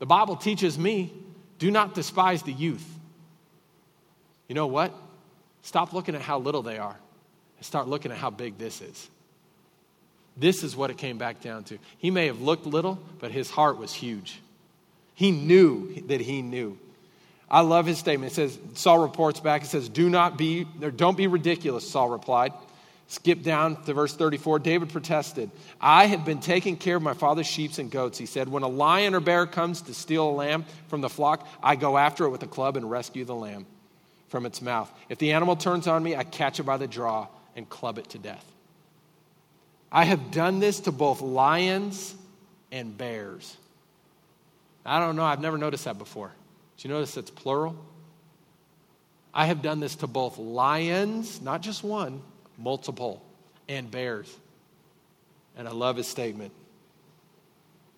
The 0.00 0.06
Bible 0.06 0.34
teaches 0.34 0.76
me 0.76 1.12
do 1.60 1.70
not 1.70 1.94
despise 1.94 2.42
the 2.42 2.52
youth. 2.52 2.97
You 4.48 4.54
know 4.54 4.66
what? 4.66 4.92
Stop 5.62 5.92
looking 5.92 6.14
at 6.14 6.22
how 6.22 6.38
little 6.38 6.62
they 6.62 6.78
are 6.78 6.96
and 7.56 7.66
start 7.66 7.86
looking 7.86 8.10
at 8.10 8.18
how 8.18 8.30
big 8.30 8.58
this 8.58 8.80
is. 8.80 9.08
This 10.36 10.62
is 10.62 10.76
what 10.76 10.90
it 10.90 10.98
came 10.98 11.18
back 11.18 11.40
down 11.40 11.64
to. 11.64 11.78
He 11.98 12.10
may 12.10 12.26
have 12.26 12.40
looked 12.40 12.64
little, 12.64 12.98
but 13.18 13.30
his 13.30 13.50
heart 13.50 13.76
was 13.76 13.92
huge. 13.92 14.40
He 15.14 15.32
knew 15.32 16.00
that 16.06 16.20
he 16.20 16.42
knew. 16.42 16.78
I 17.50 17.60
love 17.60 17.86
his 17.86 17.98
statement. 17.98 18.32
It 18.32 18.34
says, 18.34 18.58
Saul 18.74 18.98
reports 18.98 19.40
back, 19.40 19.62
it 19.62 19.66
says, 19.66 19.88
Do 19.88 20.08
not 20.08 20.38
be, 20.38 20.66
or 20.80 20.90
don't 20.90 21.16
be 21.16 21.26
ridiculous, 21.26 21.88
Saul 21.88 22.08
replied. 22.08 22.52
Skip 23.08 23.42
down 23.42 23.82
to 23.84 23.94
verse 23.94 24.14
34. 24.14 24.58
David 24.58 24.90
protested, 24.90 25.50
I 25.80 26.06
have 26.06 26.26
been 26.26 26.40
taking 26.40 26.76
care 26.76 26.96
of 26.96 27.02
my 27.02 27.14
father's 27.14 27.46
sheep 27.46 27.76
and 27.78 27.90
goats. 27.90 28.18
He 28.18 28.26
said, 28.26 28.48
When 28.48 28.62
a 28.62 28.68
lion 28.68 29.14
or 29.14 29.20
bear 29.20 29.46
comes 29.46 29.80
to 29.82 29.94
steal 29.94 30.28
a 30.28 30.30
lamb 30.30 30.66
from 30.88 31.00
the 31.00 31.08
flock, 31.08 31.48
I 31.62 31.74
go 31.74 31.96
after 31.96 32.26
it 32.26 32.30
with 32.30 32.42
a 32.42 32.46
club 32.46 32.76
and 32.76 32.88
rescue 32.88 33.24
the 33.24 33.34
lamb 33.34 33.66
from 34.28 34.46
its 34.46 34.62
mouth. 34.62 34.90
If 35.08 35.18
the 35.18 35.32
animal 35.32 35.56
turns 35.56 35.86
on 35.86 36.02
me, 36.02 36.14
I 36.14 36.24
catch 36.24 36.60
it 36.60 36.64
by 36.64 36.76
the 36.76 36.86
jaw 36.86 37.28
and 37.56 37.68
club 37.68 37.98
it 37.98 38.10
to 38.10 38.18
death. 38.18 38.44
I 39.90 40.04
have 40.04 40.30
done 40.30 40.60
this 40.60 40.80
to 40.80 40.92
both 40.92 41.20
lions 41.20 42.14
and 42.70 42.96
bears. 42.96 43.56
I 44.84 45.00
don't 45.00 45.16
know, 45.16 45.24
I've 45.24 45.40
never 45.40 45.58
noticed 45.58 45.84
that 45.84 45.98
before. 45.98 46.32
Do 46.76 46.88
you 46.88 46.94
notice 46.94 47.16
it's 47.16 47.30
plural? 47.30 47.76
I 49.34 49.46
have 49.46 49.62
done 49.62 49.80
this 49.80 49.96
to 49.96 50.06
both 50.06 50.38
lions, 50.38 51.40
not 51.40 51.62
just 51.62 51.82
one, 51.82 52.22
multiple, 52.56 53.22
and 53.68 53.90
bears. 53.90 54.34
And 55.56 55.68
I 55.68 55.72
love 55.72 55.96
his 55.96 56.06
statement. 56.06 56.52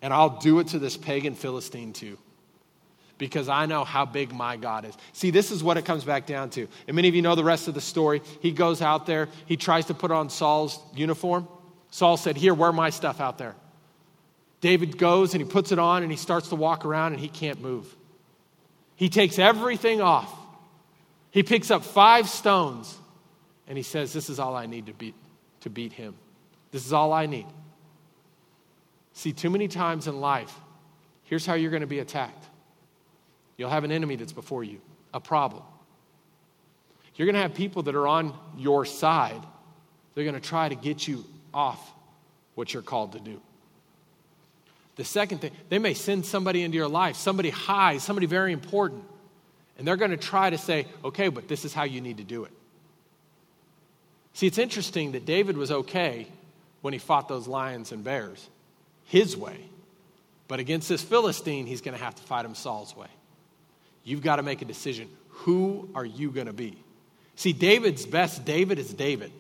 And 0.02 0.12
I'll 0.12 0.38
do 0.40 0.60
it 0.60 0.68
to 0.68 0.78
this 0.78 0.96
pagan 0.96 1.34
Philistine 1.34 1.92
too 1.92 2.18
because 3.20 3.50
I 3.50 3.66
know 3.66 3.84
how 3.84 4.06
big 4.06 4.32
my 4.32 4.56
God 4.56 4.86
is. 4.86 4.96
See, 5.12 5.30
this 5.30 5.50
is 5.50 5.62
what 5.62 5.76
it 5.76 5.84
comes 5.84 6.04
back 6.04 6.26
down 6.26 6.48
to. 6.50 6.66
And 6.88 6.96
many 6.96 7.06
of 7.06 7.14
you 7.14 7.20
know 7.20 7.34
the 7.34 7.44
rest 7.44 7.68
of 7.68 7.74
the 7.74 7.80
story. 7.80 8.22
He 8.40 8.50
goes 8.50 8.80
out 8.80 9.04
there, 9.04 9.28
he 9.44 9.58
tries 9.58 9.84
to 9.86 9.94
put 9.94 10.10
on 10.10 10.30
Saul's 10.30 10.80
uniform. 10.96 11.46
Saul 11.90 12.16
said, 12.16 12.36
Here, 12.38 12.54
wear 12.54 12.72
my 12.72 12.88
stuff 12.88 13.20
out 13.20 13.36
there. 13.36 13.54
David 14.62 14.96
goes 14.96 15.34
and 15.34 15.42
he 15.42 15.48
puts 15.48 15.70
it 15.70 15.78
on 15.78 16.02
and 16.02 16.10
he 16.10 16.16
starts 16.16 16.48
to 16.48 16.56
walk 16.56 16.84
around 16.84 17.12
and 17.12 17.20
he 17.20 17.28
can't 17.28 17.60
move. 17.60 17.94
He 18.96 19.10
takes 19.10 19.38
everything 19.38 20.00
off. 20.00 20.34
He 21.30 21.42
picks 21.42 21.70
up 21.70 21.84
five 21.84 22.28
stones 22.28 22.96
and 23.68 23.76
he 23.76 23.82
says, 23.82 24.14
This 24.14 24.30
is 24.30 24.38
all 24.38 24.56
I 24.56 24.64
need 24.64 24.86
to 24.86 24.94
beat, 24.94 25.14
to 25.60 25.68
beat 25.68 25.92
him. 25.92 26.14
This 26.70 26.86
is 26.86 26.94
all 26.94 27.12
I 27.12 27.26
need. 27.26 27.46
See, 29.12 29.34
too 29.34 29.50
many 29.50 29.68
times 29.68 30.06
in 30.06 30.22
life, 30.22 30.54
here's 31.24 31.44
how 31.44 31.52
you're 31.52 31.70
going 31.70 31.82
to 31.82 31.86
be 31.86 31.98
attacked 31.98 32.46
You'll 33.60 33.68
have 33.68 33.84
an 33.84 33.92
enemy 33.92 34.16
that's 34.16 34.32
before 34.32 34.64
you, 34.64 34.80
a 35.12 35.20
problem. 35.20 35.62
You're 37.14 37.26
going 37.26 37.34
to 37.34 37.42
have 37.42 37.52
people 37.52 37.82
that 37.82 37.94
are 37.94 38.08
on 38.08 38.32
your 38.56 38.86
side. 38.86 39.42
They're 40.14 40.24
going 40.24 40.32
to 40.32 40.40
try 40.40 40.70
to 40.70 40.74
get 40.74 41.06
you 41.06 41.26
off 41.52 41.92
what 42.54 42.72
you're 42.72 42.82
called 42.82 43.12
to 43.12 43.20
do. 43.20 43.38
The 44.96 45.04
second 45.04 45.42
thing, 45.42 45.50
they 45.68 45.78
may 45.78 45.92
send 45.92 46.24
somebody 46.24 46.62
into 46.62 46.78
your 46.78 46.88
life, 46.88 47.16
somebody 47.16 47.50
high, 47.50 47.98
somebody 47.98 48.26
very 48.26 48.54
important, 48.54 49.04
and 49.76 49.86
they're 49.86 49.98
going 49.98 50.12
to 50.12 50.16
try 50.16 50.48
to 50.48 50.56
say, 50.56 50.86
okay, 51.04 51.28
but 51.28 51.46
this 51.46 51.66
is 51.66 51.74
how 51.74 51.84
you 51.84 52.00
need 52.00 52.16
to 52.16 52.24
do 52.24 52.44
it. 52.44 52.52
See, 54.32 54.46
it's 54.46 54.56
interesting 54.56 55.12
that 55.12 55.26
David 55.26 55.58
was 55.58 55.70
okay 55.70 56.28
when 56.80 56.94
he 56.94 56.98
fought 56.98 57.28
those 57.28 57.46
lions 57.46 57.92
and 57.92 58.02
bears. 58.02 58.48
his 59.04 59.36
way. 59.36 59.58
But 60.48 60.60
against 60.60 60.88
this 60.88 61.02
Philistine, 61.02 61.66
he's 61.66 61.82
going 61.82 61.96
to 61.96 62.02
have 62.02 62.14
to 62.14 62.22
fight 62.22 62.46
him 62.46 62.54
Saul's 62.54 62.96
way. 62.96 63.08
You've 64.04 64.22
got 64.22 64.36
to 64.36 64.42
make 64.42 64.62
a 64.62 64.64
decision. 64.64 65.08
Who 65.28 65.88
are 65.94 66.04
you 66.04 66.30
going 66.30 66.46
to 66.46 66.52
be? 66.52 66.82
See, 67.36 67.52
David's 67.52 68.04
best 68.06 68.44
David 68.44 68.78
is 68.78 68.92
David. 68.92 69.32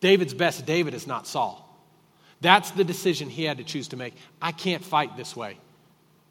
David's 0.00 0.34
best 0.34 0.66
David 0.66 0.94
is 0.94 1.06
not 1.06 1.26
Saul. 1.26 1.68
That's 2.40 2.72
the 2.72 2.82
decision 2.82 3.28
he 3.28 3.44
had 3.44 3.58
to 3.58 3.64
choose 3.64 3.88
to 3.88 3.96
make. 3.96 4.14
I 4.40 4.50
can't 4.50 4.84
fight 4.84 5.16
this 5.16 5.36
way. 5.36 5.58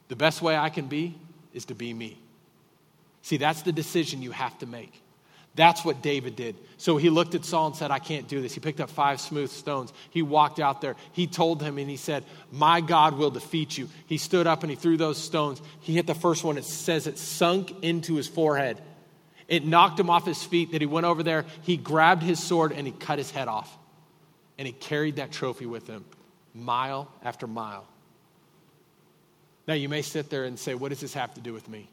The 0.10 0.18
best 0.18 0.42
way 0.42 0.58
I 0.58 0.70
can 0.70 0.88
be 0.88 1.18
is 1.54 1.66
to 1.66 1.76
be 1.76 1.94
me. 1.94 2.20
See, 3.22 3.38
that's 3.38 3.62
the 3.62 3.72
decision 3.72 4.22
you 4.22 4.32
have 4.32 4.58
to 4.60 4.66
make. 4.66 5.02
That's 5.56 5.84
what 5.84 6.02
David 6.02 6.36
did. 6.36 6.56
So 6.78 6.98
he 6.98 7.10
looked 7.10 7.36
at 7.36 7.44
Saul 7.44 7.68
and 7.68 7.76
said, 7.76 7.92
I 7.92 8.00
can't 8.00 8.28
do 8.28 8.42
this. 8.42 8.54
He 8.54 8.62
picked 8.62 8.80
up 8.80 8.90
five 8.90 9.20
smooth 9.20 9.52
stones. 9.52 9.92
He 10.10 10.22
walked 10.22 10.60
out 10.60 10.82
there. 10.82 10.96
He 11.12 11.28
told 11.28 11.62
him 11.62 11.78
and 11.78 11.90
he 11.90 11.98
said, 11.98 12.24
My 12.52 12.80
God 12.80 13.18
will 13.18 13.32
defeat 13.32 13.78
you. 13.78 13.90
He 14.08 14.18
stood 14.18 14.48
up 14.48 14.64
and 14.64 14.70
he 14.70 14.76
threw 14.76 14.96
those 14.96 15.18
stones. 15.18 15.62
He 15.82 15.94
hit 15.94 16.08
the 16.08 16.16
first 16.16 16.44
one. 16.44 16.58
It 16.58 16.64
says 16.64 17.06
it 17.06 17.18
sunk 17.18 17.84
into 17.84 18.16
his 18.16 18.28
forehead. 18.28 18.82
It 19.48 19.66
knocked 19.66 20.00
him 20.00 20.10
off 20.10 20.26
his 20.26 20.42
feet. 20.42 20.72
That 20.72 20.82
he 20.82 20.88
went 20.88 21.06
over 21.06 21.22
there. 21.22 21.46
He 21.64 21.76
grabbed 21.76 22.24
his 22.24 22.42
sword 22.42 22.72
and 22.72 22.88
he 22.88 22.94
cut 22.94 23.18
his 23.18 23.30
head 23.30 23.50
off. 23.50 23.78
And 24.58 24.66
he 24.66 24.72
carried 24.72 25.18
that 25.18 25.32
trophy 25.32 25.66
with 25.66 25.88
him 25.88 26.06
mile 26.54 27.10
after 27.24 27.48
mile. 27.48 27.86
Now 29.68 29.74
you 29.74 29.90
may 29.90 30.02
sit 30.02 30.30
there 30.30 30.46
and 30.46 30.58
say, 30.58 30.76
What 30.76 30.90
does 30.90 31.02
this 31.02 31.14
have 31.14 31.34
to 31.34 31.42
do 31.42 31.54
with 31.54 31.68
me? 31.68 31.90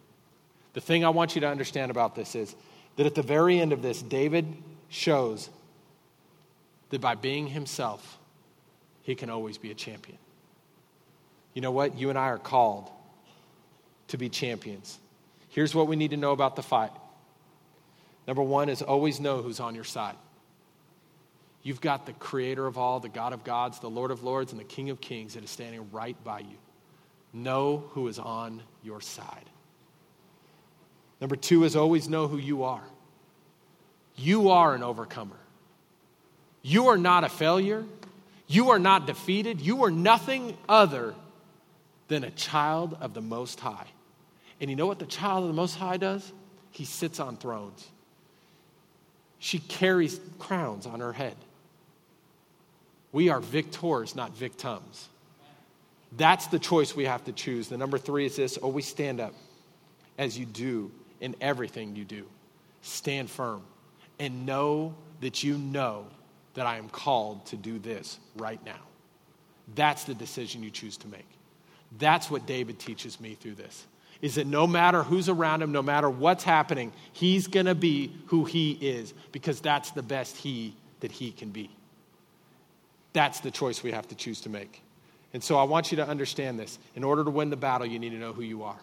The 0.74 0.80
thing 0.80 1.04
I 1.04 1.10
want 1.10 1.34
you 1.34 1.40
to 1.40 1.48
understand 1.48 1.90
about 1.90 2.14
this 2.14 2.34
is 2.34 2.54
that 2.98 3.06
at 3.06 3.14
the 3.14 3.22
very 3.22 3.60
end 3.60 3.72
of 3.72 3.80
this, 3.80 4.02
David 4.02 4.44
shows 4.88 5.48
that 6.90 7.00
by 7.00 7.14
being 7.14 7.46
himself, 7.46 8.18
he 9.02 9.14
can 9.14 9.30
always 9.30 9.56
be 9.56 9.70
a 9.70 9.74
champion. 9.74 10.18
You 11.54 11.62
know 11.62 11.70
what? 11.70 11.96
You 11.96 12.10
and 12.10 12.18
I 12.18 12.24
are 12.24 12.38
called 12.38 12.90
to 14.08 14.18
be 14.18 14.28
champions. 14.28 14.98
Here's 15.50 15.76
what 15.76 15.86
we 15.86 15.94
need 15.94 16.10
to 16.10 16.16
know 16.16 16.32
about 16.32 16.56
the 16.56 16.62
fight. 16.62 16.90
Number 18.26 18.42
one 18.42 18.68
is 18.68 18.82
always 18.82 19.20
know 19.20 19.42
who's 19.42 19.60
on 19.60 19.76
your 19.76 19.84
side. 19.84 20.16
You've 21.62 21.80
got 21.80 22.04
the 22.04 22.14
creator 22.14 22.66
of 22.66 22.78
all, 22.78 22.98
the 22.98 23.08
God 23.08 23.32
of 23.32 23.44
gods, 23.44 23.78
the 23.78 23.88
Lord 23.88 24.10
of 24.10 24.24
lords, 24.24 24.50
and 24.50 24.60
the 24.60 24.64
King 24.64 24.90
of 24.90 25.00
kings 25.00 25.34
that 25.34 25.44
is 25.44 25.50
standing 25.50 25.88
right 25.92 26.16
by 26.24 26.40
you. 26.40 26.56
Know 27.32 27.84
who 27.90 28.08
is 28.08 28.18
on 28.18 28.60
your 28.82 29.00
side. 29.00 29.44
Number 31.20 31.36
two 31.36 31.64
is 31.64 31.74
always 31.74 32.08
know 32.08 32.28
who 32.28 32.38
you 32.38 32.64
are. 32.64 32.82
You 34.16 34.50
are 34.50 34.74
an 34.74 34.82
overcomer. 34.82 35.36
You 36.62 36.88
are 36.88 36.98
not 36.98 37.24
a 37.24 37.28
failure. 37.28 37.84
You 38.46 38.70
are 38.70 38.78
not 38.78 39.06
defeated. 39.06 39.60
You 39.60 39.84
are 39.84 39.90
nothing 39.90 40.56
other 40.68 41.14
than 42.08 42.24
a 42.24 42.30
child 42.30 42.96
of 43.00 43.14
the 43.14 43.20
Most 43.20 43.60
High. 43.60 43.86
And 44.60 44.70
you 44.70 44.76
know 44.76 44.86
what 44.86 44.98
the 44.98 45.06
child 45.06 45.44
of 45.44 45.48
the 45.48 45.54
Most 45.54 45.76
High 45.76 45.98
does? 45.98 46.32
He 46.70 46.84
sits 46.84 47.20
on 47.20 47.36
thrones. 47.36 47.86
She 49.38 49.58
carries 49.58 50.20
crowns 50.38 50.86
on 50.86 51.00
her 51.00 51.12
head. 51.12 51.36
We 53.12 53.28
are 53.28 53.40
victors, 53.40 54.16
not 54.16 54.36
victims. 54.36 55.08
That's 56.16 56.46
the 56.48 56.58
choice 56.58 56.96
we 56.96 57.04
have 57.04 57.24
to 57.24 57.32
choose. 57.32 57.68
The 57.68 57.76
number 57.76 57.98
three 57.98 58.26
is 58.26 58.36
this 58.36 58.56
always 58.56 58.86
stand 58.86 59.20
up 59.20 59.34
as 60.16 60.38
you 60.38 60.46
do 60.46 60.90
in 61.20 61.34
everything 61.40 61.96
you 61.96 62.04
do. 62.04 62.26
Stand 62.82 63.30
firm 63.30 63.62
and 64.18 64.46
know 64.46 64.94
that 65.20 65.42
you 65.42 65.58
know 65.58 66.06
that 66.54 66.66
I 66.66 66.76
am 66.76 66.88
called 66.88 67.46
to 67.46 67.56
do 67.56 67.78
this 67.78 68.18
right 68.36 68.64
now. 68.64 68.80
That's 69.74 70.04
the 70.04 70.14
decision 70.14 70.62
you 70.62 70.70
choose 70.70 70.96
to 70.98 71.08
make. 71.08 71.26
That's 71.98 72.30
what 72.30 72.46
David 72.46 72.78
teaches 72.78 73.20
me 73.20 73.34
through 73.34 73.54
this. 73.54 73.86
Is 74.20 74.34
that 74.34 74.46
no 74.46 74.66
matter 74.66 75.02
who's 75.02 75.28
around 75.28 75.62
him, 75.62 75.70
no 75.70 75.82
matter 75.82 76.10
what's 76.10 76.42
happening, 76.42 76.92
he's 77.12 77.46
going 77.46 77.66
to 77.66 77.74
be 77.74 78.12
who 78.26 78.44
he 78.44 78.72
is 78.72 79.14
because 79.30 79.60
that's 79.60 79.92
the 79.92 80.02
best 80.02 80.36
he 80.36 80.74
that 81.00 81.12
he 81.12 81.30
can 81.30 81.50
be. 81.50 81.70
That's 83.12 83.40
the 83.40 83.50
choice 83.50 83.82
we 83.82 83.92
have 83.92 84.08
to 84.08 84.14
choose 84.14 84.40
to 84.42 84.48
make. 84.48 84.82
And 85.32 85.42
so 85.42 85.56
I 85.56 85.62
want 85.62 85.92
you 85.92 85.96
to 85.96 86.06
understand 86.06 86.58
this. 86.58 86.78
In 86.94 87.04
order 87.04 87.22
to 87.22 87.30
win 87.30 87.50
the 87.50 87.56
battle, 87.56 87.86
you 87.86 87.98
need 87.98 88.10
to 88.10 88.16
know 88.16 88.32
who 88.32 88.42
you 88.42 88.64
are. 88.64 88.78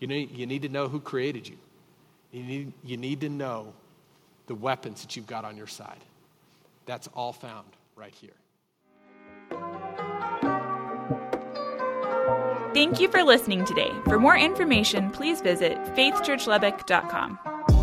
You 0.00 0.06
need, 0.06 0.30
you 0.36 0.46
need 0.46 0.62
to 0.62 0.68
know 0.68 0.88
who 0.88 1.00
created 1.00 1.48
you. 1.48 1.56
You 2.32 2.42
need, 2.42 2.72
you 2.84 2.96
need 2.96 3.20
to 3.22 3.28
know 3.28 3.72
the 4.46 4.54
weapons 4.54 5.02
that 5.02 5.16
you've 5.16 5.26
got 5.26 5.44
on 5.44 5.56
your 5.56 5.66
side. 5.66 5.98
That's 6.86 7.08
all 7.14 7.32
found 7.32 7.66
right 7.96 8.14
here. 8.14 8.30
Thank 12.74 13.00
you 13.00 13.08
for 13.08 13.22
listening 13.24 13.64
today. 13.64 13.92
For 14.04 14.18
more 14.18 14.36
information, 14.36 15.10
please 15.10 15.40
visit 15.40 15.78
faithchurchlubbock.com. 15.96 17.77